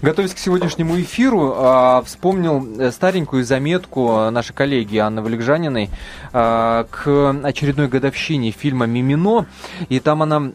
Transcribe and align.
Готовясь 0.00 0.32
к 0.32 0.38
сегодняшнему 0.38 1.00
эфиру, 1.00 1.54
а, 1.56 2.02
вспомнил 2.02 2.80
э, 2.80 2.92
старенькую 2.92 3.44
заметку 3.44 4.30
нашей 4.30 4.52
коллеги 4.52 4.96
Анны 4.98 5.22
Валикжаниной 5.22 5.90
а, 6.32 6.86
к 6.88 7.36
очередной 7.42 7.88
годовщине 7.88 8.52
фильма 8.52 8.86
«Мимино». 8.86 9.46
И 9.88 9.98
там 9.98 10.22
она 10.22 10.52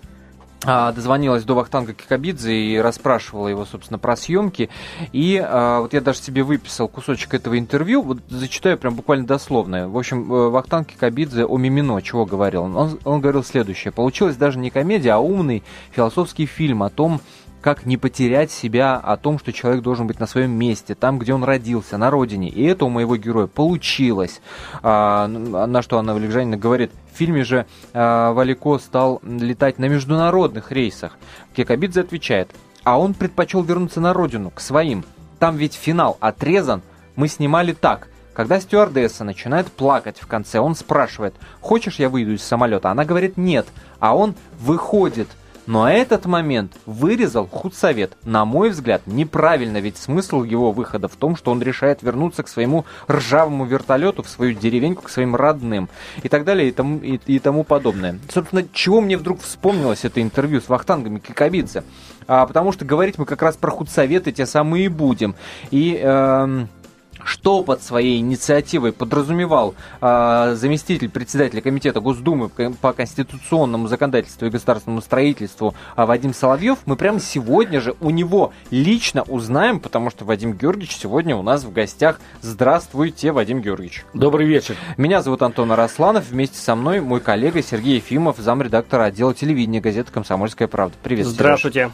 а, 0.66 0.94
дозвонилась 0.94 1.44
до 1.44 1.56
Вахтанга 1.56 1.94
Кикабидзе 1.94 2.54
и 2.54 2.78
расспрашивала 2.78 3.50
его, 3.50 3.66
собственно, 3.66 4.00
про 4.00 4.16
съемки. 4.16 4.70
И 5.11 5.42
а, 5.44 5.82
вот 5.82 5.94
я 5.94 6.00
даже 6.00 6.20
себе 6.20 6.44
выписал 6.44 6.88
кусочек 6.88 7.34
этого 7.34 7.60
интервью, 7.60 8.02
вот 8.02 8.20
зачитаю 8.30 8.78
прям 8.78 8.96
буквально 8.96 9.28
дословно. 9.28 9.89
В 9.89 9.98
общем, 9.98 10.32
э, 10.32 10.50
Вахтанг 10.50 10.88
Кикабидзе 10.88 11.46
о 11.46 11.57
Мимино 11.57 12.02
чего 12.02 12.25
говорил? 12.25 12.64
Он, 12.64 13.00
он 13.04 13.20
говорил 13.20 13.44
следующее. 13.44 13.91
Получилось 13.91 14.38
даже 14.38 14.57
не 14.57 14.70
комедия, 14.70 15.12
а 15.12 15.20
умный 15.20 15.64
философский 15.91 16.46
фильм 16.46 16.84
о 16.84 16.89
том, 16.89 17.20
как 17.64 17.86
не 17.86 17.95
потерять 17.95 18.52
себя 18.52 18.98
о 18.98 19.16
том, 19.16 19.39
что 19.39 19.54
человек 19.54 19.82
должен 19.82 20.06
быть 20.06 20.19
на 20.19 20.28
своем 20.28 20.51
месте, 20.51 20.96
там, 20.96 21.18
где 21.18 21.33
он 21.33 21.46
родился, 21.46 21.97
на 21.97 22.11
родине. 22.11 22.50
И 22.50 22.61
это 22.65 22.83
у 22.83 22.89
моего 22.89 23.15
героя 23.15 23.47
получилось. 23.47 24.42
А, 24.83 25.28
на 25.28 25.82
что 25.82 25.97
Анна 25.97 26.14
Валикжанина 26.14 26.57
говорит, 26.57 26.91
в 27.14 27.18
фильме 27.18 27.46
же 27.46 27.65
а, 27.93 28.33
Валико 28.33 28.78
стал 28.79 29.21
летать 29.24 29.79
на 29.79 29.86
международных 29.86 30.74
рейсах. 30.74 31.18
Кекабидзе 31.55 32.02
отвечает, 32.02 32.52
а 32.83 33.00
он 33.00 33.14
предпочел 33.14 33.64
вернуться 33.64 34.02
на 34.02 34.11
родину, 34.11 34.52
к 34.52 34.59
своим. 34.59 35.05
Там 35.39 35.55
ведь 35.55 35.73
финал 35.73 36.17
отрезан. 36.19 36.81
Мы 37.16 37.30
снимали 37.30 37.72
так. 37.72 38.09
Когда 38.33 38.59
стюардесса 38.59 39.23
начинает 39.23 39.67
плакать 39.67 40.17
в 40.19 40.27
конце, 40.27 40.59
он 40.59 40.75
спрашивает, 40.75 41.36
хочешь 41.61 42.00
я 42.00 42.09
выйду 42.09 42.33
из 42.33 42.44
самолета? 42.44 42.91
Она 42.91 43.05
говорит 43.05 43.38
нет, 43.38 43.67
а 44.00 44.17
он 44.17 44.36
выходит– 44.59 45.30
но 45.66 45.90
этот 45.90 46.26
момент 46.26 46.78
вырезал 46.86 47.48
худсовет. 47.48 48.17
На 48.23 48.45
мой 48.45 48.70
взгляд, 48.70 49.03
неправильно, 49.06 49.78
ведь 49.78 49.98
смысл 49.98 50.44
его 50.44 50.72
выхода 50.72 51.08
в 51.08 51.16
том, 51.16 51.36
что 51.36 51.52
он 51.52 51.61
решает 51.61 52.03
вернуться 52.03 52.44
к 52.44 52.47
своему 52.47 52.86
ржавому 53.09 53.66
вертолету, 53.66 54.23
в 54.23 54.30
свою 54.30 54.53
деревеньку, 54.53 55.03
к 55.03 55.09
своим 55.09 55.36
родным 55.36 55.89
и 56.22 56.30
так 56.30 56.44
далее 56.44 56.70
и 56.70 56.72
тому, 56.72 57.00
и, 57.00 57.20
и 57.25 57.39
тому 57.39 57.64
подобное. 57.64 58.20
Собственно, 58.30 58.66
чего 58.73 59.02
мне 59.02 59.17
вдруг 59.17 59.42
вспомнилось 59.42 60.05
это 60.05 60.22
интервью 60.22 60.61
с 60.61 60.70
Вахтангами 60.70 61.20
Кикабидзе? 61.20 61.83
А, 62.27 62.45
потому 62.45 62.72
что 62.72 62.86
говорить 62.86 63.17
мы 63.17 63.25
как 63.25 63.42
раз 63.42 63.55
про 63.55 63.72
худсоветы 63.72 64.31
те 64.31 64.45
самые 64.45 64.86
и 64.86 64.89
будем. 64.89 65.36
И... 65.72 66.00
Э, 66.02 66.66
что 67.25 67.63
под 67.63 67.81
своей 67.81 68.19
инициативой 68.19 68.91
подразумевал 68.91 69.75
э, 70.02 70.55
заместитель 70.55 71.09
председателя 71.09 71.61
комитета 71.61 71.99
Госдумы 71.99 72.49
по 72.49 72.93
конституционному 72.93 73.88
законодательству 73.88 74.47
и 74.47 74.49
государственному 74.49 75.02
строительству 75.02 75.73
э, 75.95 76.05
Вадим 76.05 76.33
Соловьев, 76.33 76.80
мы 76.85 76.95
прямо 76.95 77.19
сегодня 77.19 77.81
же 77.81 77.95
у 78.02 78.09
него 78.09 78.53
лично 78.71 79.23
узнаем, 79.23 79.80
потому 79.80 80.09
что 80.09 80.25
Вадим 80.25 80.53
Георгиевич 80.53 80.97
сегодня 80.97 81.35
у 81.35 81.41
нас 81.41 81.63
в 81.63 81.71
гостях. 81.71 82.19
Здравствуйте, 82.41 83.31
Вадим 83.31 83.61
Георгиевич. 83.61 84.05
Добрый 84.13 84.47
вечер. 84.47 84.75
Меня 84.97 85.21
зовут 85.21 85.41
Антон 85.41 85.71
Арасланов, 85.71 86.30
вместе 86.30 86.58
со 86.58 86.75
мной 86.75 87.02
мой 87.02 87.19
коллега 87.19 87.61
Сергей 87.61 87.95
Ефимов, 87.95 88.37
замредактора 88.37 89.05
отдела 89.05 89.33
телевидения 89.33 89.81
газеты 89.81 90.11
«Комсомольская 90.11 90.67
правда». 90.67 90.95
Привет, 91.03 91.27
Здравствуйте. 91.27 91.80
Сереж. 91.80 91.91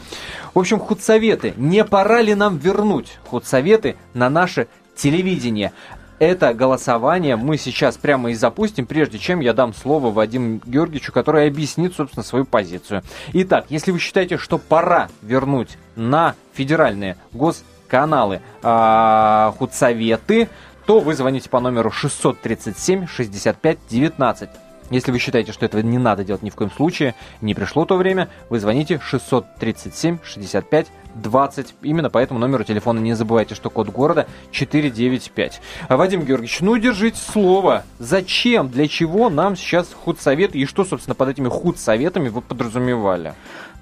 В 0.54 0.60
общем, 0.60 0.80
худсоветы. 0.80 1.54
Не 1.58 1.86
пора 1.86 2.22
ли 2.22 2.36
нам 2.36 2.58
вернуть 2.58 3.18
худсоветы 3.28 3.96
на 4.14 4.30
наши 4.30 4.68
телевидения. 5.00 5.74
Это 6.20 6.54
голосование 6.54 7.38
мы 7.38 7.58
сейчас 7.58 7.98
прямо 7.98 8.32
и 8.32 8.34
запустим, 8.34 8.86
прежде 8.86 9.18
чем 9.20 9.40
я 9.40 9.54
дам 9.54 9.74
слово 9.74 10.12
Вадиму 10.12 10.60
Георгиевичу, 10.66 11.14
который 11.14 11.48
объяснит, 11.48 11.96
собственно, 11.96 12.24
свою 12.24 12.44
позицию. 12.44 13.04
Итак, 13.34 13.68
если 13.70 13.92
вы 13.92 14.00
считаете, 14.00 14.38
что 14.38 14.58
пора 14.58 15.08
вернуть 15.22 15.78
на 15.96 16.36
федеральные 16.54 17.16
госканалы 17.32 18.42
э, 18.62 19.52
худсоветы, 19.58 20.50
то 20.86 21.00
вы 21.00 21.16
звоните 21.16 21.50
по 21.50 21.62
номеру 21.62 21.90
637 21.90 23.08
65 23.08 23.78
19. 23.90 24.50
Если 24.90 25.12
вы 25.12 25.20
считаете, 25.20 25.52
что 25.52 25.66
этого 25.66 25.82
не 25.82 25.98
надо 25.98 26.24
делать 26.24 26.44
ни 26.44 26.50
в 26.50 26.56
коем 26.56 26.72
случае, 26.72 27.16
не 27.42 27.54
пришло 27.54 27.86
то 27.86 27.96
время, 27.96 28.30
вы 28.50 28.60
звоните 28.60 29.00
637 29.00 30.20
65 30.24 30.88
20. 31.16 31.76
Именно 31.82 32.10
по 32.10 32.18
этому 32.18 32.40
номеру 32.40 32.64
телефона 32.64 33.00
не 33.00 33.14
забывайте, 33.14 33.56
что 33.56 33.70
код 33.70 33.90
города 33.90 34.28
495. 34.52 35.62
А 35.88 35.98
Вадим 35.98 36.22
Георгиевич, 36.22 36.62
ну 36.62 36.78
держите 36.78 37.18
слово. 37.18 37.84
Зачем, 38.00 38.70
для 38.70 38.88
чего 38.88 39.30
нам 39.30 39.56
сейчас 39.56 39.94
худсовет 39.94 40.56
и 40.56 40.66
что, 40.66 40.86
собственно, 40.86 41.16
под 41.16 41.30
этими 41.30 41.50
худсоветами 41.50 42.30
вы 42.30 42.42
подразумевали? 42.42 43.34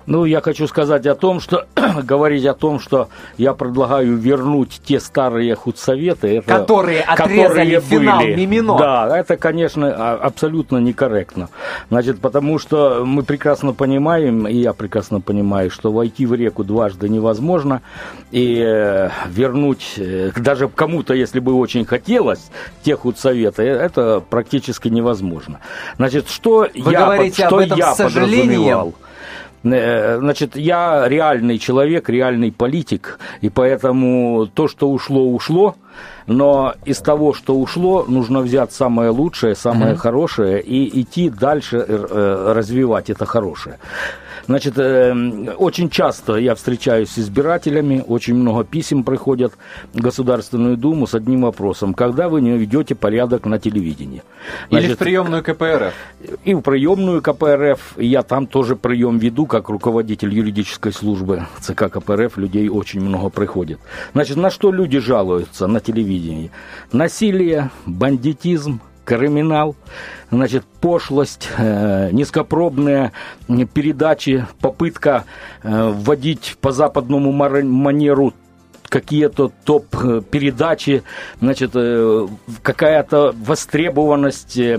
Ну, 0.08 0.24
я 0.24 0.40
хочу 0.40 0.68
сказать 0.68 1.06
о 1.06 1.16
том, 1.16 1.42
что 1.42 1.66
говорить 2.04 2.46
о 2.46 2.54
том, 2.54 2.80
что 2.80 3.10
я 3.38 3.54
предлагаю 3.54 4.16
вернуть 4.16 4.82
те 4.86 5.02
старые 5.02 5.54
худсоветы, 5.54 6.38
это, 6.38 6.48
которые 6.48 7.02
отрезали 7.02 7.76
которые 7.76 7.82
финал 7.82 8.20
были, 8.22 8.36
Мимино. 8.36 8.78
Да, 8.78 9.18
это, 9.18 9.36
конечно, 9.36 9.94
а, 9.94 10.16
абсолютно 10.16 10.78
некорректно. 10.78 11.50
Значит, 11.90 12.22
потому 12.22 12.58
что 12.58 13.04
мы 13.06 13.24
прекрасно 13.24 13.74
понимаем, 13.74 14.48
и 14.48 14.56
я 14.56 14.72
прекрасно 14.72 15.20
понимаю, 15.20 15.70
что 15.70 15.92
войти 15.92 16.26
в 16.26 16.34
реку 16.34 16.64
дважды 16.64 17.10
невозможно, 17.10 17.82
и 18.32 18.64
э, 18.66 19.10
вернуть 19.28 19.96
э, 19.98 20.32
даже 20.38 20.70
кому-то, 20.70 21.16
если 21.16 21.42
бы 21.42 21.54
очень 21.54 21.84
хотелось, 21.84 22.50
те 22.82 22.96
худсоветы, 22.96 23.64
это 23.64 24.24
практически 24.30 24.88
невозможно. 24.88 25.60
Значит, 25.98 26.30
что 26.30 26.66
Вы 26.74 26.92
я, 26.94 27.06
говорите 27.06 27.46
что 27.46 27.58
об 27.58 27.62
этом 27.62 27.78
я 27.78 27.94
подразумевал? 27.94 28.94
Э, 29.74 30.18
значит, 30.20 30.56
я 30.56 31.08
реальный 31.08 31.58
человек, 31.58 32.10
реальный 32.10 32.52
политик, 32.52 33.20
и 33.42 33.50
поэтому 33.50 34.48
то, 34.54 34.68
что 34.68 34.90
ушло, 34.90 35.26
ушло, 35.30 35.76
но 36.28 36.74
из 36.86 36.98
того, 37.00 37.34
что 37.34 37.56
ушло, 37.56 38.06
нужно 38.08 38.42
взять 38.42 38.74
самое 38.74 39.10
лучшее, 39.10 39.56
самое 39.56 39.94
mm-hmm. 39.94 39.98
хорошее 39.98 40.62
и 40.62 41.02
идти 41.02 41.30
дальше 41.30 41.78
э, 41.78 42.54
развивать 42.56 43.10
это 43.10 43.26
хорошее. 43.26 43.78
Значит, 44.48 44.78
э, 44.78 45.14
очень 45.58 45.90
часто 45.90 46.36
я 46.38 46.56
встречаюсь 46.56 47.10
с 47.10 47.20
избирателями, 47.20 48.04
очень 48.08 48.36
много 48.36 48.64
писем 48.64 49.04
приходят 49.04 49.54
в 49.94 50.00
Государственную 50.00 50.78
Думу 50.78 51.06
с 51.06 51.14
одним 51.14 51.42
вопросом. 51.42 51.94
Когда 51.94 52.30
вы 52.30 52.42
не 52.42 52.58
ведете 52.58 52.96
порядок 52.96 53.46
на 53.46 53.60
телевидении? 53.60 54.24
Значит, 54.70 54.88
Или 54.88 54.96
в 54.96 54.98
приемную 54.98 55.44
КПРФ? 55.44 55.94
И 56.46 56.54
в 56.54 56.62
приемную 56.62 57.22
КПРФ. 57.22 57.98
Я 57.98 58.24
там 58.24 58.48
тоже 58.48 58.78
прием 58.78 59.18
веду, 59.20 59.46
как 59.46 59.68
руководитель 59.68 60.34
юридической 60.34 60.94
службы 60.94 61.46
ЦК 61.60 61.90
КПРФ. 61.92 62.38
Людей 62.38 62.70
очень 62.70 63.02
много 63.02 63.30
приходит. 63.30 63.80
Значит, 64.14 64.38
на 64.38 64.50
что 64.50 64.72
люди 64.72 65.00
жалуются 65.00 65.68
на 65.68 65.82
телевидении? 65.82 66.52
Насилие, 66.94 67.70
бандитизм, 67.86 68.80
криминал, 69.04 69.76
значит, 70.32 70.66
пошлость, 70.82 71.50
э, 71.58 72.10
низкопробные 72.12 73.12
передачи, 73.74 74.46
попытка 74.60 75.26
э, 75.64 75.92
вводить 75.94 76.58
по 76.62 76.72
западному 76.72 77.32
манеру 77.32 78.34
какие-то 78.90 79.52
топ-передачи, 79.66 81.04
значит, 81.42 81.72
э, 81.76 82.28
какая-то 82.62 83.34
востребованность 83.38 84.58
э, 84.58 84.78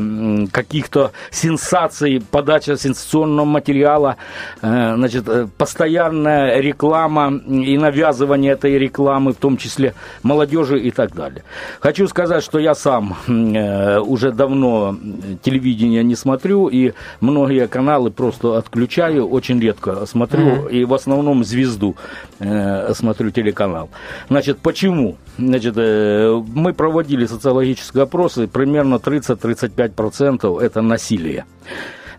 каких-то 0.50 1.12
сенсаций, 1.30 2.22
подача 2.30 2.76
сенсационного 2.76 3.46
материала, 3.46 4.16
э, 4.62 4.94
значит, 4.96 5.24
постоянная 5.56 6.60
реклама 6.60 7.32
и 7.46 7.76
навязывание 7.76 8.52
этой 8.52 8.78
рекламы, 8.78 9.32
в 9.32 9.36
том 9.36 9.56
числе 9.56 9.94
молодежи 10.22 10.78
и 10.78 10.90
так 10.90 11.14
далее. 11.14 11.42
Хочу 11.80 12.08
сказать, 12.08 12.42
что 12.42 12.58
я 12.58 12.74
сам 12.74 13.16
уже 13.26 14.32
давно 14.32 14.96
телевидение 15.42 16.02
не 16.02 16.16
смотрю, 16.16 16.68
и 16.68 16.92
многие 17.20 17.68
каналы 17.68 18.10
просто 18.10 18.56
отключаю, 18.56 19.28
очень 19.28 19.60
редко 19.60 20.06
смотрю, 20.06 20.46
mm-hmm. 20.46 20.70
и 20.70 20.84
в 20.84 20.94
основном 20.94 21.44
звезду 21.44 21.96
смотрю 22.38 23.30
телеканал. 23.30 23.90
Значит, 24.28 24.58
почему? 24.58 25.16
Значит, 25.38 25.74
э, 25.76 26.42
мы 26.54 26.72
проводили 26.72 27.26
социологические 27.26 28.04
опросы, 28.04 28.46
примерно 28.46 28.96
30-35% 28.96 30.60
это 30.60 30.82
насилие. 30.82 31.44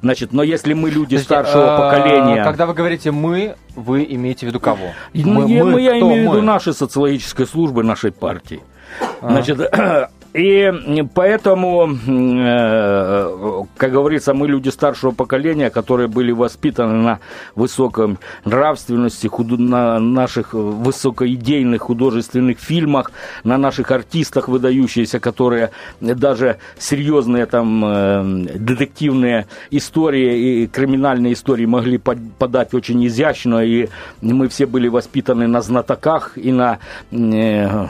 Значит, 0.01 0.31
но 0.31 0.43
если 0.43 0.73
мы 0.73 0.89
люди 0.89 1.15
Значит, 1.15 1.25
старшего 1.25 1.75
а, 1.75 1.91
поколения... 1.91 2.43
Когда 2.43 2.65
вы 2.65 2.73
говорите 2.73 3.11
«мы», 3.11 3.55
вы 3.75 4.07
имеете 4.09 4.45
в 4.45 4.49
виду 4.49 4.59
кого? 4.61 4.93
Мы, 5.13 5.47
мы, 5.47 5.63
мы, 5.65 5.81
я 5.81 5.99
имею 5.99 6.29
в 6.29 6.33
виду 6.35 6.41
нашей 6.41 6.73
социологической 6.73 7.45
службы, 7.45 7.83
нашей 7.83 8.11
партии. 8.11 8.61
А. 9.21 10.09
И 10.33 10.71
поэтому, 11.15 11.89
э, 12.07 13.63
как 13.77 13.91
говорится, 13.91 14.35
мы 14.35 14.47
люди 14.47 14.69
старшего 14.69 15.09
поколения, 15.09 15.71
которые 15.71 16.07
были 16.07 16.31
воспитаны 16.31 16.93
на 16.93 17.19
высоком 17.55 18.19
нравственности, 18.45 19.27
на 19.57 19.99
наших 19.99 20.53
высокоидейных 20.53 21.81
художественных 21.81 22.59
фильмах, 22.59 23.11
на 23.43 23.57
наших 23.57 23.89
артистах 23.89 24.49
выдающихся, 24.49 25.19
которые 25.19 25.71
даже 25.99 26.57
серьезные 26.77 27.47
там 27.47 27.83
э, 27.83 28.23
детективные 28.55 29.47
истории 29.71 30.61
и 30.63 30.67
криминальные 30.67 31.33
истории 31.33 31.65
могли 31.65 31.97
подать 31.97 32.75
очень 32.75 33.03
изящно, 33.07 33.65
и 33.65 33.89
мы 34.21 34.47
все 34.47 34.67
были 34.67 34.89
воспитаны 34.89 35.47
на 35.47 35.61
знатоках 35.61 36.37
и 36.37 36.51
на 36.51 36.77
э, 37.09 37.87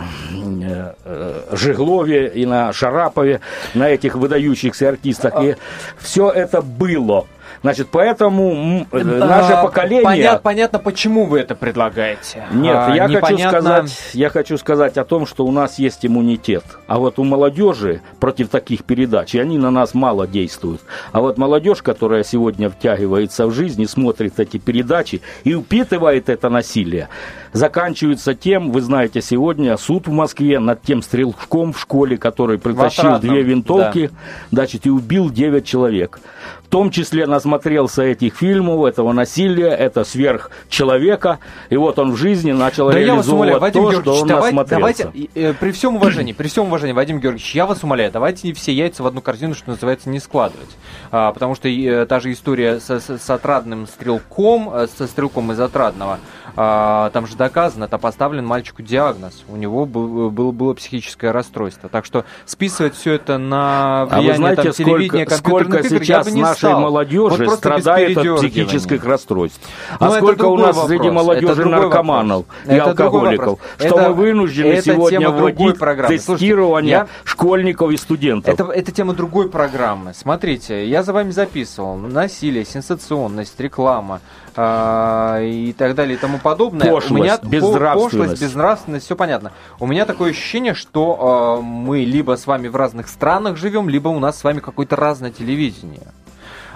Жеглове, 1.52 2.30
и 2.42 2.46
на 2.46 2.74
Шарапове, 2.74 3.42
на 3.74 3.90
этих 3.90 4.16
выдающихся 4.16 4.90
артистах. 4.90 5.34
И 5.42 5.56
все 6.00 6.30
это 6.30 6.62
было. 6.62 7.28
Значит, 7.62 7.90
поэтому 7.92 8.86
э, 8.92 9.04
наше 9.04 9.54
а, 9.54 9.64
поколение... 9.64 10.04
Понятно, 10.04 10.40
понятно, 10.40 10.80
почему 10.80 11.26
вы 11.26 11.40
это 11.40 11.56
предлагаете. 11.56 12.46
Нет, 12.52 12.76
а, 12.76 12.96
я, 12.96 13.08
непонятно... 13.08 13.28
хочу 13.28 13.50
сказать, 13.50 14.10
я 14.14 14.30
хочу 14.30 14.58
сказать 14.58 14.98
о 14.98 15.04
том, 15.04 15.26
что 15.26 15.46
у 15.46 15.52
нас 15.52 15.78
есть 15.78 16.06
иммунитет. 16.06 16.64
А 16.88 17.00
вот 17.00 17.20
у 17.20 17.24
молодежи 17.24 18.02
против 18.20 18.50
таких 18.50 18.84
передач, 18.86 19.36
и 19.36 19.40
они 19.40 19.58
на 19.58 19.72
нас 19.72 19.94
мало 19.94 20.26
действуют. 20.26 20.82
А 21.12 21.20
вот 21.20 21.38
молодежь, 21.38 21.82
которая 21.82 22.24
сегодня 22.24 22.70
втягивается 22.70 23.48
в 23.48 23.52
жизнь 23.52 23.82
и 23.82 23.88
смотрит 23.88 24.40
эти 24.40 24.58
передачи 24.58 25.22
и 25.44 25.54
упитывает 25.54 26.30
это 26.30 26.50
насилие, 26.50 27.10
заканчивается 27.52 28.36
тем, 28.36 28.72
вы 28.72 28.82
знаете, 28.82 29.22
сегодня 29.22 29.76
суд 29.78 30.08
в 30.08 30.12
Москве 30.12 30.60
над 30.60 30.82
тем 30.82 31.02
стрелком 31.02 31.74
в 31.74 31.80
школе, 31.80 32.18
который 32.18 32.58
притащил 32.58 33.20
две 33.20 33.42
винтовки, 33.42 34.08
да. 34.08 34.18
значит, 34.52 34.86
и 34.86 34.90
убил 34.90 35.30
9 35.30 35.66
человек. 35.66 36.20
В 36.70 36.72
том 36.72 36.92
числе 36.92 37.26
насмотрелся 37.26 38.04
этих 38.04 38.36
фильмов, 38.36 38.86
этого 38.86 39.12
насилия, 39.12 39.70
это 39.70 40.04
сверх 40.04 40.52
человека, 40.70 41.40
и 41.72 41.78
вот 41.78 41.98
он 41.98 42.12
в 42.12 42.16
жизни 42.16 42.52
начал 42.52 42.92
да 42.92 43.00
реализовывать 43.00 43.10
я 43.10 43.16
вас 43.16 43.28
умоляю, 43.28 43.60
Вадим 43.60 43.84
то, 43.86 43.92
что 44.02 44.22
он 44.22 44.28
давайте, 44.28 44.56
насмотрелся. 44.56 45.04
Давайте, 45.06 45.30
э, 45.34 45.54
при 45.60 45.72
всем 45.72 45.96
уважении, 45.96 46.32
при 46.32 46.48
всем 46.48 46.68
уважении, 46.68 46.94
Вадим 46.94 47.20
Георгиевич, 47.20 47.56
я 47.56 47.66
вас 47.66 47.82
умоляю, 47.82 48.12
давайте 48.12 48.54
все 48.54 48.72
яйца 48.72 49.02
в 49.02 49.08
одну 49.08 49.20
корзину, 49.20 49.56
что 49.56 49.72
называется, 49.72 50.12
не 50.12 50.20
складывать. 50.20 50.70
А, 51.10 51.32
потому 51.32 51.56
что 51.56 51.68
э, 51.68 52.06
та 52.06 52.20
же 52.20 52.32
история 52.32 52.80
с, 52.80 52.88
с, 52.88 53.18
с 53.18 53.30
отрадным 53.32 53.88
стрелком, 53.88 54.70
э, 54.72 54.86
со 54.96 55.08
стрелком 55.08 55.52
из 55.52 55.60
отрадного, 55.60 56.20
там 56.56 57.28
же 57.28 57.36
доказано, 57.36 57.86
это 57.86 57.98
поставлен 57.98 58.46
мальчику 58.46 58.82
диагноз. 58.82 59.44
У 59.48 59.56
него 59.56 59.86
был, 59.86 60.30
было, 60.30 60.52
было 60.52 60.74
психическое 60.74 61.32
расстройство. 61.32 61.90
Так 61.90 62.06
что 62.06 62.26
списывать 62.46 62.96
все 62.96 63.14
это 63.14 63.38
на 63.38 64.06
влияние 64.06 64.30
а 64.30 64.34
вы 64.34 64.38
знаете, 64.38 64.64
там, 64.64 64.72
телевидения, 64.74 65.30
сколько, 65.30 65.66
сколько 65.66 65.78
игр, 65.80 65.90
сейчас 65.90 66.26
я 66.26 66.32
бы 66.32 66.36
не 66.36 66.42
нашей 66.42 66.58
стал. 66.58 66.82
молодежи 66.82 67.46
вот 67.46 67.58
страдает 67.58 68.18
от 68.18 68.38
психических 68.38 69.04
расстройств? 69.06 69.60
А 70.00 70.06
Но 70.06 70.16
сколько 70.16 70.46
у 70.46 70.58
нас 70.58 70.76
вопрос. 70.76 70.88
среди 70.88 71.10
молодежи 71.10 71.66
наркоманов 71.66 72.46
вопрос. 72.48 72.66
и 72.66 72.74
это 72.74 72.90
алкоголиков? 72.90 73.60
Что 73.78 73.88
это, 73.88 74.10
мы 74.10 74.14
вынуждены 74.14 74.68
это 74.68 74.82
сегодня 74.84 75.30
вводить 75.30 75.80
тестирование 76.08 76.92
я... 76.92 77.08
школьников 77.24 77.92
и 77.92 77.98
студентов. 77.98 78.54
Это, 78.54 78.72
это 78.72 78.92
тема 78.92 79.14
другой 79.14 79.50
программы. 79.50 80.14
Смотрите, 80.14 80.88
я 80.88 81.04
за 81.04 81.14
вами 81.14 81.32
записывал. 81.32 81.98
Насилие, 81.98 82.66
сенсационность, 82.66 83.60
реклама, 83.60 84.22
а, 84.56 85.42
и 85.42 85.74
так 85.74 85.96
далее 85.96 86.16
и 86.16 86.20
тому 86.20 86.40
подобное. 86.40 86.92
Пошлость, 86.92 87.12
у 87.12 87.16
меня 87.16 87.38
безнравственность. 87.42 88.18
Пошлость, 88.18 88.42
безнравственность, 88.42 89.06
все 89.06 89.16
понятно. 89.16 89.52
У 89.80 89.88
меня 89.88 90.06
такое 90.06 90.32
ощущение, 90.32 90.74
что 90.74 91.60
э, 91.60 91.64
мы 91.64 92.00
либо 92.00 92.36
с 92.36 92.48
вами 92.48 92.68
в 92.68 92.76
разных 92.76 93.08
странах 93.08 93.58
живем, 93.58 93.90
либо 93.90 94.10
у 94.10 94.20
нас 94.20 94.40
с 94.40 94.44
вами 94.44 94.60
какое-то 94.60 94.96
разное 94.96 95.32
телевидение. 95.32 96.08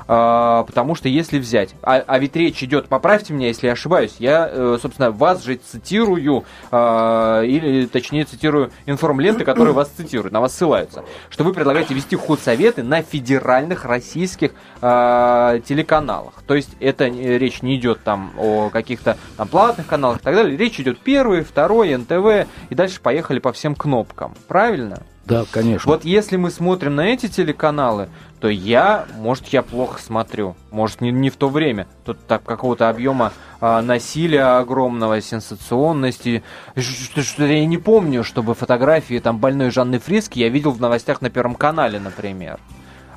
А, 0.08 0.64
потому 0.64 0.96
что 0.96 1.10
если 1.10 1.40
взять, 1.40 1.76
а, 1.82 2.04
а 2.06 2.20
ведь 2.20 2.36
речь 2.36 2.62
идет, 2.64 2.88
поправьте 2.88 3.34
меня, 3.34 3.48
если 3.48 3.68
я 3.68 3.74
ошибаюсь, 3.74 4.16
я, 4.20 4.50
э, 4.52 4.78
собственно, 4.82 5.12
вас 5.12 5.44
же 5.44 5.56
цитирую, 5.56 6.46
а, 6.72 7.42
или 7.42 7.86
точнее 7.86 8.26
цитирую 8.26 8.72
информленты, 8.86 9.46
которые 9.46 9.74
вас 9.74 9.90
цитируют, 9.90 10.34
на 10.34 10.42
вас 10.42 10.56
ссылаются, 10.56 11.04
что 11.30 11.44
вы 11.44 11.54
предлагаете 11.54 11.94
вести 11.94 12.16
худсоветы 12.16 12.84
на 12.84 13.02
федеральных 13.02 13.86
российских 13.86 14.52
телеканалах. 14.82 16.44
То 16.46 16.56
есть 16.56 16.70
это 16.80 17.08
речь 17.08 17.62
не 17.62 17.78
идет 17.78 18.04
там 18.04 18.34
о 18.38 18.70
каких-то 18.70 19.18
там 19.38 19.48
платных 19.48 19.88
каналах 19.88 20.20
и 20.20 20.24
так 20.24 20.36
далее, 20.36 20.58
речь 20.58 20.80
идет 20.80 21.00
первый, 21.00 21.44
второй, 21.44 21.96
НТВ, 21.96 22.48
и 22.70 22.76
дальше 22.76 23.00
поехали 23.02 23.40
по 23.40 23.54
всем 23.54 23.76
кнопкам. 23.76 24.34
Правильно? 24.48 25.04
Да, 25.26 25.46
конечно. 25.50 25.90
Вот 25.90 26.04
если 26.04 26.36
мы 26.36 26.52
смотрим 26.52 26.96
на 26.96 27.08
эти 27.08 27.28
телеканалы, 27.28 28.10
то 28.42 28.50
я, 28.50 29.06
может, 29.20 29.48
я 29.48 29.62
плохо 29.62 30.02
смотрю, 30.02 30.56
может, 30.70 31.00
не, 31.00 31.12
не 31.12 31.30
в 31.30 31.38
то 31.38 31.48
время. 31.48 31.88
Тут 32.04 32.20
так 32.28 32.44
какого-то 32.44 32.90
объема 32.90 33.32
а, 33.62 33.82
насилия 33.82 34.58
огромного, 34.58 35.22
сенсационности. 35.22 36.44
Что, 36.76 37.24
что 37.24 37.46
я 37.46 37.66
не 37.66 37.78
помню, 37.78 38.26
чтобы 38.26 38.54
фотографии 38.54 39.20
там 39.20 39.38
больной 39.38 39.72
Жанны 39.72 40.00
Фриски 40.00 40.40
я 40.40 40.50
видел 40.50 40.72
в 40.72 40.82
новостях 40.82 41.22
на 41.22 41.30
Первом 41.30 41.56
канале, 41.56 42.00
например. 42.00 42.60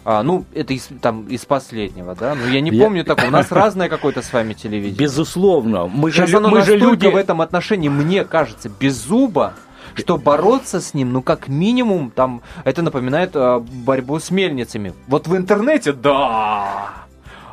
А, 0.04 0.22
ну, 0.22 0.44
это 0.54 0.72
из, 0.72 0.88
там, 1.02 1.26
из 1.26 1.44
последнего, 1.44 2.14
да? 2.14 2.36
Ну, 2.36 2.46
я 2.46 2.60
не 2.60 2.70
помню 2.70 2.98
я... 2.98 3.04
такого. 3.04 3.26
У 3.26 3.30
нас 3.32 3.50
разное 3.50 3.88
какое-то 3.88 4.22
с 4.22 4.32
вами 4.32 4.54
телевидение. 4.54 4.96
Безусловно. 4.96 5.88
Мы 5.88 6.12
Сейчас 6.12 6.30
же, 6.30 6.36
оно 6.36 6.50
мы 6.50 6.62
же 6.62 6.76
люди 6.76 7.08
в 7.08 7.16
этом 7.16 7.40
отношении, 7.40 7.88
мне 7.88 8.24
кажется, 8.24 8.68
без 8.68 8.94
зуба, 8.94 9.54
что 9.96 10.18
бороться 10.18 10.80
с 10.80 10.94
ним, 10.94 11.12
ну, 11.12 11.22
как 11.22 11.48
минимум, 11.48 12.10
там, 12.10 12.42
это 12.64 12.82
напоминает 12.82 13.30
э, 13.34 13.58
борьбу 13.58 14.18
с 14.18 14.30
мельницами. 14.30 14.92
Вот 15.08 15.26
в 15.26 15.36
интернете, 15.36 15.92
да, 15.92 16.90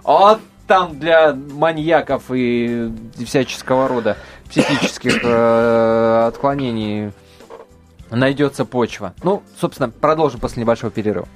а 0.03 0.39
там 0.67 0.99
для 0.99 1.33
маньяков 1.33 2.23
и 2.31 2.91
всяческого 3.25 3.87
рода 3.87 4.17
психических 4.49 5.21
э, 5.23 6.25
отклонений 6.27 7.11
найдется 8.09 8.65
почва. 8.65 9.13
Ну, 9.23 9.43
собственно, 9.59 9.89
продолжим 9.89 10.39
после 10.39 10.61
небольшого 10.61 10.91
перерыва. 10.91 11.27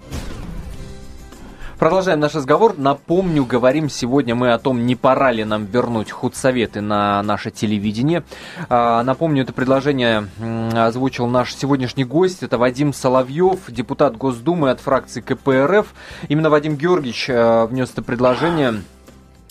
Продолжаем 1.79 2.19
наш 2.19 2.33
разговор. 2.33 2.73
Напомню, 2.75 3.45
говорим 3.45 3.87
сегодня 3.87 4.33
мы 4.33 4.51
о 4.51 4.57
том, 4.57 4.87
не 4.87 4.95
пора 4.95 5.31
ли 5.31 5.43
нам 5.43 5.65
вернуть 5.65 6.09
худсоветы 6.09 6.81
на 6.81 7.21
наше 7.21 7.51
телевидение. 7.51 8.23
А, 8.67 9.03
напомню, 9.03 9.43
это 9.43 9.53
предложение 9.53 10.27
озвучил 10.73 11.27
наш 11.27 11.53
сегодняшний 11.53 12.03
гость. 12.03 12.41
Это 12.41 12.57
Вадим 12.57 12.93
Соловьев, 12.93 13.59
депутат 13.67 14.17
Госдумы 14.17 14.71
от 14.71 14.79
фракции 14.79 15.21
КПРФ. 15.21 15.93
Именно 16.29 16.49
Вадим 16.49 16.77
Георгиевич 16.77 17.29
а, 17.29 17.67
внес 17.67 17.91
это 17.91 18.01
предложение 18.01 18.81
Э, 18.81 18.96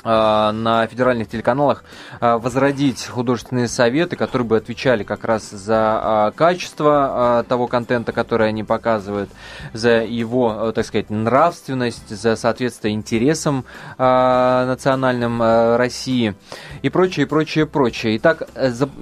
на 0.06 0.86
федеральных 0.86 1.28
телеканалах 1.28 1.84
э, 2.20 2.36
возродить 2.36 3.06
художественные 3.06 3.68
советы, 3.68 4.16
которые 4.16 4.46
бы 4.46 4.56
отвечали 4.56 5.02
как 5.02 5.24
раз 5.24 5.50
за 5.50 6.30
э, 6.32 6.36
качество 6.36 7.44
того 7.48 7.66
контента, 7.66 8.12
который 8.12 8.48
они 8.48 8.62
показывают, 8.62 9.30
за 9.72 10.02
его, 10.04 10.72
так 10.72 10.86
сказать, 10.86 11.10
нравственность, 11.10 12.08
за 12.08 12.36
соответствие 12.36 12.94
интересам 12.94 13.64
национальным 13.98 15.42
России 15.76 16.34
и 16.82 16.88
прочее, 16.88 17.26
прочее, 17.26 17.66
прочее. 17.66 18.16
Итак, 18.18 18.48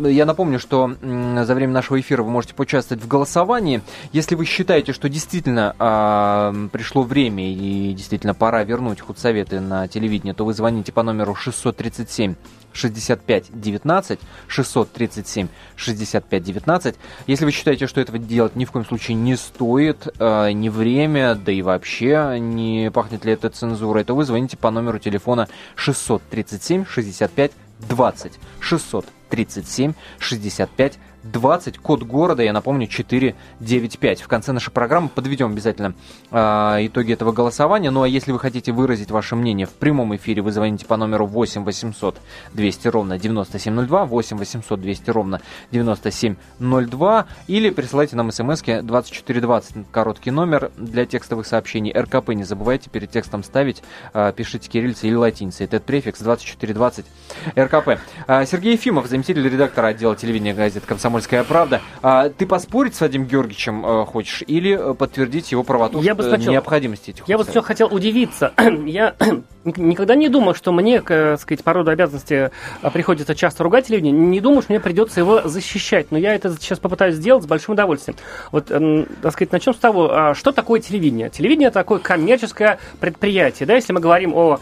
я 0.01 0.25
напомню, 0.25 0.59
что 0.59 0.95
за 1.01 1.55
время 1.55 1.73
нашего 1.73 2.01
эфира 2.01 2.23
вы 2.23 2.31
можете 2.31 2.55
поучаствовать 2.55 3.03
в 3.03 3.09
голосовании. 3.09 3.83
Если 4.13 4.35
вы 4.35 4.45
считаете, 4.45 4.93
что 4.93 5.09
действительно 5.09 5.75
пришло 6.73 7.03
время 7.03 7.53
и 7.53 7.93
действительно 7.93 8.35
пора 8.35 8.65
вернуть 8.65 9.01
худсоветы 9.01 9.61
на 9.61 9.89
телевидение, 9.89 10.35
то 10.35 10.45
вы 10.45 10.55
звоните 10.55 10.93
по 10.95 11.03
номеру 11.03 11.35
637 11.35 12.37
65 12.73 13.61
19 13.61 14.21
637 14.49 15.49
65 15.77 16.43
19. 16.43 16.95
Если 17.27 17.45
вы 17.45 17.51
считаете, 17.51 17.87
что 17.87 18.01
этого 18.01 18.19
делать 18.19 18.57
ни 18.57 18.65
в 18.65 18.73
коем 18.73 18.85
случае 18.85 19.17
не 19.17 19.37
стоит, 19.37 20.09
э, 20.19 20.53
не 20.53 20.71
время, 20.71 21.35
да 21.35 21.53
и 21.53 21.63
вообще 21.63 22.39
не 22.41 22.91
пахнет 22.91 23.25
ли 23.25 23.33
это 23.33 23.51
цензурой, 23.51 24.05
то 24.05 24.15
вы 24.15 24.25
звоните 24.25 24.57
по 24.57 24.71
номеру 24.71 24.99
телефона 24.99 25.49
637 25.77 26.87
65 26.87 27.53
20 27.89 28.33
637 28.61 29.95
65 30.19 30.93
20, 30.93 30.99
код 31.83 32.03
города, 32.03 32.43
я 32.43 32.53
напомню, 32.53 32.87
495. 32.87 34.21
В 34.21 34.29
конце 34.29 34.53
нашей 34.53 34.71
программы 34.71 35.09
подведем 35.09 35.53
обязательно 35.53 35.95
э, 36.31 36.87
итоги 36.87 37.13
этого 37.13 37.33
голосования. 37.33 37.91
Ну 37.91 38.03
а 38.03 38.09
если 38.09 38.33
вы 38.33 38.39
хотите 38.39 38.73
выразить 38.73 39.11
ваше 39.11 39.37
мнение 39.37 39.67
в 39.67 39.73
прямом 39.73 40.15
эфире, 40.17 40.43
вы 40.43 40.53
звоните 40.53 40.87
по 40.87 40.97
номеру 40.97 41.27
8 41.27 41.65
800 41.65 42.21
200 42.53 42.89
ровно 42.89 43.19
9702, 43.19 44.05
8 44.05 44.37
800 44.37 44.81
200 44.81 45.11
ровно 45.11 45.41
9702, 45.73 47.27
или 47.47 47.71
присылайте 47.71 48.17
нам 48.17 48.31
смс 48.31 48.63
2420, 48.63 49.91
короткий 49.91 50.31
номер 50.31 50.71
для 50.77 51.07
текстовых 51.07 51.47
сообщений. 51.47 51.93
РКП 51.93 52.31
не 52.31 52.45
забывайте 52.45 52.91
перед 52.91 53.11
текстом 53.11 53.43
ставить, 53.43 53.83
э, 54.13 54.33
пишите 54.37 54.69
кириллицей 54.69 55.09
или 55.09 55.17
латиницей. 55.17 55.65
Этот 55.65 55.85
префикс 55.85 56.21
2420 56.21 57.07
РКП. 57.57 58.01
Э, 58.27 58.47
Сергей 58.47 58.73
Ефимов, 58.75 59.07
заместитель 59.07 59.49
редактора 59.49 59.89
отдела 59.89 60.17
телевидения 60.17 60.55
газеты 60.55 60.87
«Комсомольская 60.87 61.14
правда». 61.49 61.81
А, 62.03 62.29
ты 62.29 62.47
поспорить 62.47 62.95
с 62.95 63.01
Вадимом 63.01 63.27
Георгиевичем 63.27 63.85
э, 63.85 64.05
хочешь 64.05 64.43
или 64.47 64.95
подтвердить 64.95 65.53
его 65.53 65.63
правоту, 65.63 66.01
я 66.03 66.15
бы 66.15 66.23
сначала, 66.23 66.53
необходимости 66.53 67.11
этих 67.11 67.29
Я 67.29 67.39
вот 67.39 67.49
все 67.49 67.63
хотел 67.63 67.89
удивиться. 67.93 68.53
я 68.87 69.15
никогда 69.65 70.15
не 70.15 70.29
думал, 70.29 70.55
что 70.55 70.73
мне, 70.73 71.01
так 71.01 71.41
сказать, 71.41 71.65
по 71.65 71.73
роду 71.73 71.91
обязанности 71.91 72.51
приходится 72.93 73.35
часто 73.35 73.65
ругать 73.65 73.87
телевидение. 73.87 74.13
Не 74.13 74.41
думаю, 74.41 74.63
что 74.63 74.73
мне 74.73 74.81
придется 74.81 75.21
его 75.21 75.43
защищать. 75.43 76.11
Но 76.11 76.19
я 76.19 76.35
это 76.35 76.51
сейчас 76.53 76.79
попытаюсь 76.79 77.15
сделать 77.17 77.45
с 77.45 77.47
большим 77.47 77.75
удовольствием. 77.75 78.17
Вот, 78.53 78.67
так 78.67 79.33
сказать, 79.33 79.53
начнем 79.53 79.75
с 79.75 79.79
того, 79.79 80.11
а, 80.11 80.35
что 80.35 80.53
такое 80.53 80.81
телевидение. 80.81 81.31
Телевидение– 81.31 81.71
такое 81.73 81.99
коммерческое 81.99 82.79
предприятие. 83.01 83.67
Да, 83.67 83.75
если 83.75 83.93
мы 83.93 84.01
говорим 84.01 84.35
о 84.35 84.59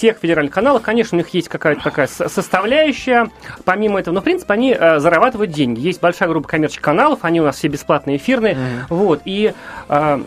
всех 0.00 0.16
федеральных 0.16 0.54
каналах, 0.54 0.80
конечно, 0.80 1.16
у 1.16 1.20
них 1.20 1.28
есть 1.34 1.50
какая-то 1.50 1.82
такая 1.82 2.06
составляющая, 2.06 3.28
помимо 3.66 4.00
этого, 4.00 4.14
но, 4.14 4.22
в 4.22 4.24
принципе, 4.24 4.54
они 4.54 4.72
э, 4.72 4.98
зарабатывают 4.98 5.50
деньги. 5.50 5.80
Есть 5.80 6.00
большая 6.00 6.30
группа 6.30 6.48
коммерческих 6.48 6.82
каналов, 6.82 7.18
они 7.20 7.42
у 7.42 7.44
нас 7.44 7.56
все 7.56 7.68
бесплатные, 7.68 8.16
эфирные, 8.16 8.54
mm-hmm. 8.54 8.84
вот, 8.88 9.20
и 9.26 9.52
э, 9.90 10.20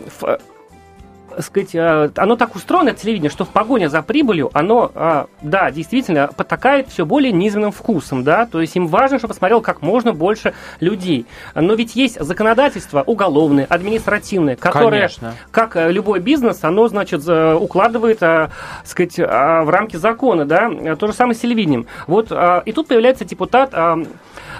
сказать, 1.40 1.74
э, 1.74 2.10
оно 2.16 2.36
так 2.36 2.54
устроено, 2.54 2.90
это 2.90 3.00
телевидение, 3.00 3.30
что 3.30 3.44
в 3.44 3.48
погоне 3.48 3.88
за 3.88 4.02
прибылью, 4.02 4.50
оно, 4.52 4.90
а, 4.94 5.26
да, 5.42 5.70
действительно, 5.70 6.28
потакает 6.36 6.88
все 6.88 7.04
более 7.04 7.32
низменным 7.32 7.72
вкусом, 7.72 8.24
да, 8.24 8.46
то 8.46 8.60
есть 8.60 8.76
им 8.76 8.86
важно, 8.86 9.18
чтобы 9.18 9.34
посмотрел 9.34 9.60
как 9.60 9.82
можно 9.82 10.12
больше 10.12 10.54
людей. 10.80 11.26
Но 11.54 11.74
ведь 11.74 11.96
есть 11.96 12.20
законодательство 12.20 13.02
уголовное, 13.02 13.66
административное, 13.68 14.56
которое, 14.56 15.08
Конечно. 15.08 15.34
как 15.50 15.76
э, 15.76 15.90
любой 15.90 16.20
бизнес, 16.20 16.62
оно, 16.62 16.88
значит, 16.88 17.28
укладывает, 17.28 18.22
а, 18.22 18.50
сказать, 18.84 19.18
а, 19.18 19.62
в 19.62 19.70
рамки 19.70 19.96
закона, 19.96 20.44
да, 20.44 20.96
то 20.96 21.06
же 21.06 21.12
самое 21.12 21.34
с 21.34 21.40
телевидением. 21.40 21.86
Вот, 22.06 22.32
и 22.64 22.72
тут 22.72 22.88
появляется 22.88 23.24
депутат 23.24 23.72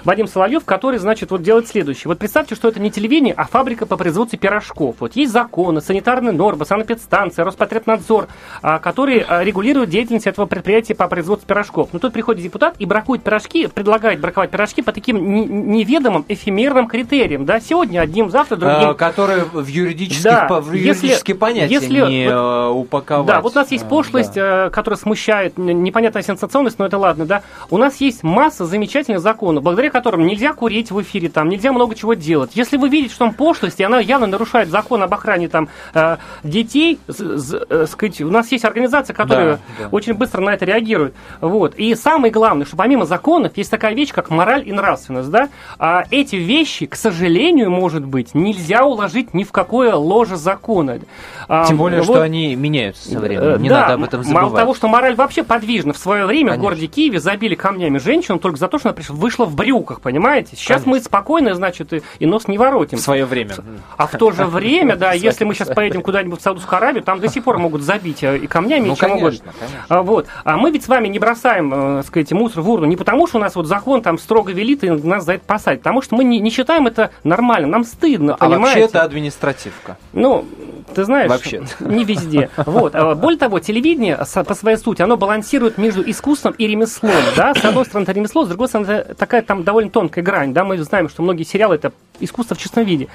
Вадим 0.05 0.27
Соловьев, 0.27 0.63
который, 0.65 0.99
значит, 0.99 1.31
вот 1.31 1.41
делает 1.41 1.67
следующее. 1.67 2.09
Вот 2.09 2.19
представьте, 2.19 2.53
что 2.53 2.67
это 2.67 2.79
не 2.79 2.91
телевидение, 2.91 3.33
а 3.35 3.45
фабрика 3.45 3.87
по 3.87 3.97
производству 3.97 4.37
пирожков. 4.37 4.97
Вот 4.99 5.15
есть 5.15 5.31
законы, 5.31 5.81
санитарные 5.81 6.31
нормы, 6.31 6.63
санэпидстанция, 6.65 7.43
Роспотребнадзор, 7.43 8.27
а, 8.61 8.77
которые 8.77 9.25
а, 9.27 9.43
регулируют 9.43 9.89
деятельность 9.89 10.27
этого 10.27 10.45
предприятия 10.45 10.93
по 10.93 11.07
производству 11.07 11.47
пирожков. 11.47 11.89
Но 11.91 11.97
тут 11.97 12.13
приходит 12.13 12.43
депутат 12.43 12.75
и 12.77 12.85
бракует 12.85 13.23
пирожки, 13.23 13.65
предлагает 13.67 14.19
браковать 14.19 14.51
пирожки 14.51 14.83
по 14.83 14.91
таким 14.91 15.71
неведомым, 15.71 16.23
эфемерным 16.27 16.87
критериям. 16.87 17.45
Да? 17.45 17.59
Сегодня 17.59 17.99
одним, 17.99 18.29
завтра 18.29 18.57
другим. 18.57 18.89
А, 18.89 18.93
которые 18.93 19.45
в 19.45 19.65
юридических, 19.65 20.23
да, 20.23 20.47
в 20.61 20.71
юридические 20.71 21.35
понятия 21.35 21.73
если, 21.73 21.99
не 22.01 22.29
вот, 22.29 22.85
упаковать. 22.85 23.27
Да, 23.27 23.41
вот 23.41 23.55
у 23.55 23.59
нас 23.59 23.71
есть 23.71 23.89
пошлость, 23.89 24.35
да. 24.35 24.69
которая 24.69 24.99
смущает, 24.99 25.57
непонятная 25.57 26.21
сенсационность, 26.21 26.77
но 26.77 26.85
это 26.85 26.99
ладно, 26.99 27.25
да. 27.25 27.41
У 27.71 27.77
нас 27.77 27.97
есть 27.97 28.21
масса 28.21 28.65
замечательных 28.65 29.19
законов, 29.19 29.63
благодаря 29.63 29.94
которым 29.95 30.27
нельзя 30.27 30.51
курить 30.51 30.91
в 30.91 31.01
эфире, 31.01 31.29
там 31.29 31.47
нельзя 31.47 31.71
много 31.71 31.95
чего 31.95 32.15
делать. 32.15 32.51
Если 32.53 32.75
вы 32.75 32.89
видите, 32.89 33.13
что 33.13 33.25
там 33.25 33.33
пошлость, 33.33 33.79
и 33.79 33.83
она 33.83 34.01
явно 34.01 34.27
нарушает 34.27 34.67
закон 34.67 35.01
об 35.01 35.13
охране 35.13 35.47
там 35.47 35.69
э, 35.93 36.17
детей, 36.43 36.99
э, 37.07 37.85
сказать, 37.89 38.19
у 38.19 38.29
нас 38.29 38.51
есть 38.51 38.65
организация, 38.65 39.13
которая 39.13 39.53
да, 39.53 39.59
да. 39.79 39.87
очень 39.91 40.13
быстро 40.13 40.41
на 40.41 40.49
это 40.49 40.65
реагирует. 40.65 41.15
Вот. 41.39 41.75
И 41.75 41.95
самое 41.95 42.33
главное, 42.33 42.65
что 42.65 42.75
помимо 42.75 43.05
законов 43.05 43.55
есть 43.55 43.71
такая 43.71 43.93
вещь, 43.93 44.11
как 44.11 44.29
мораль 44.29 44.67
и 44.67 44.73
нравственность, 44.73 45.29
да. 45.29 45.47
А 45.79 46.03
эти 46.11 46.35
вещи, 46.35 46.87
к 46.87 46.95
сожалению, 46.95 47.71
может 47.71 48.03
быть, 48.03 48.35
нельзя 48.35 48.83
уложить 48.83 49.33
ни 49.33 49.45
в 49.45 49.53
какое 49.53 49.95
ложе 49.95 50.35
закона. 50.35 50.99
А, 51.47 51.65
Тем 51.67 51.77
более, 51.77 52.01
вот, 52.01 52.15
что 52.15 52.21
они 52.21 52.53
меняются 52.57 53.11
со 53.11 53.17
временем. 53.17 53.61
Не 53.61 53.69
да, 53.69 53.81
надо 53.81 53.93
об 53.93 54.03
этом 54.03 54.23
забывать. 54.23 54.43
Мало 54.43 54.57
того, 54.57 54.73
что 54.73 54.89
мораль 54.89 55.15
вообще 55.15 55.43
подвижна. 55.43 55.93
В 55.93 55.97
свое 55.97 56.25
время 56.25 56.49
Конечно. 56.49 56.59
в 56.59 56.63
городе 56.65 56.87
Киеве 56.87 57.21
забили 57.21 57.55
камнями 57.55 57.97
женщину 57.97 58.39
только 58.39 58.59
за 58.59 58.67
то, 58.67 58.77
что 58.77 58.89
она 58.89 58.97
вышла 59.07 59.45
в 59.45 59.55
брюк 59.55 59.84
брюках, 59.85 60.01
понимаете? 60.01 60.55
Сейчас 60.55 60.83
Конечно. 60.83 60.91
мы 60.91 60.99
спокойно, 60.99 61.53
значит, 61.53 61.93
и, 61.93 62.01
и 62.19 62.25
нос 62.25 62.47
не 62.47 62.57
воротим. 62.57 62.97
В 62.97 63.01
свое 63.01 63.25
время. 63.25 63.55
А 63.97 64.07
в 64.07 64.11
то 64.11 64.31
же 64.31 64.45
время, 64.45 64.95
да, 64.95 65.13
если 65.13 65.43
мы 65.45 65.53
сейчас 65.53 65.69
поедем 65.69 66.01
куда-нибудь 66.01 66.39
в 66.39 66.43
Саудовскую 66.43 66.77
Аравию, 66.77 67.03
там 67.03 67.19
до 67.19 67.27
сих 67.27 67.43
пор 67.43 67.57
могут 67.59 67.81
забить 67.81 68.23
э, 68.23 68.37
и 68.37 68.47
камнями, 68.47 68.87
ну, 68.87 68.93
и 68.93 68.97
чем 68.97 69.11
угодно. 69.11 69.39
А, 69.87 70.01
вот. 70.01 70.27
А 70.43 70.57
мы 70.57 70.71
ведь 70.71 70.83
с 70.83 70.87
вами 70.87 71.07
не 71.07 71.19
бросаем, 71.19 71.69
так 71.69 72.05
э, 72.05 72.07
сказать, 72.07 72.31
мусор 72.31 72.61
в 72.63 72.69
урну 72.69 72.85
не 72.87 72.95
потому, 72.95 73.27
что 73.27 73.37
у 73.37 73.41
нас 73.41 73.55
вот 73.55 73.67
закон 73.67 74.01
там 74.01 74.17
строго 74.17 74.51
велит 74.51 74.83
и 74.83 74.89
нас 74.89 75.23
за 75.23 75.33
это 75.33 75.45
посадят, 75.45 75.81
потому 75.81 76.01
что 76.01 76.15
мы 76.15 76.23
не, 76.23 76.39
не 76.39 76.49
считаем 76.49 76.87
это 76.87 77.11
нормальным, 77.23 77.71
нам 77.71 77.83
стыдно, 77.83 78.35
а 78.35 78.37
понимаете? 78.37 78.81
вообще 78.81 78.97
это 78.97 79.03
административка. 79.03 79.97
Ну, 80.13 80.45
ты 80.93 81.03
знаешь, 81.03 81.29
Вообще. 81.29 81.63
не 81.79 82.03
везде. 82.03 82.49
Вот. 82.57 82.95
А 82.95 83.15
более 83.15 83.39
того, 83.39 83.59
телевидение 83.59 84.17
по 84.17 84.53
своей 84.53 84.77
сути, 84.77 85.01
оно 85.01 85.17
балансирует 85.17 85.77
между 85.77 86.07
искусством 86.09 86.53
и 86.57 86.67
ремеслом. 86.67 87.11
Да? 87.35 87.53
С 87.53 87.65
одной 87.65 87.85
стороны, 87.85 88.03
это 88.03 88.11
ремесло, 88.11 88.45
с 88.45 88.47
другой 88.47 88.67
стороны, 88.67 88.91
это 88.91 89.15
такая 89.15 89.41
там 89.41 89.63
довольно 89.63 89.89
тонкая 89.89 90.23
грань. 90.23 90.53
Да? 90.53 90.63
Мы 90.63 90.77
знаем, 90.77 91.09
что 91.09 91.23
многие 91.23 91.43
сериалы 91.43 91.75
это 91.75 91.91
искусство 92.19 92.55
в 92.55 92.59
чистом 92.59 92.85
виде. 92.85 93.07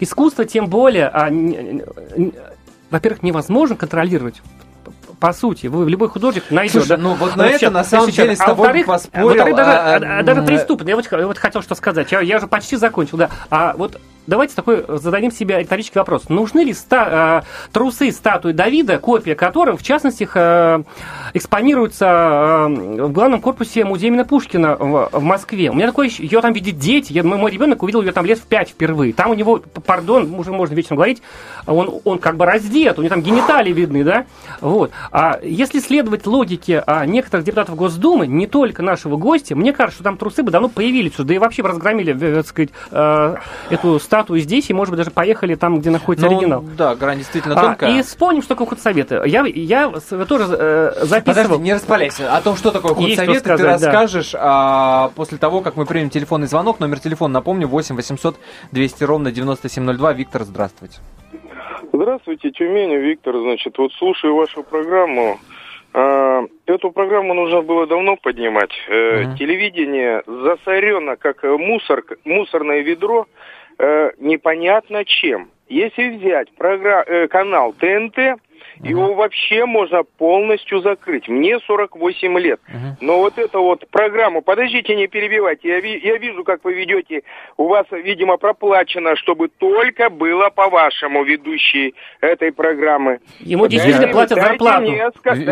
Искусство, 0.00 0.44
тем 0.44 0.66
более, 0.66 1.08
а, 1.08 1.30
во-первых, 2.90 3.22
невозможно 3.22 3.76
контролировать 3.76 4.42
по 5.20 5.32
сути, 5.32 5.68
вы 5.68 5.88
любой 5.88 6.10
художник 6.10 6.50
найдет. 6.50 6.72
Слушай, 6.72 6.88
да? 6.88 6.96
ну 6.98 7.14
вот 7.14 7.34
на 7.36 7.46
это 7.46 7.70
на 7.70 7.82
самом 7.82 8.10
деле 8.10 8.36
с 8.36 8.40
а 8.40 8.46
тобой 8.48 8.82
а 8.82 8.84
поспорил. 8.84 9.56
даже, 9.56 9.70
а, 9.70 10.18
а, 10.18 10.22
даже 10.22 10.42
преступно. 10.42 10.86
Я 10.86 10.96
вот, 10.96 11.08
вот 11.10 11.38
хотел 11.38 11.62
что 11.62 11.74
сказать. 11.74 12.12
Я, 12.12 12.20
я 12.20 12.36
уже 12.36 12.46
почти 12.46 12.76
закончил, 12.76 13.16
да. 13.16 13.30
А 13.48 13.74
вот 13.74 13.98
давайте 14.26 14.54
такой 14.54 14.84
зададим 14.88 15.30
себе 15.30 15.58
риторический 15.60 15.98
вопрос. 15.98 16.28
Нужны 16.28 16.60
ли 16.60 16.72
ста, 16.72 17.42
э, 17.42 17.70
трусы 17.72 18.10
статуи 18.12 18.52
Давида, 18.52 18.98
копия 18.98 19.34
которых, 19.34 19.80
в 19.80 19.82
частности, 19.82 20.28
э, 20.32 20.82
экспонируются 21.34 22.06
э, 22.06 22.68
в 23.06 23.12
главном 23.12 23.40
корпусе 23.40 23.84
музея 23.84 24.08
имени 24.08 24.22
Пушкина 24.22 24.76
в, 24.76 25.08
в 25.12 25.22
Москве? 25.22 25.70
У 25.70 25.74
меня 25.74 25.86
такое, 25.86 26.08
ее 26.08 26.40
там 26.40 26.52
видит 26.52 26.78
дети. 26.78 27.12
Я, 27.12 27.22
мой 27.22 27.50
ребенок 27.50 27.82
увидел 27.82 28.02
ее 28.02 28.12
там 28.12 28.24
лет 28.24 28.38
в 28.38 28.46
пять 28.46 28.70
впервые. 28.70 29.12
Там 29.12 29.30
у 29.30 29.34
него, 29.34 29.62
пардон, 29.86 30.34
уже 30.34 30.52
можно 30.52 30.74
вечером 30.74 30.96
говорить, 30.96 31.22
он, 31.66 32.00
он 32.04 32.18
как 32.18 32.36
бы 32.36 32.46
раздет, 32.46 32.98
у 32.98 33.02
него 33.02 33.14
там 33.14 33.22
гениталии 33.22 33.72
видны, 33.72 34.04
да? 34.04 34.26
Вот. 34.60 34.90
А 35.10 35.38
если 35.42 35.80
следовать 35.80 36.26
логике 36.26 36.82
а, 36.86 37.06
некоторых 37.06 37.44
депутатов 37.44 37.76
Госдумы, 37.76 38.26
не 38.26 38.46
только 38.46 38.82
нашего 38.82 39.16
гостя, 39.16 39.56
мне 39.56 39.72
кажется, 39.72 39.96
что 39.96 40.04
там 40.04 40.16
трусы 40.16 40.42
бы 40.42 40.50
давно 40.50 40.68
появились, 40.68 41.12
да 41.16 41.34
и 41.34 41.38
вообще 41.38 41.62
бы 41.62 41.68
разгромили, 41.68 42.14
э, 42.14 42.34
так 42.36 42.46
сказать, 42.46 42.70
э, 42.90 43.36
эту 43.70 43.98
статую 43.98 44.13
статую 44.14 44.40
здесь, 44.40 44.70
и, 44.70 44.72
может 44.72 44.92
быть, 44.92 44.98
даже 44.98 45.10
поехали 45.10 45.56
там, 45.56 45.80
где 45.80 45.90
находится 45.90 46.26
ну, 46.26 46.36
оригинал. 46.36 46.64
Да, 46.76 46.94
грань 46.94 47.18
действительно 47.18 47.56
тонкая. 47.56 47.90
А, 47.90 47.98
и 47.98 48.02
вспомним, 48.02 48.42
что 48.42 48.54
такое 48.54 48.68
худсоветы. 48.68 49.20
Я, 49.26 49.44
я 49.44 49.90
тоже 50.28 50.44
э, 50.56 50.92
записывал... 51.02 51.44
Подожди, 51.44 51.62
не 51.64 51.74
распаляйся. 51.74 52.36
О 52.36 52.40
том, 52.40 52.54
что 52.54 52.70
такое 52.70 52.94
худсоветы, 52.94 53.56
ты 53.56 53.64
расскажешь 53.64 54.32
да. 54.32 54.38
а, 54.40 55.08
после 55.16 55.38
того, 55.38 55.62
как 55.62 55.76
мы 55.76 55.84
примем 55.84 56.10
телефонный 56.10 56.46
звонок. 56.46 56.78
Номер 56.78 57.00
телефона, 57.00 57.34
напомню, 57.34 57.66
8 57.66 57.96
800 57.96 58.36
200 58.70 59.04
ровно 59.04 59.32
9702. 59.32 60.12
Виктор, 60.12 60.44
здравствуйте. 60.44 60.98
Здравствуйте, 61.92 62.50
Тюмень, 62.50 62.94
Виктор. 62.94 63.36
Значит, 63.36 63.76
вот 63.78 63.92
слушаю 63.94 64.36
вашу 64.36 64.62
программу. 64.62 65.40
А, 65.92 66.44
эту 66.66 66.92
программу 66.92 67.34
нужно 67.34 67.62
было 67.62 67.86
давно 67.88 68.16
поднимать. 68.16 68.70
Mm-hmm. 68.88 69.38
Телевидение 69.38 70.22
засорено, 70.26 71.16
как 71.16 71.42
мусор, 71.42 72.04
мусорное 72.24 72.80
ведро 72.82 73.26
э, 73.78 74.10
непонятно 74.18 75.04
чем. 75.04 75.50
Если 75.68 76.16
взять 76.16 76.52
программ, 76.52 77.04
э, 77.06 77.26
канал 77.28 77.72
ТНТ, 77.72 78.18
uh-huh. 78.18 78.38
его 78.82 79.14
вообще 79.14 79.64
можно 79.64 80.02
полностью 80.02 80.80
закрыть. 80.80 81.26
Мне 81.28 81.58
48 81.60 82.38
лет. 82.38 82.60
Uh-huh. 82.68 82.96
Но 83.00 83.18
вот 83.18 83.38
эта 83.38 83.58
вот 83.58 83.88
программа, 83.88 84.42
подождите, 84.42 84.94
не 84.94 85.06
перебивайте, 85.06 85.68
я, 85.68 85.80
ви, 85.80 85.98
я 86.02 86.18
вижу, 86.18 86.44
как 86.44 86.64
вы 86.64 86.74
ведете, 86.74 87.22
у 87.56 87.68
вас, 87.68 87.86
видимо, 87.90 88.36
проплачено, 88.36 89.16
чтобы 89.16 89.48
только 89.48 90.10
было 90.10 90.50
по-вашему 90.50 91.24
ведущей 91.24 91.94
этой 92.20 92.52
программы. 92.52 93.20
Ему 93.40 93.66
действительно 93.66 94.08
платят 94.08 94.38
зарплату. 94.38 94.82
Мне, 94.82 95.10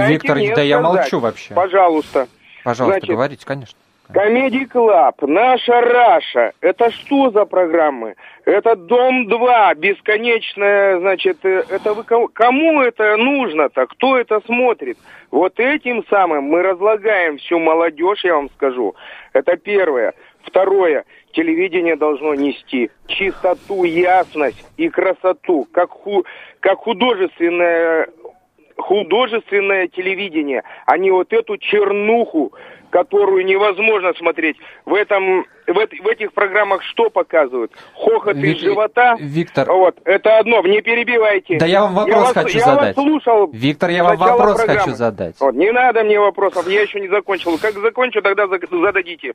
Виктор, 0.09 0.37
мне 0.37 0.49
да 0.49 0.53
сказать, 0.53 0.69
я 0.69 0.81
молчу 0.81 1.21
вообще. 1.21 1.55
Пожалуйста. 1.55 2.29
Пожалуйста, 2.65 3.01
Значит, 3.01 3.11
говорите, 3.11 3.47
конечно. 3.47 3.79
Comedy 4.13 4.67
Club, 4.67 5.23
Наша 5.23 5.81
Раша. 5.81 6.53
Это 6.61 6.91
что 6.91 7.31
за 7.31 7.47
программы? 7.47 8.15
Это 8.45 8.77
Дом-2, 8.77 9.75
бесконечная, 9.77 10.99
значит, 10.99 11.39
э, 11.45 11.65
это 11.71 11.95
вы, 11.95 12.05
кому 12.05 12.83
это 12.83 13.17
нужно-то? 13.17 13.87
Кто 13.87 14.19
это 14.19 14.43
смотрит? 14.45 14.99
Вот 15.31 15.59
этим 15.59 16.05
самым 16.11 16.45
мы 16.45 16.63
разлагаем 16.63 17.39
всю 17.39 17.59
молодежь, 17.59 18.23
я 18.25 18.35
вам 18.35 18.51
скажу. 18.51 18.95
Это 19.33 19.57
первое. 19.57 20.13
Второе. 20.45 21.05
Телевидение 21.33 21.97
должно 21.97 22.35
нести 22.35 22.91
чистоту, 23.07 23.85
ясность 23.85 24.63
и 24.77 24.91
красоту, 24.91 25.67
как, 25.73 25.89
ху, 25.89 26.27
как 26.61 26.81
художественное 26.81 28.09
художественное 28.77 29.87
телевидение, 29.87 30.65
а 30.87 30.99
не 30.99 31.11
вот 31.11 31.33
эту 31.33 31.57
чернуху, 31.57 32.53
которую 32.93 33.45
невозможно 33.47 34.13
смотреть. 34.19 34.59
В 34.85 34.95
этом 34.95 35.47
в, 35.67 35.73
в 35.75 36.09
этих 36.09 36.33
программах 36.35 36.83
что 36.83 37.09
показывают? 37.09 37.73
Хохот 37.95 38.37
Ви... 38.37 38.53
из 38.53 38.61
живота? 38.61 39.17
Виктор. 39.19 39.71
Вот, 39.71 39.97
это 40.05 40.39
одно, 40.39 40.61
не 40.63 40.83
перебивайте. 40.83 41.57
Да 41.59 41.67
я 41.67 41.83
вам 41.83 41.95
вопрос 41.95 42.33
я 42.35 42.43
хочу 42.43 42.59
вас, 42.59 42.65
задать. 42.65 42.97
Я 42.97 43.03
вас 43.03 43.11
слушал. 43.11 43.51
Виктор, 43.53 43.91
я 43.91 44.05
вам 44.05 44.17
вопрос 44.17 44.57
программы. 44.57 44.81
хочу 44.81 44.95
задать. 44.95 45.37
Вот, 45.41 45.55
не 45.55 45.73
надо 45.73 46.05
мне 46.05 46.21
вопросов, 46.21 46.69
я 46.69 46.83
еще 46.83 47.01
не 47.01 47.09
закончил. 47.09 47.59
Как 47.59 47.75
закончу, 47.75 48.21
тогда 48.21 48.47
зададите. 48.47 49.33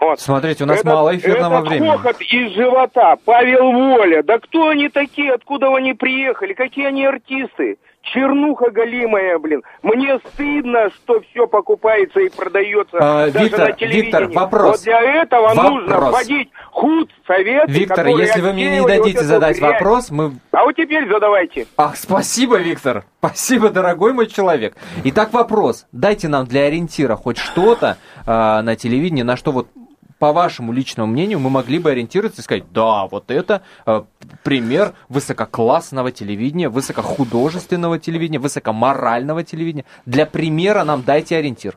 Вот. 0.00 0.18
Смотрите, 0.18 0.64
у 0.64 0.66
нас 0.66 0.80
это, 0.80 0.88
мало 0.88 1.16
эфирного 1.16 1.60
это 1.60 1.68
времени. 1.68 1.90
хохот 1.90 2.20
из 2.20 2.52
живота, 2.54 3.16
Павел 3.24 3.70
Воля. 3.70 4.22
Да 4.24 4.40
кто 4.40 4.68
они 4.68 4.88
такие, 4.88 5.32
откуда 5.32 5.72
они 5.76 5.94
приехали, 5.94 6.54
какие 6.54 6.86
они 6.86 7.06
артисты? 7.06 7.76
Чернуха 8.06 8.70
голимая, 8.70 9.38
блин. 9.38 9.62
Мне 9.82 10.18
стыдно, 10.32 10.90
что 10.90 11.20
все 11.20 11.46
покупается 11.46 12.20
и 12.20 12.28
продается 12.28 12.96
а, 12.98 13.30
даже 13.30 13.44
Виктор, 13.44 13.68
на 13.68 13.72
телевидении. 13.72 14.02
Виктор, 14.04 14.28
вопрос. 14.28 14.70
Вот 14.70 14.84
для 14.84 15.22
этого 15.22 15.48
вопрос. 15.48 15.70
нужно 15.70 16.00
вводить 16.00 16.50
худ 16.70 17.10
советы, 17.26 17.72
Виктор, 17.72 18.06
если 18.08 18.40
вы 18.40 18.52
мне 18.52 18.80
не 18.80 18.86
дадите 18.86 19.18
вот 19.18 19.26
задать 19.26 19.58
грязь. 19.58 19.72
вопрос, 19.72 20.10
мы... 20.10 20.32
А 20.52 20.64
вот 20.64 20.76
теперь 20.76 21.08
задавайте. 21.08 21.66
Ах, 21.76 21.96
спасибо, 21.96 22.56
Виктор. 22.58 23.04
Спасибо, 23.18 23.70
дорогой 23.70 24.12
мой 24.12 24.28
человек. 24.28 24.76
Итак, 25.02 25.32
вопрос. 25.32 25.86
Дайте 25.90 26.28
нам 26.28 26.46
для 26.46 26.66
ориентира 26.66 27.16
хоть 27.16 27.38
что-то 27.38 27.96
э, 28.24 28.30
на 28.30 28.76
телевидении, 28.76 29.22
на 29.22 29.36
что 29.36 29.50
вот 29.50 29.66
по 30.18 30.32
вашему 30.32 30.72
личному 30.72 31.12
мнению, 31.12 31.38
мы 31.38 31.50
могли 31.50 31.78
бы 31.78 31.90
ориентироваться 31.90 32.40
и 32.40 32.44
сказать, 32.44 32.64
да, 32.72 33.06
вот 33.06 33.30
это 33.30 33.62
э, 33.86 34.02
пример 34.44 34.92
высококлассного 35.08 36.10
телевидения, 36.10 36.68
высокохудожественного 36.68 37.98
телевидения, 37.98 38.38
высокоморального 38.38 39.44
телевидения. 39.44 39.84
Для 40.06 40.26
примера 40.26 40.84
нам 40.84 41.02
дайте 41.02 41.36
ориентир. 41.36 41.76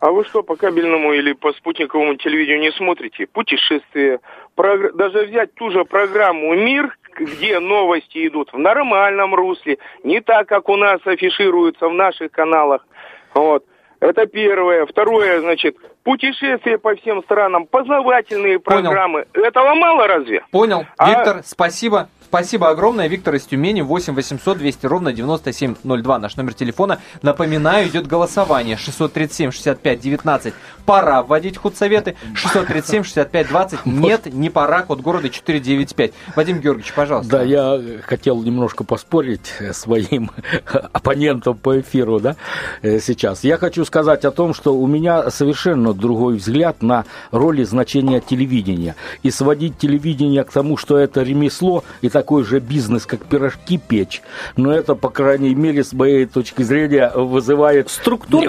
А 0.00 0.12
вы 0.12 0.24
что, 0.24 0.44
по 0.44 0.54
кабельному 0.54 1.12
или 1.12 1.32
по 1.32 1.52
спутниковому 1.52 2.14
телевидению 2.16 2.60
не 2.60 2.72
смотрите? 2.72 3.26
Путешествия, 3.26 4.20
прог... 4.54 4.94
даже 4.94 5.26
взять 5.26 5.54
ту 5.54 5.70
же 5.70 5.84
программу 5.84 6.54
«Мир», 6.54 6.96
где 7.18 7.58
новости 7.58 8.28
идут 8.28 8.52
в 8.52 8.58
нормальном 8.58 9.34
русле, 9.34 9.78
не 10.04 10.20
так, 10.20 10.46
как 10.46 10.68
у 10.68 10.76
нас 10.76 11.00
афишируются 11.04 11.88
в 11.88 11.94
наших 11.94 12.30
каналах. 12.30 12.86
Вот. 13.34 13.64
Это 14.00 14.26
первое. 14.26 14.86
Второе, 14.86 15.40
значит, 15.40 15.76
путешествия 16.04 16.78
по 16.78 16.94
всем 16.94 17.22
странам, 17.24 17.66
познавательные 17.66 18.60
Понял. 18.60 18.82
программы. 18.82 19.26
Этого 19.32 19.74
мало 19.74 20.06
разве? 20.06 20.44
Понял. 20.50 20.86
А... 20.96 21.10
Виктор, 21.10 21.42
спасибо. 21.44 22.08
Спасибо 22.28 22.68
огромное. 22.68 23.08
Виктор 23.08 23.34
из 23.36 23.44
Тюмени, 23.44 23.80
8 23.80 24.14
800 24.14 24.58
200 24.58 24.84
ровно 24.84 25.14
9702. 25.14 26.18
Наш 26.18 26.36
номер 26.36 26.52
телефона. 26.52 27.00
Напоминаю, 27.22 27.88
идет 27.88 28.06
голосование. 28.06 28.76
637 28.76 29.50
65 29.50 30.00
19. 30.00 30.54
Пора 30.84 31.22
вводить 31.22 31.56
худсоветы. 31.56 32.16
637 32.34 33.04
65 33.04 33.48
20. 33.48 33.86
Нет, 33.86 34.26
не 34.26 34.50
пора. 34.50 34.82
Код 34.82 35.00
города 35.00 35.30
495. 35.30 36.12
Вадим 36.36 36.60
Георгиевич, 36.60 36.92
пожалуйста. 36.92 37.30
Да, 37.30 37.42
я 37.42 37.80
хотел 38.02 38.42
немножко 38.42 38.84
поспорить 38.84 39.54
своим 39.72 40.30
оппонентом 40.92 41.56
по 41.56 41.80
эфиру, 41.80 42.20
да, 42.20 42.36
э, 42.82 43.00
сейчас. 43.00 43.42
Я 43.42 43.56
хочу 43.56 43.86
сказать 43.86 44.26
о 44.26 44.32
том, 44.32 44.52
что 44.52 44.74
у 44.74 44.86
меня 44.86 45.30
совершенно 45.30 45.94
другой 45.94 46.36
взгляд 46.36 46.82
на 46.82 47.06
роли 47.30 47.64
значения 47.64 48.20
телевидения. 48.20 48.96
И 49.22 49.30
сводить 49.30 49.78
телевидение 49.78 50.44
к 50.44 50.52
тому, 50.52 50.76
что 50.76 50.98
это 50.98 51.22
ремесло 51.22 51.84
и 52.02 52.10
такой 52.18 52.42
же 52.42 52.58
бизнес, 52.58 53.06
как 53.06 53.24
пирожки 53.24 53.78
печь, 53.78 54.22
но 54.56 54.72
это, 54.72 54.96
по 54.96 55.08
крайней 55.08 55.54
мере, 55.54 55.84
с 55.84 55.92
моей 55.92 56.26
точки 56.26 56.62
зрения, 56.62 57.12
вызывает 57.14 57.88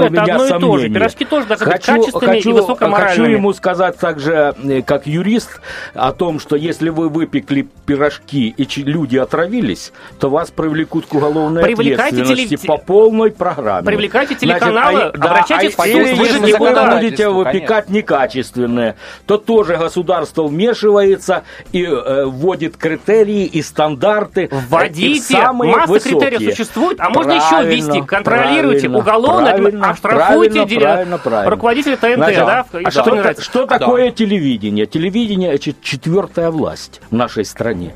меня 0.09 0.23
это 0.23 0.33
одно 0.33 0.47
сомнения. 0.47 0.57
и 0.57 0.59
то 0.59 0.77
же. 0.79 0.89
Пирожки 0.89 1.25
тоже 1.25 1.45
должны 1.45 1.65
хочу, 1.67 1.77
быть 1.77 1.85
качественными 1.85 2.37
хочу, 2.37 2.49
и 2.49 2.53
высокоморальными. 2.53 3.25
Хочу 3.25 3.31
ему 3.31 3.53
сказать 3.53 3.97
также, 3.97 4.55
э, 4.63 4.81
как 4.81 5.05
юрист, 5.05 5.61
о 5.93 6.11
том, 6.13 6.39
что 6.39 6.55
если 6.55 6.89
вы 6.89 7.09
выпекли 7.09 7.67
пирожки 7.85 8.55
и 8.57 8.81
люди 8.81 9.17
отравились, 9.17 9.93
то 10.19 10.31
вас 10.31 10.49
привлекут 10.49 11.05
к 11.05 11.13
уголовной 11.13 11.61
Привлекайте 11.61 12.21
ответственности 12.21 12.55
телев... 12.55 12.65
по 12.65 12.77
полной 12.77 13.29
программе. 13.29 13.85
Привлекайте 13.85 14.33
телеканалы, 14.33 14.99
Значит, 14.99 15.15
а, 15.21 15.25
обращайтесь 15.27 15.75
да, 15.75 15.83
а, 15.83 15.87
Или 15.87 16.07
если 16.07 16.53
вы 16.53 16.97
будете 16.97 17.29
выпекать 17.29 17.85
конечно. 17.85 17.93
некачественные, 17.93 18.95
то 19.27 19.37
тоже 19.37 19.77
государство 19.77 20.47
вмешивается 20.47 21.43
и 21.71 21.83
э, 21.83 22.25
вводит 22.25 22.75
критерии 22.75 23.45
и 23.45 23.58
стандарты. 23.61 24.49
Вводите, 24.51 25.51
масса 25.51 25.91
высокие. 25.91 26.19
критериев 26.19 26.51
существует, 26.51 26.99
а 26.99 27.09
можно 27.09 27.33
еще 27.33 27.65
ввести. 27.67 28.01
Контролируйте 28.01 28.89
уголовно, 28.89 29.51
правильно, 29.51 29.89
оштрафуйте 29.89 30.53
правильно, 30.53 30.79
правильно, 30.79 31.17
правильно. 31.17 31.51
руководителя 31.51 31.97
ТНТ. 31.97 32.15
Значит, 32.15 32.45
да, 32.45 32.65
а 32.83 32.91
что, 32.91 33.41
что 33.41 33.65
такое 33.65 34.09
да. 34.09 34.15
телевидение? 34.15 34.85
Телевидение– 34.85 35.53
это 35.53 35.73
четвертая 35.81 36.51
власть 36.51 37.01
в 37.09 37.15
нашей 37.15 37.45
стране. 37.45 37.93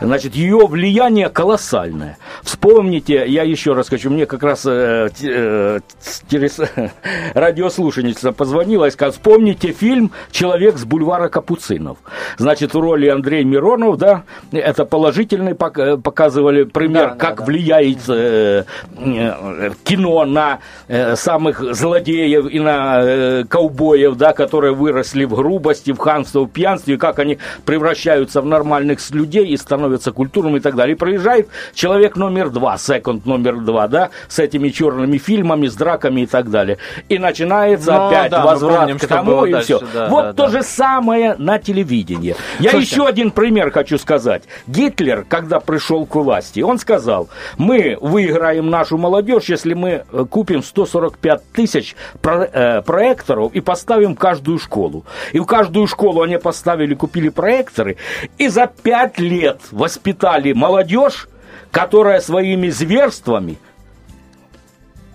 Значит, 0.00 0.34
ее 0.34 0.66
влияние 0.66 1.28
колоссальное. 1.28 2.18
Вспомните, 2.42 3.24
я 3.26 3.42
еще 3.42 3.72
раз 3.72 3.88
хочу, 3.88 4.10
мне 4.10 4.26
как 4.26 4.42
раз 4.42 4.66
э, 4.66 5.08
э, 5.22 5.80
радиослушательница 7.34 8.32
позвонила 8.32 8.86
и 8.86 8.90
сказала, 8.90 9.12
вспомните 9.12 9.72
фильм 9.72 10.12
«Человек 10.30 10.76
с 10.78 10.84
бульвара 10.84 11.28
Капуцинов». 11.28 11.98
Значит, 12.38 12.74
в 12.74 12.80
роли 12.80 13.08
Андрей 13.08 13.44
Миронов, 13.44 13.98
да, 13.98 14.24
это 14.52 14.84
положительный 15.06 15.54
показывали 15.54 16.64
пример, 16.64 17.10
да, 17.10 17.14
как 17.14 17.38
да, 17.38 17.44
влияет 17.44 18.08
э, 18.08 18.64
э, 18.96 19.70
кино 19.84 20.24
на 20.24 20.58
э, 20.88 21.14
самых 21.14 21.60
злодеев 21.74 22.50
и 22.50 22.58
на 22.58 23.00
э, 23.02 23.44
ковбоев, 23.48 24.16
да, 24.16 24.32
которые 24.32 24.74
выросли 24.74 25.24
в 25.24 25.34
грубости, 25.36 25.92
в 25.92 25.98
ханстве, 25.98 26.40
в 26.40 26.48
пьянстве, 26.48 26.98
как 26.98 27.20
они 27.20 27.38
превращаются 27.64 28.40
в 28.40 28.46
нормальных 28.46 28.98
людей 29.12 29.46
и 29.46 29.56
становятся 29.56 30.10
культурными 30.10 30.56
и 30.56 30.60
так 30.60 30.74
далее. 30.74 30.96
И 30.96 30.98
проезжает 30.98 31.48
человек 31.72 32.16
номер 32.16 32.50
два, 32.50 32.76
секунд 32.76 33.26
номер 33.26 33.58
два, 33.58 33.86
да, 33.86 34.10
с 34.26 34.40
этими 34.40 34.70
черными 34.70 35.18
фильмами, 35.18 35.68
с 35.68 35.74
драками 35.76 36.22
и 36.22 36.26
так 36.26 36.50
далее. 36.50 36.78
И 37.08 37.18
начинается 37.18 37.92
ну, 37.92 38.08
опять 38.08 38.30
да, 38.32 38.44
возврат 38.44 38.80
помним, 38.80 38.98
к 38.98 39.06
тому 39.06 39.44
и 39.46 39.52
дальше, 39.52 39.76
все. 39.76 39.86
Да, 39.94 40.08
вот 40.08 40.22
да, 40.22 40.32
то 40.32 40.46
да. 40.46 40.48
же 40.48 40.62
самое 40.62 41.36
на 41.38 41.60
телевидении. 41.60 42.34
Я 42.58 42.70
Слушайте. 42.70 42.94
еще 42.96 43.06
один 43.06 43.30
пример 43.30 43.70
хочу 43.70 43.98
сказать. 43.98 44.42
Гитлер, 44.96 45.26
когда 45.28 45.60
пришел 45.60 46.06
к 46.06 46.14
власти, 46.14 46.60
он 46.60 46.78
сказал, 46.78 47.28
мы 47.58 47.98
выиграем 48.00 48.70
нашу 48.70 48.96
молодежь, 48.96 49.50
если 49.50 49.74
мы 49.74 50.04
э, 50.10 50.24
купим 50.28 50.62
145 50.62 51.52
тысяч 51.52 51.94
э, 52.22 52.82
проекторов 52.82 53.52
и 53.52 53.60
поставим 53.60 54.16
каждую 54.16 54.58
школу. 54.58 55.04
И 55.32 55.38
в 55.38 55.44
каждую 55.44 55.86
школу 55.86 56.22
они 56.22 56.38
поставили, 56.38 56.94
купили 56.94 57.28
проекторы, 57.28 57.98
и 58.38 58.48
за 58.48 58.66
пять 58.68 59.18
лет 59.18 59.60
воспитали 59.70 60.54
молодежь, 60.54 61.28
которая 61.70 62.20
своими 62.20 62.70
зверствами 62.70 63.58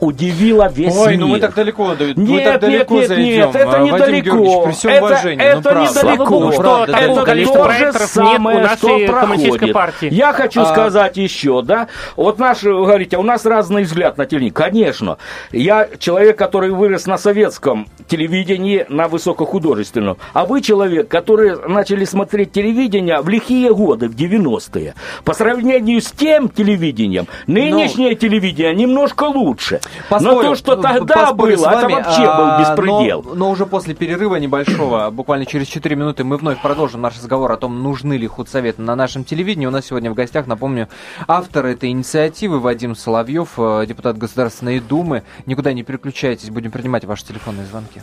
удивила 0.01 0.67
весь 0.67 0.97
Ой, 0.97 1.11
мир. 1.11 1.19
ну 1.19 1.27
мы 1.27 1.39
так 1.39 1.53
далеко, 1.53 1.93
Давид, 1.93 2.17
нет, 2.17 2.29
мы 2.29 2.43
так 2.43 2.59
далеко 2.59 2.95
нет, 2.95 3.07
зайдем. 3.07 3.25
Нет, 3.25 3.55
это 3.55 3.67
Вадим 3.67 3.95
недалеко. 3.95 4.61
при 4.63 4.71
всем 4.71 4.91
это, 4.91 5.05
уважении, 5.05 5.45
это 5.45 5.73
ну, 5.73 5.81
недалеко. 5.83 6.25
Богу, 6.25 6.51
что 6.51 6.83
это 6.83 6.91
такого 6.93 7.23
количества 7.23 7.63
проекторов 7.63 8.15
нет 8.15 8.39
у 8.39 8.59
нашей 8.59 9.07
коммунистической 9.07 9.73
партии. 9.73 10.09
Я 10.11 10.33
хочу 10.33 10.61
а... 10.61 10.65
сказать 10.65 11.17
еще, 11.17 11.61
да, 11.61 11.87
вот 12.15 12.39
наш, 12.39 12.63
вы 12.63 12.85
говорите, 12.85 13.17
у 13.17 13.21
нас 13.21 13.45
разный 13.45 13.83
взгляд 13.83 14.17
на 14.17 14.25
телевидение. 14.25 14.53
Конечно, 14.53 15.17
я 15.51 15.87
человек, 15.99 16.35
который 16.35 16.71
вырос 16.71 17.05
на 17.05 17.19
советском 17.19 17.87
телевидении, 18.07 18.85
на 18.89 19.07
высокохудожественном, 19.07 20.17
а 20.33 20.45
вы 20.45 20.61
человек, 20.61 21.09
который 21.09 21.55
начали 21.67 22.05
смотреть 22.05 22.51
телевидение 22.51 23.21
в 23.21 23.29
лихие 23.29 23.71
годы, 23.71 24.09
в 24.09 24.15
90-е. 24.15 24.95
По 25.23 25.33
сравнению 25.33 26.01
с 26.01 26.11
тем 26.11 26.49
телевидением, 26.49 27.27
нынешнее 27.45 28.09
но... 28.09 28.15
телевидение 28.15 28.73
немножко 28.73 29.25
лучше. 29.25 29.79
Посмотрим. 30.09 30.41
Но 30.41 30.49
то, 30.49 30.55
что 30.55 30.71
что 30.71 30.81
тогда 30.81 31.33
было, 31.33 31.69
это 31.69 31.89
вообще 31.89 32.21
был 32.21 32.47
а, 32.47 32.59
беспредел. 32.59 33.23
Но, 33.23 33.35
но 33.35 33.49
уже 33.51 33.65
после 33.65 33.93
перерыва 33.93 34.35
небольшого, 34.37 35.09
буквально 35.09 35.45
через 35.45 35.67
4 35.67 35.95
минуты, 35.95 36.23
мы 36.23 36.37
вновь 36.37 36.61
продолжим 36.61 37.01
наш 37.01 37.17
разговор 37.17 37.51
о 37.51 37.57
том, 37.57 37.81
нужны 37.83 38.17
ли 38.17 38.27
худсоветы 38.27 38.81
на 38.81 38.95
нашем 38.95 39.23
телевидении. 39.23 39.65
У 39.65 39.71
нас 39.71 39.85
сегодня 39.85 40.11
в 40.11 40.13
гостях, 40.13 40.47
напомню, 40.47 40.87
автор 41.27 41.65
этой 41.65 41.89
инициативы 41.89 42.59
Вадим 42.59 42.95
Соловьев, 42.95 43.49
э, 43.57 43.85
депутат 43.87 44.17
Государственной 44.17 44.79
Думы. 44.79 45.23
Никуда 45.45 45.73
не 45.73 45.83
переключайтесь, 45.83 46.49
будем 46.49 46.71
принимать 46.71 47.05
ваши 47.05 47.25
телефонные 47.25 47.65
звонки. 47.65 48.01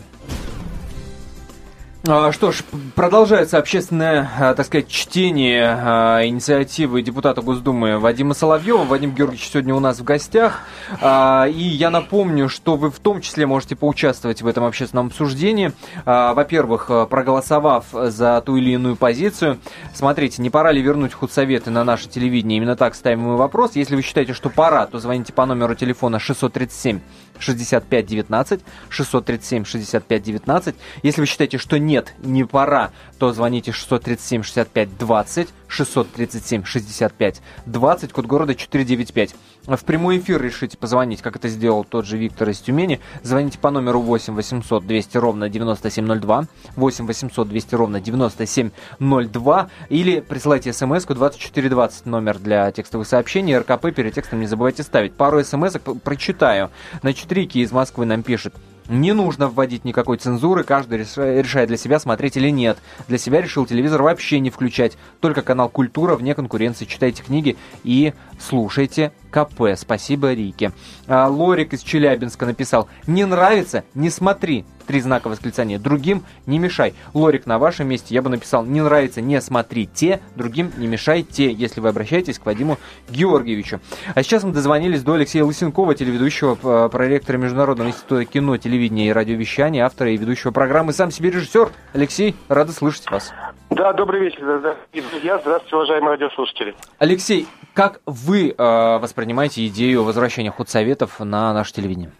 А, 2.07 2.31
что 2.31 2.53
ж, 2.53 2.63
продолжается 2.95 3.57
общественное, 3.57 4.29
а, 4.39 4.53
так 4.53 4.65
сказать, 4.65 4.87
чтение 4.87 5.65
а, 5.67 6.25
инициативы 6.25 7.01
депутата 7.01 7.41
Госдумы 7.41 7.99
Вадима 7.99 8.33
Соловьева. 8.33 8.85
Вадим 8.85 9.11
Георгиевич 9.11 9.49
сегодня 9.49 9.75
у 9.75 9.81
нас 9.81 9.99
в 9.99 10.05
гостях. 10.05 10.61
И 11.03 11.75
я 11.77 11.89
напомню, 11.89 12.47
что 12.47 12.77
вы 12.77 12.89
в 12.89 12.99
том 12.99 13.19
числе 13.19 13.45
можете 13.45 13.75
поучаствовать 13.75 14.41
в 14.41 14.47
этом 14.47 14.63
общественном 14.63 15.07
обсуждении. 15.07 15.73
Во-первых, 16.05 16.89
проголосовав 17.09 17.85
за 17.91 18.41
ту 18.45 18.55
или 18.55 18.71
иную 18.71 18.95
позицию. 18.95 19.59
Смотрите, 19.93 20.41
не 20.41 20.49
пора 20.49 20.71
ли 20.71 20.81
вернуть 20.81 21.13
худсоветы 21.13 21.69
на 21.69 21.83
наше 21.83 22.07
телевидение? 22.07 22.57
Именно 22.57 22.75
так 22.75 22.95
ставим 22.95 23.21
мы 23.21 23.37
вопрос. 23.37 23.75
Если 23.75 23.95
вы 23.95 24.01
считаете, 24.01 24.33
что 24.33 24.49
пора, 24.49 24.85
то 24.87 24.99
звоните 24.99 25.33
по 25.33 25.45
номеру 25.45 25.75
телефона 25.75 26.19
637 26.19 27.01
65 27.39 28.05
19, 28.05 28.61
637 28.89 29.65
65 29.65 30.23
19. 30.23 30.75
Если 31.03 31.21
вы 31.21 31.27
считаете, 31.27 31.57
что 31.57 31.79
нет, 31.79 32.13
не 32.19 32.43
пора, 32.43 32.91
то 33.17 33.31
звоните 33.33 33.71
637 33.71 34.43
65 34.43 34.97
20, 34.97 35.49
637 35.67 36.63
65 36.63 37.41
20, 37.65 38.13
код 38.13 38.25
города 38.25 38.55
495. 38.55 39.35
В 39.65 39.85
прямой 39.85 40.17
эфир 40.17 40.41
решите 40.41 40.77
позвонить, 40.77 41.21
как 41.21 41.35
это 41.35 41.47
сделал 41.47 41.83
тот 41.83 42.05
же 42.05 42.17
Виктор 42.17 42.49
из 42.49 42.59
Тюмени. 42.59 42.99
Звоните 43.23 43.59
по 43.59 43.69
номеру 43.69 44.01
8 44.01 44.33
800 44.33 44.87
200 44.87 45.17
ровно 45.17 45.49
9702, 45.49 46.45
8 46.75 47.05
800 47.05 47.47
200 47.47 47.75
ровно 47.75 48.01
9702, 48.01 49.69
или 49.89 50.21
присылайте 50.21 50.73
смс-ку 50.73 51.13
2420, 51.13 52.05
номер 52.05 52.39
для 52.39 52.71
текстовых 52.71 53.07
сообщений, 53.07 53.57
РКП 53.57 53.93
перед 53.93 54.13
текстом 54.13 54.39
не 54.39 54.47
забывайте 54.47 54.83
ставить. 54.83 55.13
Пару 55.13 55.43
смс 55.43 55.75
прочитаю. 56.03 56.71
Значит, 57.01 57.31
Рики 57.31 57.59
из 57.59 57.71
Москвы 57.71 58.05
нам 58.05 58.23
пишет. 58.23 58.55
Не 58.89 59.13
нужно 59.13 59.47
вводить 59.47 59.85
никакой 59.85 60.17
цензуры, 60.17 60.63
каждый 60.63 60.97
решает 60.97 61.67
для 61.67 61.77
себя, 61.77 61.99
смотреть 61.99 62.37
или 62.37 62.49
нет. 62.49 62.79
Для 63.07 63.19
себя 63.19 63.39
решил 63.39 63.67
телевизор 63.67 64.01
вообще 64.01 64.39
не 64.39 64.49
включать, 64.49 64.97
только 65.19 65.43
канал 65.43 65.69
«Культура» 65.69 66.15
вне 66.15 66.33
конкуренции. 66.33 66.85
Читайте 66.85 67.21
книги 67.21 67.55
и 67.83 68.13
слушайте 68.39 69.11
КП. 69.29 69.75
Спасибо, 69.77 70.33
Рике. 70.33 70.71
А, 71.07 71.27
Лорик 71.27 71.73
из 71.73 71.83
Челябинска 71.83 72.47
написал, 72.47 72.89
не 73.05 73.25
нравится, 73.25 73.83
не 73.93 74.09
смотри. 74.09 74.65
Три 74.89 75.01
знака 75.01 75.27
восклицания. 75.27 75.77
Другим 75.77 76.23
не 76.47 76.57
мешай. 76.57 76.95
Лорик, 77.13 77.45
на 77.45 77.59
вашем 77.59 77.87
месте 77.87 78.15
я 78.15 78.23
бы 78.23 78.31
написал, 78.31 78.65
не 78.65 78.81
нравится, 78.81 79.21
не 79.21 79.39
смотрите. 79.39 80.19
Другим 80.35 80.71
не 80.77 80.87
мешайте, 80.87 81.51
если 81.51 81.79
вы 81.79 81.89
обращаетесь 81.89 82.39
к 82.39 82.45
Вадиму 82.47 82.79
Георгиевичу. 83.07 83.81
А 84.15 84.23
сейчас 84.23 84.43
мы 84.43 84.51
дозвонились 84.51 85.03
до 85.03 85.13
Алексея 85.13 85.43
Лысенкова, 85.43 85.93
телеведущего, 85.93 86.57
а, 86.63 86.89
проректора 86.89 87.37
Международного 87.37 87.89
института 87.89 88.25
кино, 88.25 88.57
телевидения 88.57 89.09
и 89.09 89.11
радиовещания, 89.11 89.85
автора 89.85 90.09
и 90.09 90.17
ведущего 90.17 90.49
программы, 90.49 90.91
сам 90.91 91.11
себе 91.11 91.29
режиссер. 91.29 91.69
Алексей, 91.93 92.35
рада 92.47 92.71
слышать 92.71 93.11
вас. 93.11 93.31
Да, 93.69 93.93
добрый 93.93 94.21
вечер, 94.21 94.75
друзья. 94.91 95.37
Здравствуйте, 95.37 95.75
уважаемые 95.75 96.09
радиослушатели. 96.13 96.75
Алексей, 96.97 97.47
как 97.75 98.01
вы 98.07 98.55
э, 98.57 98.97
воспринимаете 98.97 99.67
идею 99.67 100.03
возвращения 100.03 100.49
худсоветов 100.49 101.19
на 101.19 101.53
наше 101.53 101.73
телевидение? 101.73 102.11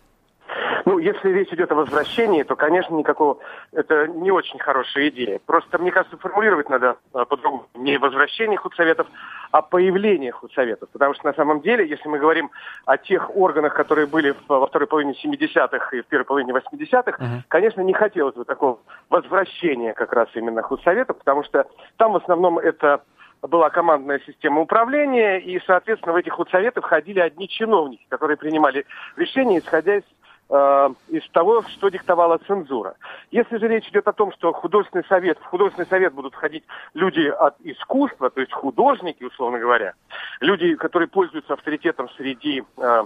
Ну, 1.00 1.06
если 1.06 1.30
речь 1.30 1.54
идет 1.54 1.72
о 1.72 1.76
возвращении, 1.76 2.44
то, 2.44 2.58
конечно, 2.58 2.94
никакого... 2.94 3.38
Это 3.72 4.06
не 4.08 4.32
очень 4.32 4.60
хорошая 4.60 5.08
идея. 5.08 5.40
Просто, 5.46 5.78
мне 5.78 5.92
кажется, 5.92 6.18
формулировать 6.18 6.68
надо 6.68 6.98
а, 7.14 7.24
по-другому. 7.24 7.68
Не 7.74 7.98
возвращение 7.98 8.58
худсоветов, 8.58 9.08
а 9.52 9.62
появление 9.62 10.34
худсоветов. 10.34 10.90
Потому 10.90 11.14
что, 11.14 11.26
на 11.26 11.34
самом 11.34 11.62
деле, 11.62 11.88
если 11.88 12.10
мы 12.10 12.20
говорим 12.20 12.52
о 12.86 12.98
тех 12.98 13.34
органах, 13.34 13.76
которые 13.76 14.08
были 14.08 14.36
во 14.50 14.68
второй 14.68 14.88
половине 14.88 15.14
70-х 15.24 15.96
и 15.96 16.02
в 16.02 16.06
первой 16.08 16.26
половине 16.26 16.52
80-х, 16.52 17.12
uh-huh. 17.12 17.42
конечно, 17.48 17.80
не 17.80 17.94
хотелось 17.94 18.36
бы 18.36 18.44
такого 18.44 18.80
возвращения 19.10 19.94
как 19.94 20.12
раз 20.12 20.28
именно 20.36 20.62
худсоветов, 20.64 21.18
потому 21.18 21.46
что 21.46 21.66
там 21.96 22.12
в 22.12 22.18
основном 22.18 22.60
это 22.60 23.04
была 23.42 23.70
командная 23.70 24.20
система 24.26 24.62
управления, 24.62 25.40
и, 25.40 25.62
соответственно, 25.66 26.14
в 26.14 26.18
этих 26.18 26.34
худсоветы 26.34 26.82
входили 26.82 27.20
одни 27.20 27.48
чиновники, 27.48 28.06
которые 28.10 28.36
принимали 28.36 28.86
решения, 29.16 29.60
исходя 29.60 29.96
из 29.96 30.04
из 30.50 31.30
того, 31.32 31.62
что 31.64 31.90
диктовала 31.90 32.40
цензура. 32.48 32.96
Если 33.30 33.58
же 33.58 33.68
речь 33.68 33.88
идет 33.90 34.08
о 34.08 34.14
том, 34.14 34.32
что 34.34 34.52
художественный 34.52 35.06
совет, 35.06 35.38
в 35.38 35.46
художественный 35.46 35.88
совет 35.88 36.14
будут 36.14 36.34
входить 36.34 36.64
люди 36.96 37.28
от 37.28 37.56
искусства, 37.62 38.32
то 38.32 38.42
есть 38.42 38.52
художники, 38.52 39.24
условно 39.24 39.60
говоря, 39.60 39.94
люди, 40.40 40.76
которые 40.76 41.08
пользуются 41.08 41.54
авторитетом 41.54 42.10
среди 42.18 42.64
э, 42.78 43.04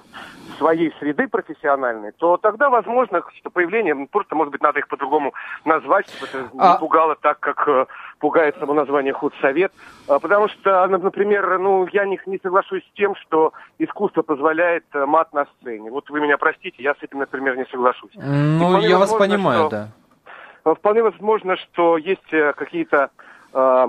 своей 0.57 0.93
среды 0.99 1.27
профессиональной, 1.27 2.13
то 2.13 2.37
тогда 2.37 2.69
возможно, 2.69 3.21
что 3.39 3.49
появление, 3.49 3.93
ну, 3.93 4.07
просто, 4.07 4.35
может 4.35 4.51
быть, 4.51 4.61
надо 4.61 4.79
их 4.79 4.87
по-другому 4.87 5.33
назвать, 5.65 6.07
чтобы 6.09 6.27
это 6.27 6.55
не 6.55 6.61
а... 6.61 6.75
пугало 6.75 7.15
так, 7.15 7.39
как 7.41 7.67
э, 7.67 7.85
пугает 8.23 8.55
само 8.57 8.73
название 8.73 9.11
худсовет. 9.11 9.73
Э, 10.07 10.17
потому 10.21 10.47
что, 10.47 10.87
например, 10.87 11.59
ну, 11.59 11.85
я 11.91 12.05
не, 12.05 12.17
не 12.25 12.39
соглашусь 12.41 12.81
с 12.83 12.95
тем, 12.95 13.15
что 13.17 13.51
искусство 13.79 14.21
позволяет 14.21 14.85
э, 14.93 15.05
мат 15.05 15.33
на 15.33 15.45
сцене. 15.45 15.91
Вот 15.91 16.09
вы 16.09 16.21
меня 16.21 16.37
простите, 16.37 16.81
я 16.81 16.93
с 16.93 17.03
этим, 17.03 17.19
например, 17.19 17.57
не 17.57 17.65
соглашусь. 17.65 18.11
Ну, 18.15 18.79
я 18.79 18.97
вас 18.97 19.13
понимаю, 19.13 19.67
что, 19.67 19.89
да. 20.63 20.73
Вполне 20.75 21.03
возможно, 21.03 21.57
что 21.57 21.97
есть 21.97 22.31
э, 22.31 22.53
какие-то, 22.53 23.09
э, 23.53 23.87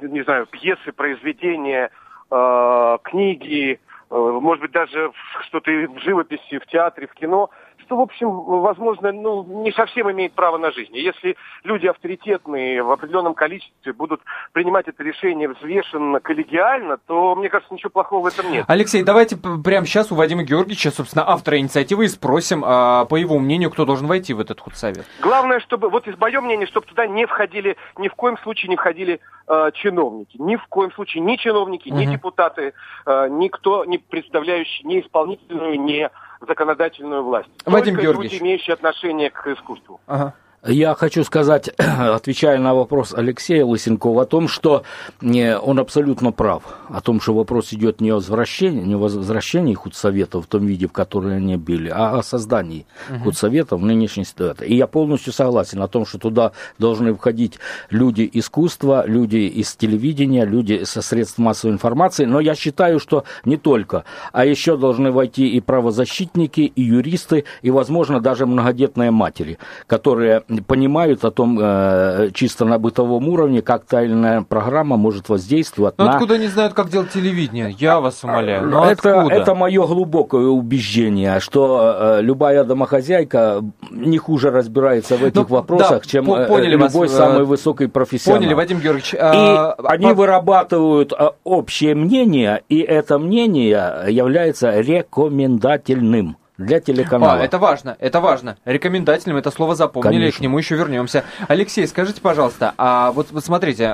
не 0.00 0.22
знаю, 0.24 0.46
пьесы, 0.46 0.90
произведения, 0.90 1.90
э, 2.28 2.98
книги, 3.04 3.78
э, 4.10 4.16
может 4.16 4.62
быть, 4.62 4.72
даже 4.72 5.12
что-то 5.46 5.70
в 5.70 6.00
живописи, 6.00 6.58
в 6.58 6.66
театре, 6.66 7.06
в 7.06 7.14
кино– 7.14 7.50
что, 7.86 7.96
в 7.96 8.00
общем, 8.00 8.28
возможно, 8.30 9.12
ну, 9.12 9.44
не 9.62 9.72
совсем 9.72 10.10
имеет 10.10 10.32
право 10.32 10.58
на 10.58 10.72
жизнь. 10.72 10.94
И 10.94 11.02
если 11.02 11.36
люди 11.64 11.86
авторитетные 11.86 12.82
в 12.82 12.90
определенном 12.90 13.34
количестве 13.34 13.92
будут 13.92 14.20
принимать 14.52 14.88
это 14.88 15.02
решение 15.02 15.48
взвешенно, 15.48 16.20
коллегиально, 16.20 16.98
то, 17.06 17.34
мне 17.36 17.48
кажется, 17.48 17.72
ничего 17.72 17.90
плохого 17.90 18.24
в 18.24 18.26
этом 18.26 18.50
нет. 18.50 18.64
Алексей, 18.68 19.02
давайте 19.02 19.36
прямо 19.36 19.86
сейчас 19.86 20.10
у 20.12 20.16
Вадима 20.16 20.42
Георгиевича, 20.42 20.90
собственно, 20.90 21.28
автора 21.28 21.58
инициативы, 21.58 22.04
и 22.04 22.08
спросим, 22.08 22.62
а, 22.66 23.04
по 23.04 23.16
его 23.16 23.38
мнению, 23.38 23.70
кто 23.70 23.84
должен 23.84 24.06
войти 24.06 24.34
в 24.34 24.40
этот 24.40 24.60
худсовет. 24.60 25.06
Главное, 25.20 25.60
чтобы, 25.60 25.88
вот 25.88 26.08
из 26.08 26.18
мое 26.18 26.40
мнение, 26.40 26.66
чтобы 26.66 26.86
туда 26.86 27.06
не 27.06 27.26
входили, 27.26 27.76
ни 27.98 28.08
в 28.08 28.14
коем 28.14 28.36
случае 28.38 28.68
не 28.70 28.76
входили 28.76 29.20
э, 29.48 29.70
чиновники. 29.74 30.36
Ни 30.38 30.56
в 30.56 30.66
коем 30.66 30.92
случае 30.92 31.22
ни 31.22 31.36
чиновники, 31.36 31.88
угу. 31.88 31.98
ни 31.98 32.06
депутаты, 32.06 32.74
э, 33.06 33.28
никто, 33.30 33.84
не 33.84 33.98
представляющий 33.98 34.84
ни 34.84 35.00
исполнительную, 35.00 35.80
ни 35.80 36.10
законодательную 36.40 37.22
власть. 37.22 37.48
Вадим 37.64 37.94
Только 37.94 38.02
Георгиевич. 38.02 38.32
люди, 38.32 38.42
имеющие 38.42 38.74
отношение 38.74 39.30
к 39.30 39.46
искусству. 39.46 40.00
Ага. 40.06 40.34
Я 40.68 40.94
хочу 40.94 41.22
сказать, 41.22 41.68
отвечая 41.78 42.58
на 42.58 42.74
вопрос 42.74 43.14
Алексея 43.14 43.64
Лысенкова, 43.64 44.22
о 44.22 44.26
том, 44.26 44.48
что 44.48 44.82
он 45.22 45.78
абсолютно 45.78 46.32
прав, 46.32 46.62
о 46.88 47.00
том, 47.00 47.20
что 47.20 47.34
вопрос 47.34 47.72
идет 47.72 48.00
не 48.00 48.10
о 48.10 48.16
возвращении, 48.16 48.82
не 48.82 48.94
о 48.94 48.98
возвращении 48.98 49.74
худсоветов 49.74 50.46
в 50.46 50.48
том 50.48 50.66
виде, 50.66 50.88
в 50.88 50.92
котором 50.92 51.32
они 51.32 51.56
были, 51.56 51.88
а 51.88 52.18
о 52.18 52.22
создании 52.22 52.86
угу. 53.08 53.24
худсоветов 53.24 53.80
в 53.80 53.84
нынешней 53.84 54.24
ситуации. 54.24 54.66
И 54.66 54.76
я 54.76 54.86
полностью 54.86 55.32
согласен 55.32 55.80
о 55.82 55.88
том, 55.88 56.04
что 56.04 56.18
туда 56.18 56.52
должны 56.78 57.14
входить 57.14 57.58
люди 57.90 58.28
искусства, 58.32 59.04
люди 59.06 59.36
из 59.36 59.74
телевидения, 59.76 60.44
люди 60.44 60.84
со 60.84 61.00
средств 61.00 61.38
массовой 61.38 61.74
информации, 61.74 62.24
но 62.24 62.40
я 62.40 62.54
считаю, 62.54 62.98
что 62.98 63.24
не 63.44 63.56
только, 63.56 64.04
а 64.32 64.44
еще 64.44 64.76
должны 64.76 65.12
войти 65.12 65.48
и 65.48 65.60
правозащитники, 65.60 66.60
и 66.60 66.82
юристы, 66.82 67.44
и, 67.62 67.70
возможно, 67.70 68.20
даже 68.20 68.46
многодетные 68.46 69.10
матери, 69.10 69.58
которые 69.86 70.42
понимают 70.62 71.24
о 71.24 71.30
том 71.30 71.58
э, 71.60 72.30
чисто 72.32 72.64
на 72.64 72.78
бытовом 72.78 73.28
уровне, 73.28 73.62
как 73.62 73.84
та 73.84 74.02
или 74.02 74.12
иная 74.12 74.42
программа 74.42 74.96
может 74.96 75.28
воздействовать 75.28 75.94
Но 75.98 76.04
на... 76.04 76.12
откуда 76.12 76.34
они 76.34 76.46
знают, 76.48 76.74
как 76.74 76.90
делать 76.90 77.10
телевидение? 77.10 77.74
Я 77.78 78.00
вас 78.00 78.22
умоляю. 78.24 78.66
Но 78.66 78.84
это, 78.84 79.26
это 79.30 79.54
мое 79.54 79.86
глубокое 79.86 80.46
убеждение, 80.46 81.40
что 81.40 82.18
э, 82.18 82.22
любая 82.22 82.64
домохозяйка 82.64 83.62
не 83.90 84.18
хуже 84.18 84.50
разбирается 84.50 85.16
в 85.16 85.24
этих 85.24 85.48
ну, 85.48 85.56
вопросах, 85.56 86.02
да, 86.02 86.08
чем 86.08 86.32
э, 86.32 86.46
поняли 86.46 86.72
любой 86.72 87.08
вас, 87.08 87.12
э, 87.12 87.16
самый 87.16 87.44
высокий 87.44 87.86
профессионал. 87.86 88.40
Поняли, 88.40 88.54
Вадим 88.54 88.80
Георгиевич. 88.80 89.14
И 89.14 89.18
а, 89.18 89.74
они 89.84 90.06
по... 90.06 90.14
вырабатывают 90.14 91.12
э, 91.12 91.30
общее 91.44 91.94
мнение, 91.94 92.62
и 92.68 92.80
это 92.80 93.18
мнение 93.18 94.04
является 94.08 94.80
рекомендательным 94.80 96.36
для 96.58 96.80
телеканала. 96.80 97.34
А, 97.34 97.44
это 97.44 97.58
важно, 97.58 97.96
это 97.98 98.20
важно. 98.20 98.56
Рекомендательным 98.64 99.36
это 99.36 99.50
слово 99.50 99.74
запомнили, 99.74 100.20
Конечно. 100.20 100.38
к 100.38 100.42
нему 100.42 100.58
еще 100.58 100.76
вернемся. 100.76 101.24
Алексей, 101.48 101.86
скажите, 101.86 102.20
пожалуйста, 102.20 102.74
а 102.78 103.12
вот, 103.12 103.28
вот 103.30 103.44
смотрите, 103.44 103.88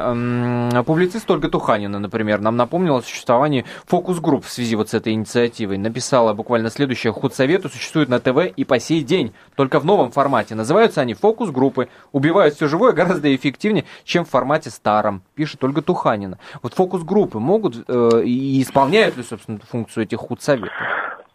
публицист 0.86 1.30
Ольга 1.30 1.48
Туханина, 1.48 1.98
например, 1.98 2.40
нам 2.40 2.56
напомнила 2.56 2.98
о 2.98 3.02
существовании 3.02 3.64
фокус-групп 3.86 4.44
в 4.44 4.50
связи 4.50 4.76
вот 4.76 4.90
с 4.90 4.94
этой 4.94 5.12
инициативой. 5.12 5.78
Написала 5.78 6.34
буквально 6.34 6.70
следующее. 6.70 7.12
Худсовету 7.12 7.68
существует 7.68 8.08
на 8.08 8.20
ТВ 8.20 8.52
и 8.54 8.64
по 8.64 8.78
сей 8.78 9.02
день, 9.02 9.32
только 9.56 9.80
в 9.80 9.84
новом 9.84 10.10
формате. 10.10 10.54
Называются 10.54 11.00
они 11.00 11.14
фокус-группы. 11.14 11.88
Убивают 12.12 12.54
все 12.54 12.68
живое 12.68 12.92
гораздо 12.92 13.34
эффективнее, 13.34 13.84
чем 14.04 14.24
в 14.24 14.30
формате 14.30 14.70
старом, 14.70 15.22
пишет 15.34 15.62
Ольга 15.64 15.82
Туханина. 15.82 16.38
Вот 16.62 16.74
фокус-группы 16.74 17.38
могут 17.38 17.84
э, 17.88 18.22
и 18.24 18.62
исполняют 18.62 19.16
ли, 19.16 19.22
собственно, 19.22 19.58
функцию 19.68 20.04
этих 20.04 20.18
худсоветов? 20.18 20.72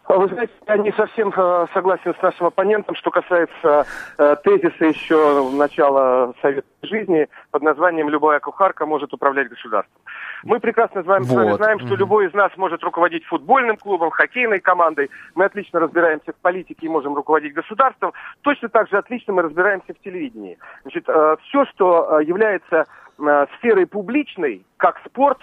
А 0.07 0.17
вы 0.17 0.29
знаете, 0.29 0.53
я 0.67 0.77
не 0.77 0.91
совсем 0.93 1.33
э, 1.35 1.67
согласен 1.73 2.15
с 2.17 2.21
нашим 2.21 2.47
оппонентом, 2.47 2.95
что 2.95 3.11
касается 3.11 3.85
э, 4.17 4.35
тезиса 4.43 4.85
еще 4.85 5.49
начала 5.51 6.33
советской 6.41 6.87
жизни 6.87 7.27
под 7.51 7.63
названием 7.63 8.07
«Любая 8.07 8.39
кухарка 8.39 8.85
может 8.85 9.13
управлять 9.13 9.49
государством». 9.49 10.01
Мы 10.43 10.61
прекрасно 10.61 11.03
знаем, 11.03 11.23
вот. 11.23 11.31
с 11.31 11.35
вами 11.35 11.53
знаем, 11.57 11.79
что 11.79 11.95
любой 11.95 12.27
из 12.27 12.33
нас 12.33 12.55
может 12.55 12.83
руководить 12.83 13.25
футбольным 13.25 13.75
клубом, 13.75 14.09
хоккейной 14.09 14.61
командой. 14.61 15.09
Мы 15.35 15.43
отлично 15.43 15.81
разбираемся 15.81 16.31
в 16.31 16.35
политике 16.37 16.85
и 16.85 16.89
можем 16.89 17.13
руководить 17.13 17.53
государством. 17.53 18.13
Точно 18.43 18.69
так 18.69 18.87
же 18.89 18.97
отлично 18.97 19.33
мы 19.33 19.41
разбираемся 19.41 19.93
в 19.93 19.99
телевидении. 19.99 20.57
Значит, 20.83 21.03
э, 21.09 21.35
все, 21.43 21.65
что 21.65 22.19
э, 22.19 22.23
является 22.23 22.85
сферой 23.57 23.87
публичной, 23.87 24.65
как 24.77 25.01
спорт, 25.05 25.39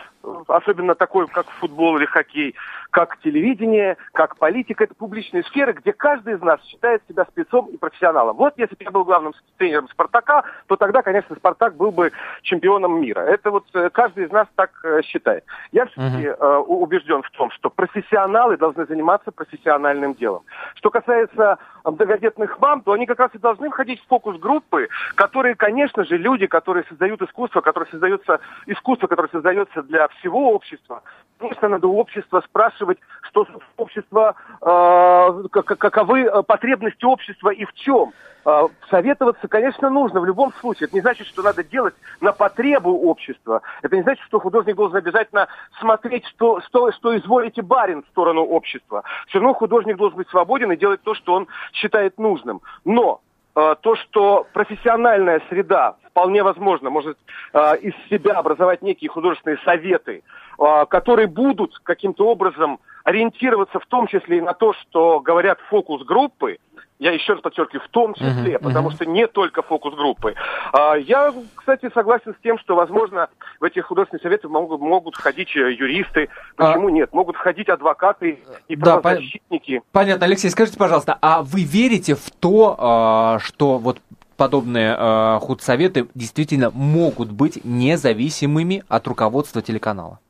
особенно 0.48 0.94
такой, 0.94 1.26
как 1.26 1.46
футбол 1.60 1.96
или 1.96 2.06
хоккей, 2.06 2.54
как 2.90 3.18
телевидение, 3.20 3.96
как 4.12 4.36
политика, 4.36 4.84
это 4.84 4.94
публичные 4.94 5.42
сферы, 5.44 5.72
где 5.72 5.92
каждый 5.92 6.34
из 6.34 6.40
нас 6.40 6.62
считает 6.64 7.02
себя 7.08 7.24
спецом 7.24 7.66
и 7.66 7.76
профессионалом. 7.76 8.36
Вот 8.36 8.54
если 8.56 8.76
бы 8.76 8.84
я 8.84 8.90
был 8.92 9.04
главным 9.04 9.34
тренером 9.58 9.88
«Спартака», 9.88 10.44
то 10.68 10.76
тогда, 10.76 11.02
конечно, 11.02 11.34
«Спартак» 11.34 11.76
был 11.76 11.90
бы 11.90 12.12
чемпионом 12.42 13.00
мира. 13.00 13.20
Это 13.20 13.50
вот 13.50 13.64
э, 13.74 13.90
каждый 13.90 14.26
из 14.26 14.30
нас 14.30 14.46
так 14.54 14.70
э, 14.84 15.02
считает. 15.02 15.44
Я 15.72 15.86
все-таки 15.86 16.26
э, 16.26 16.56
убежден 16.68 17.22
в 17.22 17.30
том, 17.32 17.50
что 17.50 17.68
профессионалы 17.70 18.56
должны 18.56 18.86
заниматься 18.86 19.32
профессиональным 19.32 20.14
делом. 20.14 20.44
Что 20.76 20.90
касается 20.90 21.58
многодетных 21.84 22.58
мам, 22.60 22.82
то 22.82 22.92
они 22.92 23.06
как 23.06 23.18
раз 23.18 23.30
и 23.34 23.38
должны 23.38 23.70
входить 23.70 24.00
в 24.00 24.06
фокус 24.06 24.38
группы, 24.38 24.88
которые, 25.16 25.56
конечно 25.56 26.04
же, 26.04 26.16
люди, 26.16 26.46
которые 26.46 26.84
создают 26.84 27.20
искусство, 27.22 27.60
которые 27.64 27.90
создаются 27.90 28.40
искусство, 28.66 29.06
которое 29.06 29.28
создается 29.28 29.82
для 29.82 30.08
всего 30.08 30.52
общества. 30.52 31.02
Конечно, 31.38 31.68
надо 31.68 31.88
у 31.88 31.98
общества 31.98 32.42
спрашивать, 32.42 32.98
что 33.22 33.46
общество, 33.76 34.36
э, 34.60 35.48
каковы 35.50 36.20
э, 36.20 36.42
потребности 36.42 37.04
общества 37.04 37.50
и 37.50 37.64
в 37.64 37.72
чем. 37.74 38.12
Э, 38.46 38.68
советоваться, 38.90 39.48
конечно, 39.48 39.90
нужно 39.90 40.20
в 40.20 40.26
любом 40.26 40.52
случае. 40.60 40.86
Это 40.86 40.96
не 40.96 41.00
значит, 41.00 41.26
что 41.26 41.42
надо 41.42 41.64
делать 41.64 41.94
на 42.20 42.32
потребу 42.32 42.90
общества. 42.90 43.62
Это 43.82 43.96
не 43.96 44.02
значит, 44.02 44.24
что 44.26 44.38
художник 44.38 44.76
должен 44.76 44.96
обязательно 44.96 45.48
смотреть, 45.80 46.26
что, 46.26 46.60
что, 46.60 46.92
что 46.92 47.16
изволите 47.16 47.62
барин 47.62 48.02
в 48.02 48.08
сторону 48.08 48.42
общества. 48.42 49.02
Все 49.28 49.38
равно 49.38 49.54
художник 49.54 49.96
должен 49.96 50.18
быть 50.18 50.28
свободен 50.28 50.70
и 50.72 50.76
делать 50.76 51.02
то, 51.02 51.14
что 51.14 51.34
он 51.34 51.48
считает 51.72 52.18
нужным. 52.18 52.60
Но 52.84 53.20
то, 53.54 53.94
что 53.96 54.46
профессиональная 54.52 55.40
среда 55.48 55.96
вполне 56.14 56.44
возможно 56.44 56.90
может 56.90 57.18
э, 57.52 57.76
из 57.78 57.92
себя 58.08 58.34
образовать 58.34 58.82
некие 58.82 59.10
художественные 59.10 59.58
советы, 59.64 60.22
э, 60.58 60.86
которые 60.88 61.26
будут 61.26 61.78
каким-то 61.82 62.28
образом 62.28 62.78
ориентироваться 63.02 63.80
в 63.80 63.86
том 63.86 64.06
числе 64.06 64.38
и 64.38 64.40
на 64.40 64.54
то, 64.54 64.72
что 64.74 65.20
говорят 65.20 65.58
фокус-группы, 65.68 66.58
я 67.04 67.12
еще 67.12 67.34
раз 67.34 67.42
подчеркиваю, 67.42 67.82
в 67.86 67.90
том 67.90 68.14
числе, 68.14 68.54
uh-huh, 68.54 68.62
потому 68.62 68.88
uh-huh. 68.88 68.94
что 68.94 69.04
не 69.04 69.26
только 69.26 69.60
фокус-группы. 69.60 70.34
А, 70.72 70.94
я, 70.94 71.34
кстати, 71.54 71.90
согласен 71.92 72.34
с 72.34 72.42
тем, 72.42 72.58
что, 72.58 72.74
возможно, 72.74 73.28
в 73.60 73.64
эти 73.64 73.80
художественные 73.80 74.22
советы 74.22 74.48
могут, 74.48 74.80
могут 74.80 75.14
входить 75.14 75.54
э, 75.54 75.72
юристы. 75.74 76.30
Почему 76.56 76.88
а... 76.88 76.90
нет? 76.90 77.12
Могут 77.12 77.36
входить 77.36 77.68
адвокаты 77.68 78.38
и 78.68 78.76
правозащитники. 78.76 79.76
Да, 79.76 79.84
понятно. 79.92 80.24
Алексей, 80.24 80.48
скажите, 80.48 80.78
пожалуйста, 80.78 81.18
а 81.20 81.42
вы 81.42 81.64
верите 81.64 82.14
в 82.14 82.30
то, 82.30 82.74
а, 82.78 83.38
что 83.40 83.76
вот 83.76 83.98
подобные 84.38 84.96
э, 84.98 85.38
худсоветы 85.42 86.08
действительно 86.14 86.70
могут 86.70 87.30
быть 87.30 87.62
независимыми 87.64 88.82
от 88.88 89.06
руководства 89.06 89.60
телеканала? 89.60 90.20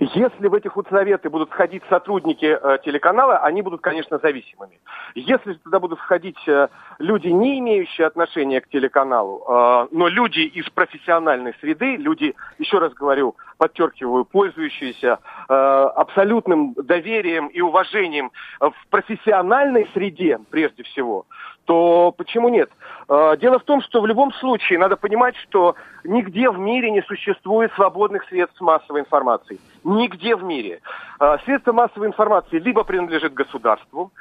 Если 0.00 0.46
в 0.46 0.54
эти 0.54 0.68
худсоветы 0.68 1.28
будут 1.28 1.50
входить 1.50 1.82
сотрудники 1.88 2.46
э, 2.46 2.78
телеканала, 2.84 3.38
они 3.38 3.62
будут, 3.62 3.80
конечно, 3.80 4.18
зависимыми. 4.18 4.78
Если 5.14 5.54
туда 5.54 5.80
будут 5.80 5.98
входить 5.98 6.38
э, 6.46 6.68
люди, 6.98 7.28
не 7.28 7.58
имеющие 7.58 8.06
отношения 8.06 8.60
к 8.60 8.68
телеканалу, 8.68 9.42
э, 9.48 9.88
но 9.90 10.06
люди 10.06 10.40
из 10.40 10.68
профессиональной 10.70 11.54
среды, 11.60 11.96
люди, 11.96 12.34
еще 12.58 12.78
раз 12.78 12.92
говорю, 12.94 13.34
подчеркиваю, 13.56 14.24
пользующиеся 14.24 15.18
э, 15.48 15.52
абсолютным 15.52 16.74
доверием 16.74 17.48
и 17.48 17.60
уважением 17.60 18.30
в 18.60 18.74
профессиональной 18.90 19.88
среде, 19.94 20.38
прежде 20.50 20.84
всего, 20.84 21.26
то 21.68 22.14
почему 22.16 22.48
нет? 22.48 22.70
Э, 23.10 23.36
дело 23.38 23.58
в 23.58 23.64
том, 23.64 23.82
что 23.82 24.00
в 24.00 24.06
любом 24.06 24.32
случае 24.32 24.78
надо 24.78 24.96
понимать, 24.96 25.36
что 25.36 25.74
нигде 26.02 26.48
в 26.50 26.58
мире 26.58 26.90
не 26.90 27.02
существует 27.02 27.70
свободных 27.74 28.24
средств 28.24 28.58
массовой 28.62 29.00
информации. 29.00 29.60
Нигде 29.84 30.34
в 30.34 30.42
мире. 30.42 30.80
Э, 31.20 31.36
средства 31.44 31.72
массовой 31.72 32.06
информации 32.06 32.58
либо 32.58 32.84
принадлежит 32.84 33.34
государству, 33.34 34.12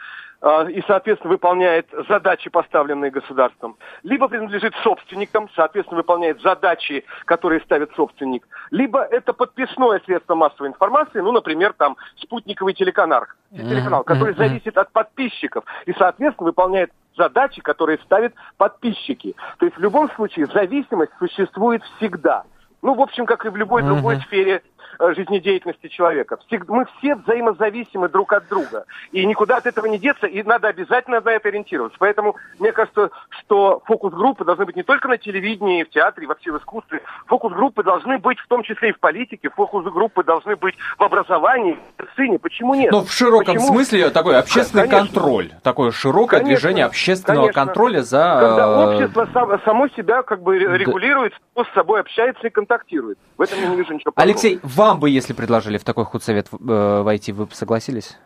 и, 0.69 0.83
соответственно, 0.85 1.31
выполняет 1.31 1.87
задачи, 2.07 2.49
поставленные 2.49 3.09
государством, 3.09 3.75
либо 4.03 4.27
принадлежит 4.27 4.75
собственникам, 4.83 5.49
соответственно, 5.55 5.97
выполняет 5.97 6.41
задачи, 6.41 7.03
которые 7.25 7.61
ставит 7.61 7.91
собственник, 7.95 8.47
либо 8.69 9.01
это 9.01 9.33
подписное 9.33 9.99
средство 10.05 10.35
массовой 10.35 10.69
информации, 10.69 11.21
ну, 11.21 11.31
например, 11.31 11.73
там, 11.73 11.97
спутниковый 12.17 12.73
телеканал, 12.73 13.25
телеканал 13.51 14.03
который 14.03 14.35
зависит 14.35 14.77
от 14.77 14.91
подписчиков 14.91 15.63
и, 15.85 15.93
соответственно, 15.93 16.47
выполняет 16.47 16.91
задачи, 17.17 17.61
которые 17.61 17.97
ставят 17.99 18.33
подписчики. 18.57 19.35
То 19.57 19.65
есть 19.65 19.77
в 19.77 19.81
любом 19.81 20.09
случае 20.11 20.45
зависимость 20.45 21.11
существует 21.17 21.81
всегда. 21.97 22.43
Ну, 22.83 22.93
в 22.93 23.01
общем, 23.01 23.25
как 23.25 23.43
и 23.45 23.49
в 23.49 23.55
любой 23.55 23.81
другой 23.81 24.17
сфере 24.21 24.61
жизнедеятельности 24.99 25.87
человека. 25.87 26.37
Мы 26.67 26.85
все 26.97 27.15
взаимозависимы 27.15 28.09
друг 28.09 28.33
от 28.33 28.47
друга. 28.47 28.85
И 29.11 29.25
никуда 29.25 29.57
от 29.57 29.65
этого 29.65 29.85
не 29.85 29.99
деться, 29.99 30.27
и 30.27 30.43
надо 30.43 30.67
обязательно 30.67 31.21
на 31.21 31.29
это 31.29 31.49
ориентироваться. 31.49 31.97
Поэтому 31.99 32.35
мне 32.59 32.71
кажется, 32.71 33.11
что 33.29 33.81
фокус-группы 33.85 34.45
должны 34.45 34.65
быть 34.65 34.75
не 34.75 34.83
только 34.83 35.07
на 35.07 35.17
телевидении, 35.17 35.83
в 35.83 35.89
театре, 35.89 36.27
вообще 36.27 36.51
в 36.51 36.57
искусстве. 36.57 37.01
Фокус-группы 37.27 37.83
должны 37.83 38.17
быть 38.17 38.39
в 38.39 38.47
том 38.47 38.63
числе 38.63 38.89
и 38.89 38.93
в 38.93 38.99
политике. 38.99 39.49
Фокус-группы 39.49 40.23
должны 40.23 40.55
быть 40.55 40.75
в 40.97 41.03
образовании, 41.03 41.77
в 41.97 42.17
медицине. 42.17 42.39
Почему 42.39 42.75
нет? 42.75 42.91
Но 42.91 43.03
в 43.03 43.11
широком 43.11 43.55
Почему? 43.55 43.73
смысле 43.73 44.09
такой 44.09 44.37
общественный 44.37 44.87
конечно. 44.87 45.13
контроль. 45.13 45.51
Такое 45.63 45.91
широкое 45.91 46.39
конечно. 46.39 46.47
движение 46.47 46.85
общественного 46.85 47.47
конечно. 47.47 47.65
контроля 47.65 48.01
за... 48.01 48.39
Когда 48.41 48.67
э, 48.67 48.85
общество 48.85 49.27
сам, 49.33 49.61
само 49.63 49.87
себя 49.89 50.23
как 50.23 50.41
бы 50.41 50.57
регулирует, 50.57 51.33
да. 51.55 51.63
с 51.63 51.73
собой 51.73 52.01
общается 52.01 52.47
и 52.47 52.49
контактирует. 52.49 53.17
В 53.37 53.41
этом 53.41 53.59
я 53.59 53.67
не 53.67 53.75
вижу 53.75 53.93
ничего 53.93 54.11
плохого. 54.11 54.23
Алексей, 54.23 54.59
вам 54.77 54.99
бы, 54.99 55.09
если 55.09 55.33
предложили 55.33 55.77
в 55.77 55.83
такой 55.83 56.05
худсовет 56.05 56.47
э, 56.51 57.01
войти, 57.01 57.33
вы 57.33 57.45
бы 57.45 57.53
согласились? 57.53 58.17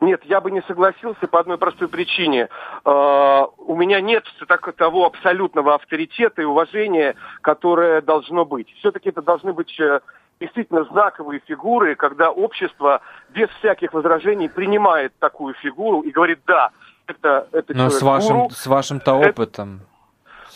Нет, 0.00 0.22
я 0.24 0.40
бы 0.40 0.50
не 0.50 0.62
согласился 0.62 1.26
по 1.26 1.40
одной 1.40 1.58
простой 1.58 1.88
причине. 1.88 2.48
Э, 2.84 3.44
у 3.58 3.76
меня 3.76 4.00
нет 4.00 4.24
так, 4.46 4.72
того 4.74 5.06
абсолютного 5.06 5.74
авторитета 5.74 6.42
и 6.42 6.44
уважения, 6.44 7.14
которое 7.40 8.00
должно 8.02 8.44
быть. 8.44 8.68
Все-таки 8.78 9.08
это 9.08 9.22
должны 9.22 9.52
быть 9.52 9.78
э, 9.80 10.00
действительно 10.40 10.84
знаковые 10.84 11.40
фигуры, 11.46 11.94
когда 11.94 12.30
общество 12.30 13.00
без 13.30 13.48
всяких 13.58 13.92
возражений 13.92 14.48
принимает 14.48 15.12
такую 15.18 15.54
фигуру 15.54 16.02
и 16.02 16.10
говорит, 16.10 16.40
да, 16.46 16.70
это, 17.06 17.48
это 17.52 17.72
Но 17.72 17.88
человек 17.90 17.98
с 17.98 18.02
вашим, 18.02 18.50
с 18.50 18.66
вашим-то 18.66 19.14
опытом... 19.14 19.76
Это... 19.76 19.86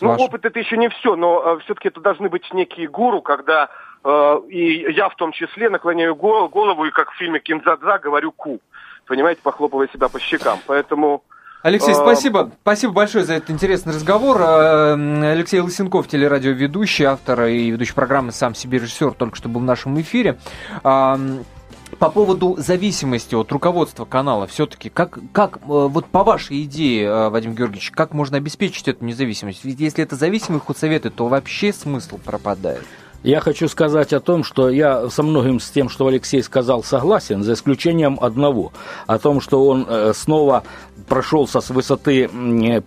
Ну, 0.03 0.09
ваш... 0.09 0.21
опыт 0.21 0.47
это 0.47 0.59
еще 0.59 0.79
не 0.79 0.89
все, 0.89 1.15
но 1.15 1.43
э, 1.43 1.59
все-таки 1.65 1.89
это 1.89 2.01
должны 2.01 2.29
быть 2.29 2.51
некие 2.53 2.89
гуру, 2.89 3.21
когда 3.21 3.69
и 4.05 4.93
я 4.93 5.09
в 5.09 5.17
том 5.17 5.33
числе 5.33 5.69
наклоняю 5.69 6.15
голову 6.15 6.85
и 6.85 6.91
как 6.91 7.11
в 7.11 7.17
фильме 7.17 7.41
Кинзадза 7.41 7.99
говорю 7.99 8.33
ку. 8.33 8.61
Понимаете, 9.07 9.41
похлопывая 9.43 9.89
себя 9.89 10.09
по 10.09 10.21
щекам. 10.21 10.59
Поэтому... 10.67 11.23
Алексей, 11.63 11.91
э, 11.91 11.95
спасибо. 11.95 12.53
Спасибо 12.63 12.93
большое 12.93 13.25
за 13.25 13.35
этот 13.35 13.51
интересный 13.51 13.93
разговор. 13.93 14.41
Э, 14.41 15.33
Алексей 15.33 15.61
Лысенков, 15.61 16.09
телерадиоведущий, 16.09 17.05
автор 17.05 17.47
и 17.47 17.71
ведущий 17.71 17.93
программы 17.93 18.33
«Сам 18.33 18.55
себе 18.55 18.79
режиссер», 18.79 19.13
только 19.15 19.37
что 19.37 19.49
был 19.49 19.61
в 19.61 19.65
нашем 19.65 20.01
эфире. 20.01 20.39
По 20.83 22.09
поводу 22.09 22.55
зависимости 22.57 23.35
от 23.35 23.51
руководства 23.51 24.05
канала, 24.05 24.47
все-таки, 24.47 24.89
как, 24.89 25.19
как, 25.33 25.59
вот 25.67 26.07
по 26.07 26.23
вашей 26.23 26.63
идее, 26.63 27.29
Вадим 27.31 27.53
Георгиевич, 27.55 27.91
как 27.91 28.15
можно 28.15 28.37
обеспечить 28.37 28.87
эту 28.87 29.05
независимость? 29.05 29.65
Ведь 29.65 29.81
если 29.81 30.05
это 30.05 30.15
зависимые 30.15 30.61
худсоветы, 30.61 31.11
то 31.11 31.27
вообще 31.27 31.73
смысл 31.73 32.19
пропадает. 32.25 32.87
Я 33.23 33.41
хочу 33.41 33.69
сказать 33.69 34.15
о 34.15 34.21
том, 34.21 34.43
что 34.45 34.71
я 34.71 35.11
со 35.11 35.23
многим 35.23 35.61
с 35.61 35.69
тем, 35.71 35.91
что 35.91 36.07
Алексей 36.07 36.43
сказал, 36.43 36.83
согласен, 36.83 37.43
за 37.43 37.53
исключением 37.53 38.19
одного, 38.19 38.73
о 39.07 39.19
том, 39.19 39.43
что 39.43 39.67
он 39.67 39.87
э, 39.87 40.13
снова 40.15 40.65
прошелся 41.11 41.61
с 41.61 41.71
высоты 41.71 42.31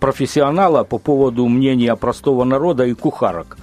профессионала 0.00 0.82
по 0.82 0.98
поводу 0.98 1.46
мнения 1.46 1.94
простого 1.94 2.44
народа 2.44 2.86
и 2.86 2.94
кухарок. 2.94 3.58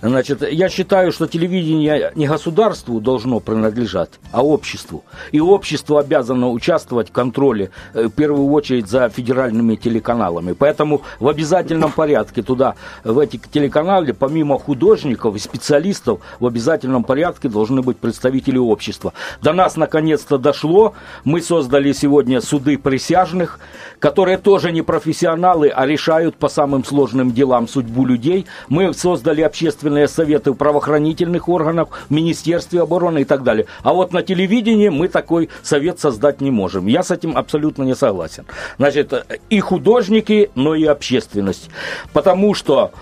Значит, 0.00 0.42
я 0.50 0.70
считаю, 0.70 1.12
что 1.12 1.26
телевидение 1.26 2.12
не 2.14 2.26
государству 2.26 2.98
должно 2.98 3.40
принадлежать, 3.40 4.10
а 4.32 4.42
обществу. 4.42 5.04
И 5.32 5.40
общество 5.40 6.00
обязано 6.00 6.50
участвовать 6.50 7.10
в 7.10 7.12
контроле, 7.12 7.70
э, 7.92 8.06
в 8.06 8.10
первую 8.10 8.50
очередь, 8.52 8.88
за 8.88 9.10
федеральными 9.10 9.76
телеканалами. 9.76 10.52
Поэтому 10.52 11.02
в 11.20 11.28
обязательном 11.28 11.92
порядке 11.92 12.42
туда, 12.42 12.74
в 13.04 13.18
эти 13.18 13.38
телеканалы, 13.52 14.14
помимо 14.14 14.58
художников 14.58 15.36
и 15.36 15.38
специалистов, 15.38 16.20
в 16.40 16.46
обязательном 16.46 17.04
порядке 17.04 17.50
должны 17.50 17.82
быть 17.82 17.98
представители 17.98 18.56
общества. 18.56 19.12
До 19.42 19.52
нас 19.52 19.76
наконец-то 19.76 20.38
дошло. 20.38 20.94
Мы 21.24 21.42
создали 21.42 21.92
сегодня 21.92 22.40
суды 22.40 22.78
присяжных, 22.78 23.58
которые 24.06 24.38
тоже 24.38 24.70
не 24.70 24.82
профессионалы, 24.82 25.68
а 25.68 25.84
решают 25.84 26.36
по 26.36 26.48
самым 26.48 26.84
сложным 26.84 27.32
делам 27.32 27.66
судьбу 27.66 28.06
людей. 28.06 28.46
Мы 28.68 28.94
создали 28.94 29.40
общественные 29.40 30.06
советы 30.06 30.52
в 30.52 30.54
правоохранительных 30.54 31.48
органах, 31.48 31.88
в 32.08 32.12
Министерстве 32.12 32.82
обороны 32.82 33.22
и 33.22 33.24
так 33.24 33.42
далее. 33.42 33.66
А 33.82 33.92
вот 33.92 34.12
на 34.12 34.22
телевидении 34.22 34.90
мы 34.90 35.08
такой 35.08 35.48
совет 35.64 35.98
создать 35.98 36.40
не 36.40 36.52
можем. 36.52 36.86
Я 36.86 37.02
с 37.02 37.10
этим 37.10 37.36
абсолютно 37.36 37.82
не 37.82 37.96
согласен. 37.96 38.44
Значит, 38.78 39.12
и 39.50 39.58
художники, 39.58 40.52
но 40.54 40.76
и 40.76 40.84
общественность. 40.84 41.68
Потому 42.12 42.54
что 42.54 42.92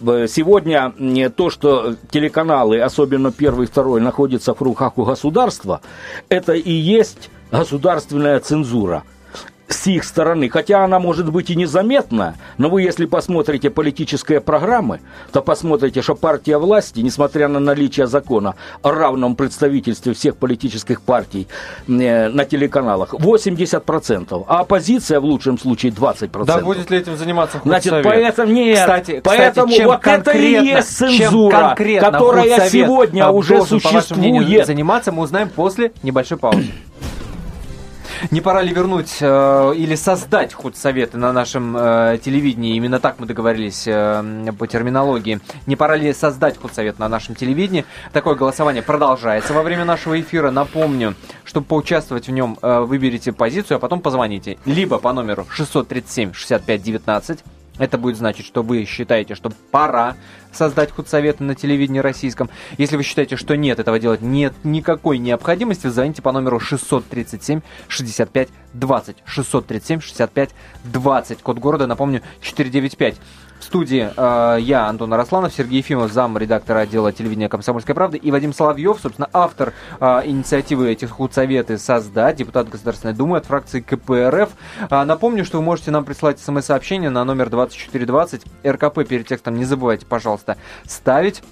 э, 0.00 0.26
сегодня 0.28 0.92
то, 1.36 1.50
что 1.50 1.96
телеканалы, 2.12 2.80
особенно 2.80 3.32
первый 3.32 3.64
и 3.64 3.68
второй, 3.68 4.00
находятся 4.00 4.54
в 4.54 4.62
руках 4.62 4.96
у 4.96 5.04
государства, 5.04 5.80
это 6.28 6.52
и 6.52 6.70
есть 6.70 7.30
государственная 7.50 8.38
цензура– 8.38 9.02
с 9.84 9.86
их 9.86 10.04
стороны, 10.04 10.48
хотя 10.48 10.82
она 10.82 10.98
может 10.98 11.30
быть 11.30 11.50
и 11.50 11.56
незаметна, 11.56 12.36
но 12.56 12.70
вы, 12.70 12.82
если 12.82 13.04
посмотрите 13.04 13.68
политические 13.68 14.40
программы, 14.40 15.00
то 15.30 15.42
посмотрите, 15.42 16.00
что 16.00 16.14
партия 16.14 16.56
власти, 16.56 17.00
несмотря 17.00 17.48
на 17.48 17.60
наличие 17.60 18.06
закона 18.06 18.54
о 18.82 18.92
равном 18.92 19.36
представительстве 19.36 20.14
всех 20.14 20.36
политических 20.36 21.02
партий 21.02 21.48
э, 21.86 22.28
на 22.28 22.44
телеканалах, 22.46 23.12
80%, 23.12 24.44
а 24.48 24.60
оппозиция 24.60 25.20
в 25.20 25.24
лучшем 25.24 25.58
случае 25.58 25.92
20%. 25.92 26.44
Да 26.46 26.60
будет 26.60 26.90
ли 26.90 26.98
этим 26.98 27.16
заниматься 27.18 27.60
Значит, 27.62 27.92
поэтому, 28.02 28.52
нет, 28.52 28.78
кстати, 28.78 29.20
поэтому 29.22 29.66
кстати, 29.68 29.78
чем 29.78 29.86
вот 29.88 30.06
это 30.06 30.30
и 30.30 30.64
есть 30.64 30.96
цензура, 30.96 31.76
которая 32.00 32.70
сегодня 32.70 33.28
уже 33.28 33.56
должен, 33.58 33.80
существует. 33.80 34.66
заниматься, 34.66 35.12
мы 35.12 35.24
узнаем 35.24 35.50
после 35.50 35.92
небольшой 36.02 36.38
паузы. 36.38 36.70
Не 38.30 38.40
пора 38.40 38.62
ли 38.62 38.72
вернуть 38.72 39.18
э, 39.20 39.72
или 39.76 39.94
создать 39.94 40.52
худсоветы 40.52 41.18
на 41.18 41.32
нашем 41.32 41.76
э, 41.76 42.18
телевидении? 42.24 42.76
Именно 42.76 43.00
так 43.00 43.18
мы 43.18 43.26
договорились 43.26 43.84
э, 43.86 44.52
по 44.58 44.66
терминологии. 44.66 45.40
Не 45.66 45.76
пора 45.76 45.96
ли 45.96 46.12
создать 46.12 46.58
худсовет 46.58 46.98
на 46.98 47.08
нашем 47.08 47.34
телевидении? 47.34 47.84
Такое 48.12 48.34
голосование 48.34 48.82
продолжается 48.82 49.52
во 49.52 49.62
время 49.62 49.84
нашего 49.84 50.20
эфира. 50.20 50.50
Напомню, 50.50 51.14
чтобы 51.44 51.66
поучаствовать 51.66 52.28
в 52.28 52.30
нем, 52.30 52.58
э, 52.62 52.80
выберите 52.80 53.32
позицию, 53.32 53.76
а 53.76 53.78
потом 53.78 54.00
позвоните. 54.00 54.58
Либо 54.64 54.98
по 54.98 55.12
номеру 55.12 55.46
637 55.50 56.32
65 56.32 56.82
19 56.82 57.44
это 57.78 57.98
будет 57.98 58.16
значить, 58.16 58.46
что 58.46 58.62
вы 58.62 58.84
считаете, 58.84 59.34
что 59.34 59.50
пора 59.70 60.16
создать 60.52 60.92
худсоветы 60.92 61.42
на 61.42 61.54
телевидении 61.54 61.98
российском. 61.98 62.48
Если 62.78 62.96
вы 62.96 63.02
считаете, 63.02 63.36
что 63.36 63.56
нет, 63.56 63.80
этого 63.80 63.98
делать 63.98 64.22
нет 64.22 64.54
никакой 64.62 65.18
необходимости, 65.18 65.88
звоните 65.88 66.22
по 66.22 66.30
номеру 66.30 66.60
637 66.60 67.60
65 67.88 68.48
20. 68.74 69.16
637 69.24 70.00
65 70.00 70.50
20. 70.84 71.42
Код 71.42 71.58
города, 71.58 71.86
напомню, 71.86 72.22
495. 72.40 73.16
В 73.64 73.66
студии 73.66 74.10
э, 74.14 74.60
я, 74.60 74.88
Антон 74.88 75.14
Арасланов, 75.14 75.54
Сергей 75.54 75.78
Ефимов, 75.78 76.12
зам 76.12 76.36
редактора 76.36 76.80
отдела 76.80 77.12
телевидения 77.12 77.48
«Комсомольской 77.48 77.94
правды» 77.94 78.18
и 78.18 78.30
Вадим 78.30 78.52
Соловьев, 78.52 78.98
собственно, 79.00 79.30
автор 79.32 79.72
э, 80.00 80.20
инициативы 80.26 80.92
этих 80.92 81.08
худсоветы 81.08 81.78
«Создать», 81.78 82.36
депутат 82.36 82.68
Государственной 82.68 83.14
Думы 83.14 83.38
от 83.38 83.46
фракции 83.46 83.80
КПРФ. 83.80 84.50
Э, 84.90 85.04
напомню, 85.04 85.46
что 85.46 85.56
вы 85.56 85.64
можете 85.64 85.92
нам 85.92 86.04
прислать 86.04 86.40
смс-сообщение 86.40 87.08
на 87.08 87.24
номер 87.24 87.48
2420 87.48 88.42
РКП 88.66 89.08
перед 89.08 89.26
текстом. 89.26 89.56
Не 89.56 89.64
забывайте, 89.64 90.04
пожалуйста, 90.04 90.58
ставить. 90.84 91.42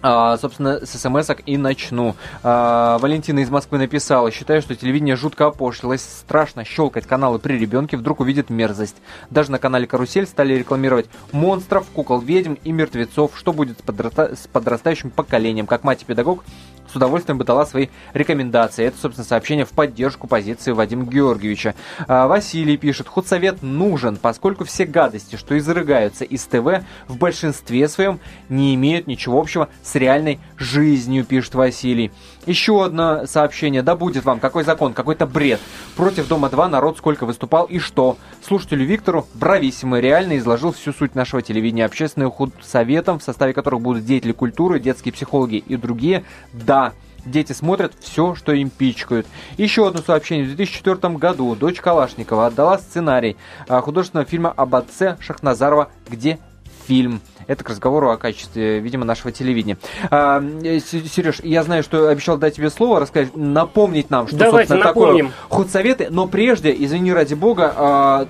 А, 0.00 0.36
собственно, 0.36 0.84
с 0.84 0.90
смс 0.98 1.28
и 1.46 1.56
начну. 1.56 2.16
А, 2.42 2.98
Валентина 2.98 3.40
из 3.40 3.50
Москвы 3.50 3.78
написала, 3.78 4.30
считаю, 4.30 4.62
что 4.62 4.74
телевидение 4.74 5.14
жутко 5.14 5.46
опошлилось, 5.46 6.02
страшно 6.02 6.64
щелкать 6.64 7.06
каналы 7.06 7.38
при 7.38 7.58
ребенке, 7.58 7.96
вдруг 7.96 8.20
увидит 8.20 8.50
мерзость. 8.50 8.96
Даже 9.30 9.52
на 9.52 9.58
канале 9.58 9.86
«Карусель» 9.86 10.26
стали 10.26 10.54
рекламировать 10.54 11.06
монстров, 11.30 11.86
кукол-ведьм 11.94 12.54
и 12.64 12.72
мертвецов. 12.72 13.32
Что 13.36 13.52
будет 13.52 13.78
с, 13.78 13.82
подраста- 13.82 14.34
с 14.34 14.46
подрастающим 14.48 15.10
поколением? 15.10 15.66
Как 15.66 15.84
мать 15.84 16.02
и 16.02 16.04
педагог 16.04 16.44
с 16.92 16.96
удовольствием 16.96 17.38
бы 17.38 17.44
дала 17.44 17.64
свои 17.64 17.88
рекомендации. 18.12 18.84
Это, 18.84 18.98
собственно, 18.98 19.26
сообщение 19.26 19.64
в 19.64 19.70
поддержку 19.70 20.26
позиции 20.26 20.72
Вадима 20.72 21.04
Георгиевича. 21.04 21.74
А, 22.06 22.26
Василий 22.26 22.76
пишет, 22.76 23.08
худсовет 23.08 23.62
нужен, 23.62 24.16
поскольку 24.16 24.64
все 24.64 24.84
гадости, 24.84 25.36
что 25.36 25.56
изрыгаются 25.56 26.24
из 26.24 26.44
ТВ, 26.44 26.84
в 27.08 27.16
большинстве 27.16 27.88
своем 27.88 28.20
не 28.48 28.74
имеют 28.74 29.06
ничего 29.06 29.40
общего 29.40 29.68
с 29.82 29.94
реальной 29.94 30.38
жизнью, 30.58 31.24
пишет 31.24 31.54
Василий. 31.54 32.12
Еще 32.44 32.84
одно 32.84 33.26
сообщение. 33.26 33.82
Да 33.82 33.94
будет 33.94 34.24
вам, 34.24 34.40
какой 34.40 34.64
закон, 34.64 34.94
какой-то 34.94 35.26
бред. 35.26 35.60
Против 35.96 36.26
Дома-2 36.26 36.68
народ 36.68 36.98
сколько 36.98 37.24
выступал 37.24 37.66
и 37.66 37.78
что. 37.78 38.16
Слушателю 38.44 38.84
Виктору 38.84 39.28
брависсимо 39.34 40.00
реально 40.00 40.38
изложил 40.38 40.72
всю 40.72 40.92
суть 40.92 41.14
нашего 41.14 41.40
телевидения. 41.40 41.84
Общественным 41.84 42.32
худсоветом, 42.32 43.20
в 43.20 43.22
составе 43.22 43.52
которых 43.52 43.80
будут 43.80 44.04
деятели 44.04 44.32
культуры, 44.32 44.80
детские 44.80 45.12
психологи 45.12 45.56
и 45.56 45.76
другие. 45.76 46.24
Да, 46.52 46.92
Дети 47.24 47.52
смотрят 47.52 47.92
все, 48.00 48.34
что 48.34 48.52
им 48.52 48.68
пичкают. 48.68 49.26
Еще 49.56 49.86
одно 49.86 50.02
сообщение. 50.02 50.44
В 50.44 50.56
2004 50.56 51.14
году 51.14 51.54
дочь 51.54 51.80
Калашникова 51.80 52.46
отдала 52.46 52.78
сценарий 52.78 53.36
а, 53.68 53.80
художественного 53.80 54.28
фильма 54.28 54.50
об 54.50 54.74
отце 54.74 55.16
Шахназарова 55.20 55.88
«Где 56.08 56.40
фильм?» 56.86 57.20
Это 57.46 57.64
к 57.64 57.68
разговору 57.70 58.10
о 58.10 58.16
качестве, 58.16 58.78
видимо, 58.78 59.04
нашего 59.04 59.32
телевидения. 59.32 59.76
А, 60.10 60.40
Сереж, 60.62 61.40
я 61.42 61.62
знаю, 61.62 61.82
что 61.82 62.08
обещал 62.08 62.36
дать 62.36 62.56
тебе 62.56 62.70
слово, 62.70 63.00
рассказать, 63.00 63.36
напомнить 63.36 64.10
нам, 64.10 64.28
что, 64.28 64.36
Давайте 64.36 64.68
собственно, 64.68 64.84
напомним. 64.84 65.26
такое 65.28 65.48
худсоветы, 65.48 66.08
но 66.10 66.28
прежде, 66.28 66.74
извини 66.76 67.12
ради 67.12 67.34
бога, 67.34 67.72
а, 67.76 68.26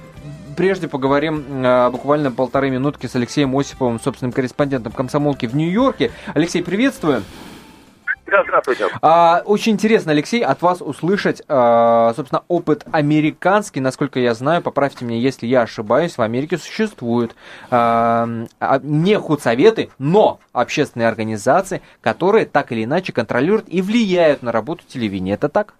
прежде 0.56 0.88
поговорим 0.88 1.44
а, 1.64 1.90
буквально 1.90 2.30
полторы 2.30 2.70
минутки 2.70 3.06
с 3.06 3.14
Алексеем 3.14 3.56
Осиповым, 3.56 4.00
собственным 4.00 4.32
корреспондентом 4.32 4.92
комсомолки 4.92 5.46
в 5.46 5.54
Нью-Йорке. 5.54 6.10
Алексей, 6.34 6.62
приветствую. 6.62 7.22
Здравствуйте. 8.26 8.86
А, 9.02 9.42
очень 9.44 9.72
интересно, 9.72 10.12
Алексей, 10.12 10.42
от 10.42 10.62
вас 10.62 10.80
услышать, 10.80 11.42
а, 11.48 12.12
собственно, 12.14 12.44
опыт 12.48 12.84
американский. 12.92 13.80
Насколько 13.80 14.20
я 14.20 14.34
знаю, 14.34 14.62
поправьте 14.62 15.04
меня, 15.04 15.18
если 15.18 15.46
я 15.46 15.62
ошибаюсь, 15.62 16.16
в 16.16 16.22
Америке 16.22 16.56
существуют 16.56 17.34
а, 17.70 18.28
а 18.60 18.80
не 18.82 19.18
худсоветы, 19.18 19.90
но 19.98 20.40
общественные 20.52 21.08
организации, 21.08 21.82
которые 22.00 22.46
так 22.46 22.72
или 22.72 22.84
иначе 22.84 23.12
контролируют 23.12 23.66
и 23.68 23.82
влияют 23.82 24.42
на 24.42 24.52
работу 24.52 24.84
телевидения. 24.86 25.34
Это 25.34 25.48
так? 25.48 25.74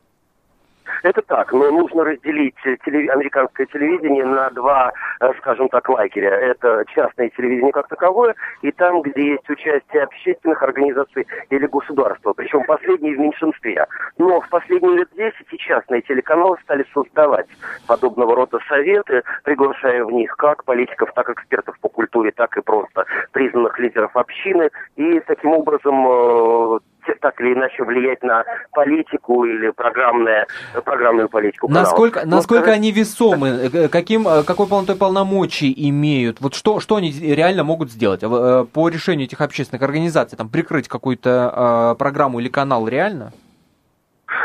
Это 1.03 1.23
так, 1.23 1.53
но 1.53 1.71
нужно 1.71 2.05
разделить 2.05 2.55
телев... 2.63 3.11
американское 3.11 3.67
телевидение 3.67 4.25
на 4.25 4.51
два, 4.51 4.93
э, 5.21 5.33
скажем 5.39 5.69
так, 5.69 5.89
лагеря. 5.89 6.31
Это 6.31 6.85
частное 6.95 7.31
телевидение 7.31 7.73
как 7.73 7.89
таковое, 7.89 8.35
и 8.63 8.71
там, 8.73 9.03
где 9.03 9.33
есть 9.33 9.49
участие 9.49 10.05
общественных 10.05 10.63
организаций 10.63 11.27
или 11.51 11.67
государства, 11.67 12.33
причем 12.33 12.65
последние 12.65 13.17
в 13.17 13.21
меньшинстве. 13.21 13.87
Но 14.19 14.41
в 14.41 14.49
последние 14.49 14.99
лет 14.99 15.09
10 15.17 15.35
и 15.51 15.59
частные 15.59 16.03
телеканалы 16.03 16.57
стали 16.63 16.85
создавать 16.95 17.47
подобного 17.87 18.37
рода 18.37 18.59
советы, 18.69 19.23
приглашая 19.45 20.05
в 20.05 20.11
них 20.13 20.35
как 20.37 20.65
политиков, 20.65 21.13
так 21.15 21.29
и 21.29 21.33
экспертов 21.33 21.79
по 21.81 21.89
культуре, 21.89 22.31
так 22.33 22.57
и 22.57 22.63
просто 22.63 23.05
признанных 23.33 23.79
лидеров 23.79 24.17
общины, 24.17 24.71
и 24.97 25.21
таким 25.21 25.53
образом 25.53 26.07
э, 26.07 26.79
так 27.21 27.41
или 27.41 27.55
иначе 27.55 27.85
влиять 27.85 28.23
на 28.23 28.45
политику 28.73 29.45
или 29.45 29.71
программное, 29.71 30.47
программную 30.85 31.29
политику. 31.29 31.69
Насколько, 31.69 32.21
каналов. 32.21 32.37
насколько 32.37 32.63
сказать... 32.63 32.79
они 32.79 32.93
весомы? 32.93 33.49
Э, 33.73 33.89
каким, 33.89 34.29
э, 34.29 34.43
какой 34.45 34.67
полнотой 34.67 34.97
полномочий 34.97 35.73
имеют? 35.89 36.41
Вот 36.41 36.55
что, 36.55 36.81
что 36.81 36.97
они 36.97 37.11
реально 37.13 37.65
могут 37.65 37.91
сделать 37.91 38.21
э, 38.23 38.65
по 38.73 38.89
решению 38.89 39.27
этих 39.27 39.41
общественных 39.41 39.83
организаций? 39.83 40.37
Там 40.37 40.49
прикрыть 40.49 40.89
какую-то 40.89 41.97
программу 41.99 42.41
или 42.41 42.49
канал 42.49 42.89
реально? 42.89 43.33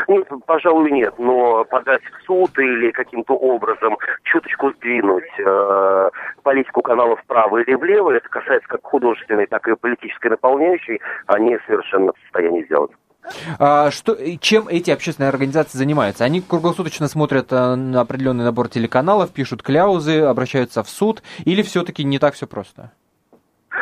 Нет, 0.08 0.26
пожалуй, 0.46 0.90
нет, 0.90 1.14
но 1.18 1.66
подать 1.66 2.00
в 2.02 2.24
суд 2.24 2.58
или 2.58 2.90
каким-то 2.92 3.34
образом 3.34 3.98
чуточку 4.24 4.72
сдвинуть 4.72 5.28
э, 5.38 6.10
политику 6.42 6.80
каналов 6.80 7.20
вправо 7.20 7.58
или 7.58 7.74
влево, 7.74 8.12
это 8.12 8.26
касается 8.30 8.66
как 8.68 8.82
художественной, 8.82 9.46
так 9.46 9.68
и 9.68 9.76
политической 9.76 10.30
наполняющей, 10.30 11.00
они 11.26 11.58
совершенно 11.66 12.12
в 12.14 12.18
состоянии 12.22 12.64
сделать. 12.64 12.90
А, 13.58 13.90
что, 13.90 14.16
чем 14.40 14.68
эти 14.68 14.90
общественные 14.90 15.28
организации 15.28 15.76
занимаются? 15.76 16.24
Они 16.24 16.40
круглосуточно 16.40 17.06
смотрят 17.08 17.52
э, 17.52 17.74
на 17.74 18.00
определенный 18.00 18.44
набор 18.44 18.68
телеканалов, 18.68 19.30
пишут 19.30 19.62
кляузы, 19.62 20.22
обращаются 20.22 20.82
в 20.82 20.88
суд, 20.88 21.22
или 21.44 21.60
все-таки 21.60 22.02
не 22.02 22.18
так 22.18 22.32
все 22.32 22.46
просто? 22.46 22.92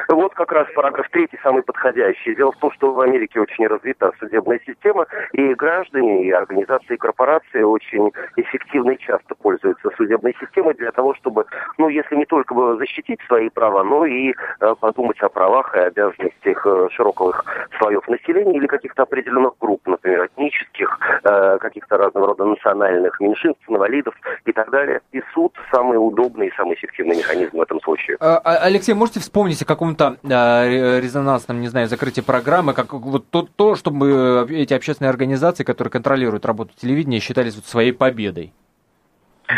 Вот 0.09 0.35
как 0.35 0.53
раз 0.53 0.69
параграф 0.75 1.09
третий 1.11 1.39
самый 1.43 1.63
подходящий. 1.63 2.35
Дело 2.35 2.53
в 2.53 2.59
том, 2.59 2.71
что 2.73 2.93
в 2.93 3.01
Америке 3.01 3.41
очень 3.41 3.67
развита 3.67 4.13
судебная 4.19 4.61
система, 4.67 5.07
и 5.33 5.55
граждане, 5.55 6.25
и 6.25 6.31
организации, 6.31 6.95
и 6.95 6.97
корпорации 6.97 7.63
очень 7.63 8.13
эффективно 8.37 8.93
и 8.93 8.99
часто 8.99 9.35
пользуются 9.35 9.91
судебной 9.97 10.35
системой 10.41 10.75
для 10.75 10.93
того, 10.93 11.15
чтобы, 11.15 11.47
ну, 11.79 11.89
если 11.89 12.17
не 12.17 12.25
только 12.25 12.55
защитить 12.77 13.21
свои 13.27 13.49
права, 13.49 13.83
но 13.83 14.07
и 14.07 14.33
э, 14.61 14.75
подумать 14.81 15.21
о 15.21 15.29
правах 15.29 15.75
и 15.75 15.81
обязанностях 15.81 16.67
э, 16.67 16.89
широких 16.93 17.45
слоев 17.79 18.07
населения 18.09 18.57
или 18.57 18.67
каких-то 18.67 19.03
определенных 19.03 19.55
групп, 19.61 19.87
например, 19.87 20.27
этнических, 20.27 20.99
э, 21.25 21.59
каких-то 21.59 21.97
разного 21.97 22.29
рода 22.29 22.45
национальных 22.45 23.19
меньшинств, 23.21 23.63
инвалидов 23.69 24.15
и 24.45 24.53
так 24.53 24.71
далее. 24.71 25.01
И 25.13 25.23
суд 25.35 25.55
самый 25.73 25.97
удобный 25.97 26.49
и 26.49 26.53
самый 26.57 26.75
эффективный 26.75 27.17
механизм 27.17 27.57
в 27.57 27.61
этом 27.61 27.81
случае. 27.81 28.17
А, 28.21 28.39
а, 28.39 28.57
Алексей, 28.65 28.95
можете 28.95 29.21
вспомнить 29.21 29.61
о 29.63 29.67
каком-то 29.97 30.99
резонансном, 31.01 31.61
не 31.61 31.69
знаю, 31.69 31.89
закрытии 31.89 32.21
программы, 32.21 32.73
как 32.73 32.93
вот 32.93 33.29
то, 33.31 33.47
то, 33.57 33.75
чтобы 33.75 34.47
эти 34.51 34.75
общественные 34.75 35.11
организации, 35.11 35.65
которые 35.65 35.91
контролируют 35.91 36.47
работу 36.47 36.73
телевидения, 36.77 37.21
считались 37.21 37.57
вот 37.57 37.67
своей 37.67 37.93
победой? 37.93 38.53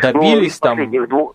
Добились 0.02 0.60
ну, 0.62 0.68
там... 0.68 1.06
Двух, 1.08 1.34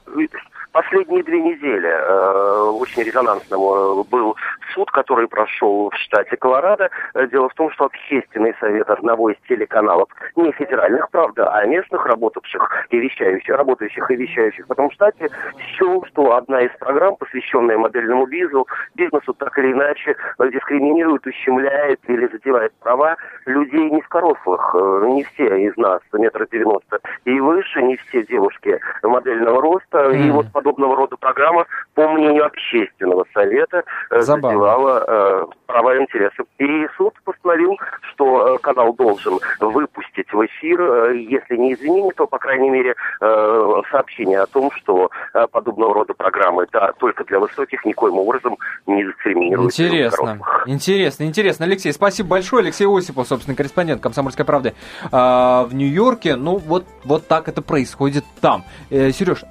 последние 0.73 1.23
две 1.23 1.41
недели 1.41 1.87
э, 1.87 2.69
очень 2.71 3.03
резонансным 3.03 3.61
э, 3.61 4.03
был 4.09 4.35
суд, 4.73 4.91
который 4.91 5.27
прошел 5.27 5.89
в 5.89 5.95
штате 5.97 6.35
Колорадо. 6.35 6.89
Э, 7.13 7.27
дело 7.27 7.47
в 7.47 7.53
том, 7.53 7.71
что 7.71 7.85
общественный 7.85 8.53
совет 8.59 8.89
одного 8.89 9.29
из 9.29 9.37
телеканалов, 9.47 10.09
не 10.36 10.52
федеральных, 10.54 11.10
правда, 11.12 11.50
а 11.52 11.65
местных 11.65 12.06
работавших 12.06 12.88
и 12.89 13.00
вещающих, 13.00 13.56
работающих 13.56 14.10
и 14.12 14.15
вещающих 14.15 14.67
в 14.67 14.71
этом 14.71 14.92
штате, 14.92 15.29
счел, 15.75 16.04
что 16.06 16.36
одна 16.36 16.62
из 16.62 16.71
программ, 16.79 17.15
посвященная 17.15 17.77
модельному 17.77 18.25
бизнесу, 18.25 18.67
бизнесу 18.96 19.34
так 19.34 19.58
или 19.60 19.71
иначе 19.73 20.15
э, 20.40 20.50
дискриминирует, 20.50 21.25
ущемляет 21.25 22.00
или 22.08 22.27
задевает 22.27 22.73
права 22.81 23.17
людей 23.46 23.90
низкорослых. 23.90 24.75
Не 25.04 25.23
все 25.23 25.67
из 25.67 25.75
нас 25.77 26.02
метра 26.13 26.48
девяносто 26.52 27.00
и 27.25 27.40
выше, 27.40 27.81
не 27.81 27.98
все 27.98 28.23
девушки 28.23 28.79
модельного 29.04 29.62
роста. 29.62 30.10
Mm. 30.10 30.27
И 30.27 30.31
вот 30.31 30.52
подобного 30.52 30.96
рода 30.96 31.17
программа, 31.17 31.65
по 31.96 32.08
мнению 32.10 32.46
общественного 32.46 33.25
совета, 33.34 33.84
э, 34.10 34.21
задевала 34.21 35.04
э, 35.08 35.46
права 35.67 35.96
и 35.96 36.02
интересы. 36.02 36.44
И 36.58 36.88
суд 36.98 37.13
постановил, 37.23 37.77
что 38.12 38.56
э, 38.56 38.58
канал 38.60 38.94
должен 38.94 39.40
выпустить 39.60 40.23
в 40.32 40.46
эфир, 40.46 40.82
э, 40.82 41.17
если 41.17 41.58
не 41.58 41.74
извинение, 41.74 42.13
то, 42.15 42.28
по 42.28 42.38
крайней 42.38 42.69
мере, 42.69 42.96
э, 43.21 43.82
сообщение 43.92 44.40
о 44.40 44.48
том, 44.48 44.71
что 44.71 45.10
э, 45.34 45.48
подобного 45.52 45.94
рода 45.94 46.13
программы 46.13 46.67
да, 46.71 46.92
только 47.00 47.24
для 47.26 47.40
высоких 47.40 47.84
никоим 47.86 48.17
образом 48.17 48.58
не 48.86 49.04
дискриминируют. 49.04 49.71
Интересно, 49.74 50.40
интересно, 50.65 51.24
интересно. 51.24 51.65
Алексей, 51.65 51.92
спасибо 51.92 52.30
большое. 52.30 52.63
Алексей 52.63 52.88
Осипов, 52.88 53.28
собственно, 53.28 53.56
корреспондент 53.56 54.02
«Комсомольской 54.02 54.46
правды» 54.46 54.74
в 55.12 55.69
Нью-Йорке. 55.71 56.36
Ну, 56.36 56.58
вот, 56.58 56.86
вот 57.04 57.28
так 57.28 57.48
это 57.48 57.62
происходит 57.62 58.24
там. 58.42 58.63
Сереж, 58.90 59.44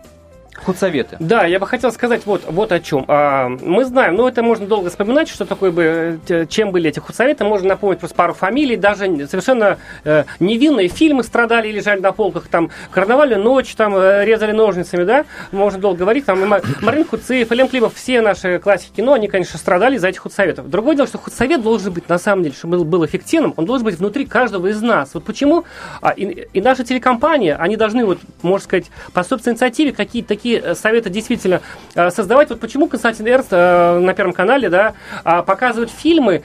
худсоветы. 0.55 1.17
Да, 1.19 1.45
я 1.45 1.59
бы 1.59 1.67
хотел 1.67 1.91
сказать 1.93 2.23
вот, 2.27 2.43
вот 2.49 2.73
о 2.73 2.81
чем. 2.81 3.05
А, 3.09 3.49
мы 3.49 3.85
знаем, 3.85 4.15
ну 4.15 4.29
это 4.29 4.43
можно 4.43 4.67
долго 4.67 4.91
вспоминать, 4.91 5.29
что 5.29 5.45
такое 5.45 5.71
бы, 5.71 6.21
э, 6.29 6.47
чем 6.47 6.71
были 6.71 6.91
эти 6.91 6.99
худсоветы. 6.99 7.45
Можно 7.45 7.71
напомнить 7.71 7.99
просто 7.99 8.17
пару 8.17 8.35
фамилий, 8.35 8.77
даже 8.77 9.27
совершенно 9.27 9.79
э, 10.05 10.25
невинные 10.41 10.89
фильмы 10.89 11.25
страдали 11.25 11.69
и 11.69 11.73
лежали 11.73 12.01
на 12.01 12.13
полках, 12.13 12.49
там 12.49 12.71
«Карнавальная 12.91 13.39
ночь», 13.39 13.75
там 13.75 13.95
э, 13.97 14.25
резали 14.25 14.53
ножницами, 14.53 15.05
да, 15.05 15.25
можно 15.51 15.81
долго 15.81 16.01
говорить, 16.01 16.27
там 16.27 16.47
Марин 16.81 17.05
Хуцеев, 17.05 17.51
Элем 17.51 17.69
Климов, 17.69 17.95
все 17.95 18.21
наши 18.21 18.59
классики 18.59 18.97
кино, 18.97 19.15
они, 19.15 19.29
конечно, 19.29 19.59
страдали 19.59 19.97
из-за 19.97 20.09
этих 20.09 20.21
худсоветов. 20.21 20.69
Другое 20.69 20.97
дело, 20.97 21.09
что 21.09 21.19
худсовет 21.19 21.63
должен 21.63 21.93
быть, 21.93 22.09
на 22.09 22.19
самом 22.19 22.45
деле, 22.45 22.55
чтобы 22.55 22.79
был, 22.79 22.85
был 22.85 23.07
эффективным, 23.07 23.55
он 23.57 23.65
должен 23.65 23.85
быть 23.85 23.97
внутри 23.97 24.27
каждого 24.27 24.69
из 24.69 24.81
нас. 24.83 25.15
Вот 25.15 25.25
почему 25.25 25.65
а, 26.01 26.11
и, 26.11 26.47
и 26.53 26.61
наши 26.61 26.85
телекомпании, 26.85 27.57
они 27.59 27.77
должны, 27.77 28.05
вот, 28.05 28.19
можно 28.43 28.65
сказать, 28.65 28.87
по 29.13 29.23
собственной 29.25 29.55
инициативе 29.55 29.93
какие-то 29.93 30.37
такие 30.43 30.59
э, 30.59 30.75
советы 30.75 31.09
действительно 31.09 31.61
э, 31.95 32.11
создавать. 32.11 32.51
Вот 32.51 32.59
почему 32.59 32.89
Константин 32.89 33.29
Эрнст 33.29 33.49
э, 33.53 33.99
на 34.01 34.13
Первом 34.13 34.33
канале 34.33 34.69
да, 34.69 34.95
показывает 35.23 35.91
фильмы 35.91 36.43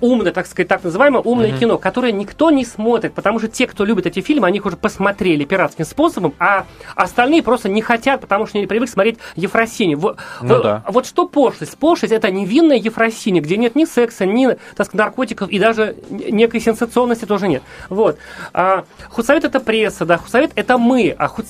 умные, 0.00 0.32
так 0.32 0.46
сказать, 0.46 0.68
так 0.68 0.82
называемое 0.82 1.22
умное 1.22 1.50
mm-hmm. 1.50 1.58
кино, 1.58 1.78
которое 1.78 2.12
никто 2.12 2.50
не 2.50 2.64
смотрит, 2.64 3.12
потому 3.12 3.38
что 3.38 3.48
те, 3.48 3.66
кто 3.66 3.84
любит 3.84 4.06
эти 4.06 4.20
фильмы, 4.20 4.46
они 4.46 4.58
их 4.58 4.66
уже 4.66 4.76
посмотрели 4.76 5.44
пиратским 5.44 5.84
способом, 5.84 6.34
а 6.38 6.66
остальные 6.94 7.42
просто 7.42 7.68
не 7.68 7.82
хотят, 7.82 8.20
потому 8.20 8.46
что 8.46 8.58
не 8.58 8.66
привыкли 8.66 8.90
смотреть 8.90 9.18
Ефросинью. 9.36 9.98
Вот, 9.98 10.18
ну, 10.42 10.54
вот, 10.54 10.62
да. 10.62 10.82
вот 10.88 11.06
что 11.06 11.26
пошлость? 11.26 11.76
Пошлость 11.78 12.12
это 12.12 12.30
невинная 12.30 12.76
Ефросинья, 12.76 13.40
где 13.40 13.56
нет 13.56 13.76
ни 13.76 13.84
секса, 13.84 14.26
ни 14.26 14.48
так 14.76 14.86
сказать, 14.86 14.94
наркотиков 14.94 15.50
и 15.50 15.58
даже 15.58 15.96
некой 16.10 16.60
сенсационности 16.60 17.24
тоже 17.24 17.48
нет. 17.48 17.62
Вот. 17.88 18.18
А, 18.52 18.84
худсовет 19.08 19.44
это 19.44 19.60
пресса, 19.60 20.04
да, 20.04 20.16
худсовет 20.16 20.52
это 20.54 20.78
мы. 20.78 21.14
А 21.16 21.28
худ... 21.28 21.46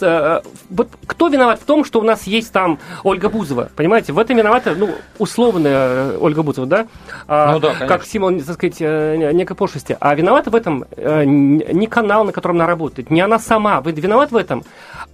вот 0.70 0.88
кто 1.06 1.28
виноват 1.28 1.60
в 1.60 1.64
том, 1.64 1.77
что 1.84 2.00
у 2.00 2.02
нас 2.02 2.24
есть 2.24 2.52
там 2.52 2.78
Ольга 3.04 3.28
Бузова. 3.28 3.70
Понимаете, 3.76 4.12
в 4.12 4.18
этом 4.18 4.36
виновата, 4.36 4.74
ну, 4.76 4.90
условная 5.18 6.12
э, 6.12 6.18
Ольга 6.20 6.42
Бузова, 6.42 6.66
да? 6.66 6.86
А, 7.26 7.52
ну, 7.52 7.60
да, 7.60 7.68
конечно. 7.68 7.86
Как 7.88 8.04
символ, 8.04 8.40
так 8.40 8.54
сказать, 8.54 8.76
э, 8.80 9.32
некой 9.32 9.56
пошлости. 9.56 9.96
А 10.00 10.14
виновата 10.14 10.50
в 10.50 10.54
этом 10.54 10.84
э, 10.96 11.24
не 11.24 11.86
канал, 11.86 12.24
на 12.24 12.32
котором 12.32 12.56
она 12.56 12.66
работает, 12.66 13.10
не 13.10 13.20
она 13.20 13.38
сама. 13.38 13.80
Вы 13.80 13.92
виноват 13.92 14.30
в 14.32 14.36
этом 14.36 14.64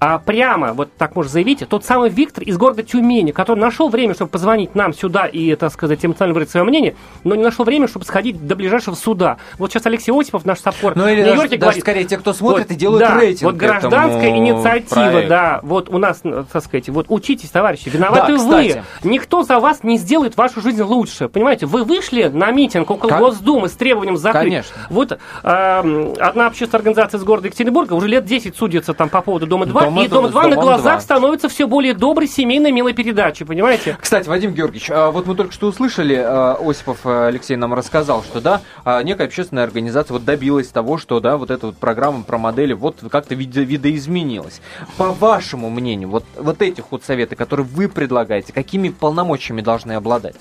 а 0.01 0.19
прямо, 0.19 0.73
вот 0.73 0.93
так 0.99 1.17
можно 1.17 1.31
заявить, 1.31 1.67
тот 1.69 1.85
самый 1.85 2.11
Виктор 2.11 2.45
из 2.45 2.59
города 2.59 2.83
Тюмени, 2.83 3.31
который 3.31 3.59
нашел 3.59 3.89
время, 3.89 4.15
чтобы 4.15 4.31
позвонить 4.31 4.75
нам 4.75 4.93
сюда 4.93 5.27
и, 5.27 5.55
так 5.55 5.73
сказать, 5.73 6.05
эмоционально 6.05 6.35
выразить 6.35 6.51
свое 6.53 6.65
мнение, 6.65 6.95
но 7.23 7.35
не 7.35 7.43
нашел 7.43 7.65
время, 7.65 7.89
чтобы 7.89 8.05
сходить 8.05 8.47
до 8.47 8.57
ближайшего 8.57 8.95
суда. 8.95 9.39
Вот 9.59 9.73
сейчас 9.73 9.87
Алексей 9.87 10.13
Осипов, 10.13 10.45
наш 10.45 10.61
саппорт, 10.61 10.97
ну, 10.97 11.09
или 11.09 11.23
даже, 11.23 11.57
говорит... 11.57 11.81
скорее 11.81 12.05
те, 12.05 12.19
кто 12.19 12.33
смотрит 12.33 12.69
вот, 12.69 12.75
и 12.75 12.79
делают 12.79 13.01
да, 13.01 13.19
рейтинг 13.19 13.53
Вот 13.53 13.57
гражданская 13.57 14.31
инициатива, 14.31 15.11
проекту. 15.11 15.29
да, 15.29 15.61
вот 15.63 15.89
у 15.89 15.99
нас, 15.99 16.23
так 16.55 16.63
сказать, 16.63 16.89
вот 16.89 17.07
учитесь, 17.09 17.51
товарищи, 17.51 17.89
виноваты 17.89 18.37
да, 18.37 18.43
вы. 18.45 18.83
Никто 19.03 19.43
за 19.43 19.59
вас 19.59 19.83
не 19.83 19.99
сделает 19.99 20.37
вашу 20.37 20.61
жизнь 20.61 20.81
лучше. 20.83 21.29
Понимаете, 21.29 21.67
вы 21.67 21.83
вышли 21.83 22.31
на 22.33 22.53
митинг 22.53 22.89
около 22.89 23.11
как? 23.11 23.19
Госдумы 23.19 23.69
с 23.69 23.73
требованием 23.73 24.17
закрыть. 24.17 24.45
Конечно. 24.45 24.77
Вот 24.89 25.13
э, 25.13 26.15
одна 26.21 26.47
общественная 26.47 26.79
организация 26.79 27.19
из 27.19 27.25
города 27.25 27.49
Екатеринбурга 27.49 27.95
уже 27.95 28.07
лет 28.07 28.25
10 28.25 28.57
судится 28.57 28.95
там 28.95 29.09
по 29.09 29.21
поводу 29.21 29.49
Дома-2, 29.49 29.73
Дома 29.73 30.05
и 30.05 30.09
Дом-2 30.09 30.49
на 30.49 30.55
глазах 30.55 30.99
2. 30.99 31.01
становится 31.01 31.49
все 31.49 31.67
более 31.67 31.93
доброй, 31.93 32.29
семейной, 32.29 32.71
милой 32.71 32.93
передачей, 32.93 33.45
понимаете? 33.45 33.99
Кстати, 34.01 34.29
Вадим 34.29 34.53
Георгиевич, 34.55 34.91
а 34.91 35.11
вот 35.11 35.27
мы 35.27 35.35
только 35.35 35.53
что 35.53 35.67
услышали, 35.67 36.15
а, 36.15 36.57
Осипов 36.61 37.01
э, 37.05 37.27
Алексей 37.27 37.57
нам 37.57 37.75
рассказал, 37.75 38.23
что 38.23 38.41
да, 38.41 38.61
а, 38.85 39.03
некая 39.03 39.27
общественная 39.27 39.65
организация 39.65 40.15
вот 40.15 40.25
добилась 40.25 40.69
того, 40.69 40.99
что 40.99 41.19
да, 41.19 41.37
вот 41.37 41.51
эта 41.51 41.67
вот 41.67 41.77
программа 41.77 42.23
про 42.23 42.39
модели 42.39 42.75
вот 42.75 42.99
как-то 43.11 43.35
видоизменилась. 43.35 44.61
По 44.97 45.11
вашему 45.11 45.69
мнению, 45.69 46.11
вот, 46.11 46.25
вот 46.45 46.63
эти 46.63 46.81
худсоветы, 46.81 47.37
которые 47.37 47.67
вы 47.67 47.89
предлагаете, 47.89 48.53
какими 48.53 48.91
полномочиями 48.91 49.63
должны 49.63 49.93
обладать? 49.93 50.37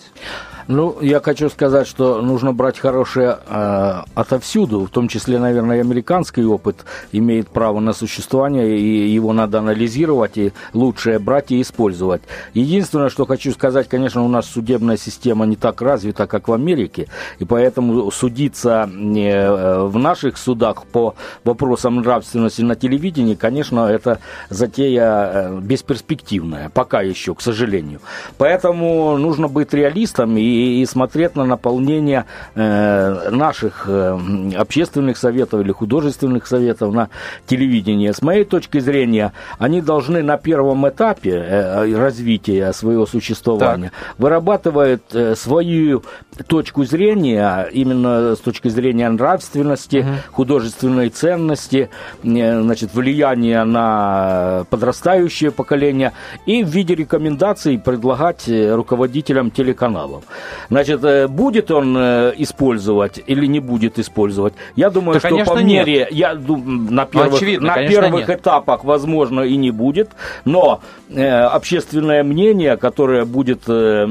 Ну, 0.68 0.98
я 1.02 1.20
хочу 1.20 1.50
сказать, 1.50 1.88
что 1.88 2.22
нужно 2.22 2.54
брать 2.54 2.80
хорошее 2.80 3.38
э, 3.48 4.02
отовсюду, 4.16 4.86
в 4.86 4.90
том 4.90 5.08
числе, 5.10 5.38
наверное, 5.38 5.78
и 5.78 5.82
американский 5.82 6.44
опыт 6.46 6.86
имеет 7.12 7.50
право 7.50 7.80
на 7.80 7.92
существование, 7.92 8.78
и 8.78 9.10
его 9.10 9.34
надо 9.34 9.60
анализировать, 9.60 10.38
и 10.38 10.54
лучшее 10.74 11.20
брать 11.20 11.52
и 11.52 11.62
использовать. 11.62 12.22
Единственное, 12.54 13.10
что 13.10 13.26
хочу 13.26 13.52
сказать, 13.52 13.90
конечно, 13.90 14.24
у 14.24 14.30
нас 14.30 14.46
судебная 14.46 14.96
система 14.96 15.46
не 15.46 15.58
так 15.58 15.82
развита, 15.82 16.28
как 16.28 16.48
в 16.48 16.54
Америке, 16.54 17.08
и 17.40 17.46
поэтому 17.46 18.10
судиться 18.12 18.90
э, 18.90 19.84
в 19.84 19.98
наших 19.98 20.38
судах 20.38 20.86
по 20.86 21.16
вопросам 21.44 21.98
нравственности 21.98 22.62
на 22.62 22.76
телевидении, 22.76 23.36
конечно, 23.36 23.88
это 23.88 24.20
затея 24.50 25.32
э, 25.34 25.60
бесперспективная, 25.94 26.70
пока 26.70 27.02
еще, 27.02 27.34
к 27.36 27.42
сожалению. 27.42 28.00
Поэтому 28.38 29.18
нужно 29.18 29.48
быть 29.48 29.74
реалистом 29.74 30.38
и 30.38 30.82
и, 30.82 30.86
смотреть 30.86 31.36
на 31.36 31.46
наполнение 31.46 32.26
э, 32.56 33.30
наших 33.30 33.86
э, 33.88 34.18
общественных 34.58 35.18
советов 35.18 35.62
или 35.62 35.72
художественных 35.72 36.48
советов 36.48 36.94
на 36.94 37.10
телевидении. 37.46 38.12
С 38.12 38.22
моей 38.22 38.44
точки 38.44 38.80
зрения, 38.80 39.34
они 39.60 39.82
должны 39.82 40.24
на 40.24 40.38
первом 40.38 40.88
этапе 40.88 41.32
э, 41.32 41.96
развития 41.96 42.74
своего 42.74 43.06
существования 43.06 43.92
так. 43.92 44.16
вырабатывать 44.18 45.02
э, 45.14 45.36
свою 45.36 46.04
точку 46.48 46.86
зрения, 46.86 47.68
именно 47.72 48.36
с 48.36 48.40
точки 48.40 48.70
зрения 48.70 49.10
нравственности, 49.10 49.98
угу. 49.98 50.10
художественной 50.32 51.10
ценности, 51.10 51.90
э, 52.24 52.62
значит, 52.62 52.94
влияния 52.94 53.64
на 53.64 54.66
подрастающее 54.70 55.52
поколение 55.52 55.83
управления 55.84 56.14
и 56.46 56.64
в 56.64 56.68
виде 56.68 56.96
рекомендаций 56.96 57.78
предлагать 57.78 58.48
э, 58.48 58.74
руководителям 58.76 59.52
телеканалов. 59.52 60.24
Значит, 60.70 61.04
э, 61.04 61.28
будет 61.28 61.72
он 61.72 61.96
э, 61.98 62.34
использовать 62.38 63.20
или 63.28 63.46
не 63.48 63.60
будет 63.60 64.00
использовать? 64.00 64.54
Я 64.76 64.90
думаю, 64.90 65.20
да, 65.20 65.28
что 65.28 65.54
по 65.54 65.64
мере, 65.64 66.08
я 66.12 66.34
на 66.36 67.06
первых, 67.06 67.36
Очевидно, 67.36 67.76
на 67.76 67.88
первых 67.88 68.28
нет. 68.28 68.40
этапах, 68.40 68.84
возможно, 68.84 69.42
и 69.42 69.58
не 69.58 69.72
будет, 69.72 70.12
но 70.46 70.80
э, 71.10 71.28
общественное 71.30 72.24
мнение, 72.24 72.78
которое 72.78 73.26
будет, 73.26 73.64
э, 73.68 74.08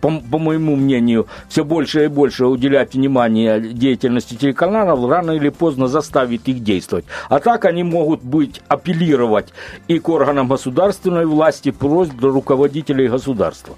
по, 0.00 0.10
по 0.30 0.38
моему 0.38 0.76
мнению, 0.76 1.26
все 1.48 1.64
больше 1.64 2.04
и 2.04 2.08
больше 2.08 2.46
уделять 2.46 2.94
внимание 2.94 3.60
деятельности 3.60 4.34
телеканалов, 4.34 5.10
рано 5.10 5.32
или 5.32 5.50
поздно 5.50 5.88
заставит 5.88 6.48
их 6.48 6.62
действовать. 6.62 7.04
А 7.28 7.38
так 7.38 7.64
они 7.64 7.82
могут 7.82 8.22
быть 8.22 8.60
апеллировать 8.68 9.52
и 9.88 9.98
к 9.98 10.08
органам 10.08 10.48
государственной 10.96 11.26
власти, 11.26 11.70
просьб 11.70 12.14
до 12.14 12.30
руководителей 12.30 13.08
государства. 13.08 13.74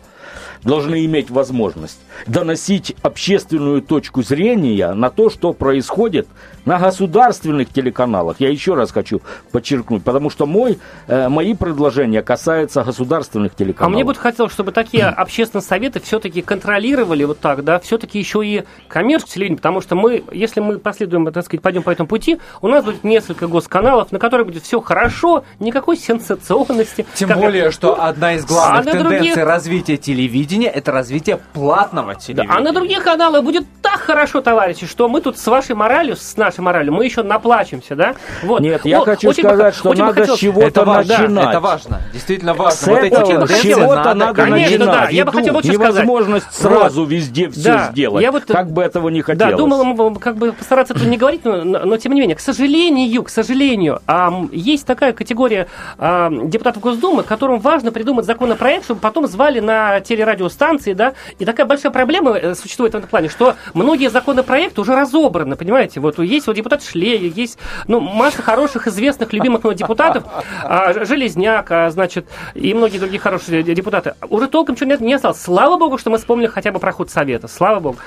Должны 0.63 1.05
иметь 1.05 1.31
возможность 1.31 1.99
доносить 2.27 2.95
общественную 3.03 3.83
точку 3.83 4.23
зрения 4.23 4.93
на 4.93 5.11
то, 5.11 5.31
что 5.31 5.53
происходит 5.53 6.29
на 6.65 6.79
государственных 6.79 7.73
телеканалах. 7.73 8.37
Я 8.41 8.51
еще 8.51 8.75
раз 8.75 8.93
хочу 8.93 9.21
подчеркнуть, 9.53 10.03
потому 10.05 10.31
что 10.31 10.47
мой, 10.47 10.79
э, 11.07 11.29
мои 11.29 11.55
предложения 11.55 12.23
касаются 12.23 12.83
государственных 12.85 13.55
телеканалов. 13.55 13.93
А 13.93 13.95
мне 13.95 14.05
бы 14.05 14.15
хотелось, 14.15 14.53
чтобы 14.53 14.73
такие 14.73 15.05
общественные 15.07 15.63
советы 15.63 16.01
все-таки 16.01 16.43
контролировали 16.43 17.25
вот 17.25 17.41
так, 17.41 17.65
да, 17.65 17.79
все-таки 17.79 18.19
еще 18.19 18.45
и 18.45 18.65
коммерческое 18.89 19.35
телевидение, 19.35 19.57
потому 19.59 19.81
что 19.81 19.95
мы, 19.95 20.25
если 20.33 20.61
мы 20.61 20.79
последуем, 20.79 21.31
так 21.33 21.45
сказать, 21.45 21.63
пойдем 21.63 21.83
по 21.83 21.91
этому 21.91 22.09
пути, 22.09 22.39
у 22.61 22.69
нас 22.69 22.85
будет 22.85 23.05
несколько 23.05 23.47
госканалов, 23.47 24.13
на 24.13 24.19
которых 24.19 24.47
будет 24.47 24.63
все 24.63 24.81
хорошо, 24.81 25.45
никакой 25.61 25.97
сенсационности. 25.97 27.07
Тем 27.15 27.31
более, 27.31 27.65
это... 27.65 27.73
что 27.73 28.03
одна 28.03 28.35
из 28.35 28.45
главных 28.45 28.87
а 28.87 28.91
тенденций 28.91 29.19
других... 29.19 29.37
развития 29.37 29.97
телевидения– 29.97 30.69
это 30.75 30.93
развитие 30.93 31.41
платного 31.53 32.15
телевидения. 32.15 32.49
Да, 32.49 32.59
а 32.59 32.61
на 32.61 32.73
других 32.73 33.03
каналах 33.03 33.45
будет 33.45 33.65
так 33.83 34.01
хорошо, 34.01 34.41
товарищи, 34.41 34.87
что 34.87 35.09
мы 35.09 35.21
тут 35.21 35.39
с 35.39 35.47
вашей 35.47 35.75
моралью, 35.75 36.17
с 36.17 36.37
нашей 36.37 36.48
моралью, 36.57 36.93
мы 36.93 37.05
еще 37.05 37.23
наплачемся, 37.23 37.95
да? 37.95 38.15
Вот. 38.43 38.61
Нет, 38.61 38.85
я 38.85 38.99
вот, 38.99 39.05
хочу 39.05 39.33
сказать, 39.33 39.75
что 39.75 39.93
надо 39.93 40.25
с 40.25 40.39
чего-то 40.39 40.85
начинать. 40.85 41.49
Это 41.49 41.61
важно, 41.61 42.01
действительно 42.13 42.55
важно. 42.55 42.79
С 42.79 42.87
вот 42.87 42.99
этого 42.99 43.49
чего-то 43.49 44.15
надо 44.15 44.43
Конечно, 44.43 44.87
начинать. 44.87 45.01
Да, 45.01 45.09
я 45.11 45.25
бы 45.25 45.33
хотел 45.33 45.55
вот 45.55 45.65
Невозможность 45.65 46.53
сразу 46.53 47.01
вот. 47.03 47.11
везде 47.11 47.49
все 47.51 47.73
да, 47.73 47.89
сделать, 47.91 48.23
я 48.23 48.33
вот, 48.33 48.45
как 48.45 48.71
бы 48.71 48.83
этого 48.83 49.09
не 49.09 49.23
хотелось. 49.23 49.53
Да, 49.53 49.57
думал, 49.57 50.15
как 50.17 50.37
бы 50.37 50.53
постараться 50.53 50.95
этого 50.95 51.09
не 51.09 51.17
говорить, 51.17 51.45
но, 51.45 51.65
но, 51.65 51.81
но 51.81 51.97
тем 51.97 52.13
не 52.13 52.21
менее, 52.21 52.37
к 52.37 52.41
сожалению, 52.41 53.23
к 53.23 53.31
сожалению, 53.31 54.01
а, 54.07 54.33
есть 54.53 54.87
такая 54.87 55.13
категория 55.13 55.69
а, 55.99 56.31
депутатов 56.31 56.83
Госдумы, 56.83 57.23
которым 57.23 57.59
важно 57.61 57.93
придумать 57.93 58.27
законопроект, 58.27 58.85
чтобы 58.85 59.01
потом 59.01 59.27
звали 59.27 59.61
на 59.61 60.01
телерадиостанции, 60.01 60.93
да, 60.93 61.15
и 61.39 61.45
такая 61.45 61.67
большая 61.67 61.93
проблема 61.93 62.37
э, 62.37 62.55
существует 62.55 62.93
в 62.93 62.97
этом 62.97 63.09
плане, 63.09 63.29
что 63.29 63.57
многие 63.75 64.09
законопроекты 64.09 64.81
уже 64.81 64.95
разобраны, 64.95 65.57
понимаете, 65.57 66.01
вот 66.01 66.19
есть 66.19 66.38
вот 66.47 66.57
депутат 66.57 66.83
Шлея, 66.83 67.19
есть 67.19 67.59
ну, 67.87 68.01
масса 68.01 68.43
хороших, 68.43 68.87
известных, 68.87 69.33
любимых 69.33 69.63
депутатов, 69.75 70.25
а, 70.63 71.05
Железняк, 71.05 71.71
а, 71.71 71.91
значит, 71.91 72.27
и 72.55 72.75
многие 72.75 72.99
другие 72.99 73.21
хорошие 73.21 73.63
депутаты. 73.63 74.15
Уже 74.29 74.49
толком 74.49 74.77
чего 74.77 74.91
нет, 74.91 75.01
не 75.01 75.15
осталось. 75.15 75.41
Слава 75.41 75.77
богу, 75.77 75.99
что 75.99 76.11
мы 76.11 76.19
вспомнили 76.19 76.47
хотя 76.47 76.73
бы 76.73 76.79
про 76.79 76.93
ход 76.93 77.11
совета. 77.11 77.49
Слава 77.49 77.81
богу. 77.81 77.99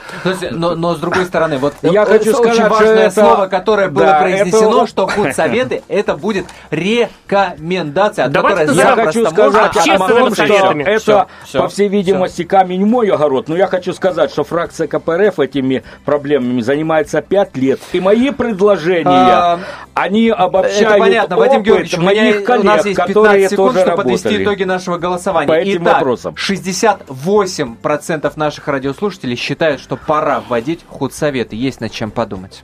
Но, 0.51 0.75
но 0.75 0.95
с 0.95 0.99
другой 0.99 1.25
стороны, 1.25 1.57
вот 1.57 1.73
я 1.81 2.05
хочу 2.05 2.33
сказать, 2.33 2.59
очень 2.59 2.67
важное 2.67 3.07
это... 3.07 3.21
слово, 3.21 3.47
которое 3.47 3.89
было 3.89 4.05
да, 4.05 4.21
произнесено, 4.21 4.83
это... 4.83 4.87
что 4.87 5.07
худ 5.07 5.33
советы 5.33 5.83
это 5.87 6.15
будет 6.15 6.45
рекомендация, 6.69 8.27
Давайте 8.27 8.67
которая 8.67 8.97
я 8.97 9.05
хочу 9.05 9.25
сказать 9.29 9.77
о 9.77 9.97
том, 10.07 10.33
что 10.33 10.43
это, 10.43 10.99
все, 10.99 11.27
все, 11.45 11.59
по 11.59 11.67
всей 11.67 11.87
видимости, 11.89 12.41
все. 12.41 12.45
камень 12.45 12.85
мой 12.85 13.09
огород. 13.09 13.47
Но 13.47 13.55
я 13.55 13.67
хочу 13.67 13.93
сказать, 13.93 14.31
что 14.31 14.43
фракция 14.43 14.87
КПРФ 14.87 15.39
этими 15.39 15.83
проблемами 16.05 16.61
занимается 16.61 17.21
пять 17.21 17.55
лет. 17.57 17.79
И 17.91 17.99
мои 17.99 18.20
предложения, 18.29 19.09
а, 19.09 19.59
они 19.93 20.29
обобщают 20.29 20.81
Это 20.81 20.97
понятно, 20.99 21.37
опыт 21.37 21.47
Вадим 21.49 21.63
Георгиевич, 21.63 21.97
моих 21.97 22.43
коллег, 22.43 22.63
у 22.63 22.67
нас 22.67 22.85
есть 22.85 23.03
15 23.03 23.49
секунд, 23.49 23.79
чтобы 23.79 23.95
подвести 23.97 24.43
итоги 24.43 24.63
нашего 24.63 24.97
голосования. 24.97 25.47
По 25.47 25.53
этим 25.53 25.83
Итак, 25.83 25.95
вопросам. 25.95 26.35
68% 26.35 28.33
наших 28.35 28.67
радиослушателей 28.67 29.35
считают, 29.35 29.81
что 29.81 29.97
пора 29.97 30.41
вводить 30.47 30.85
худсоветы. 30.87 31.55
Есть 31.55 31.81
над 31.81 31.91
чем 31.91 32.11
подумать. 32.11 32.63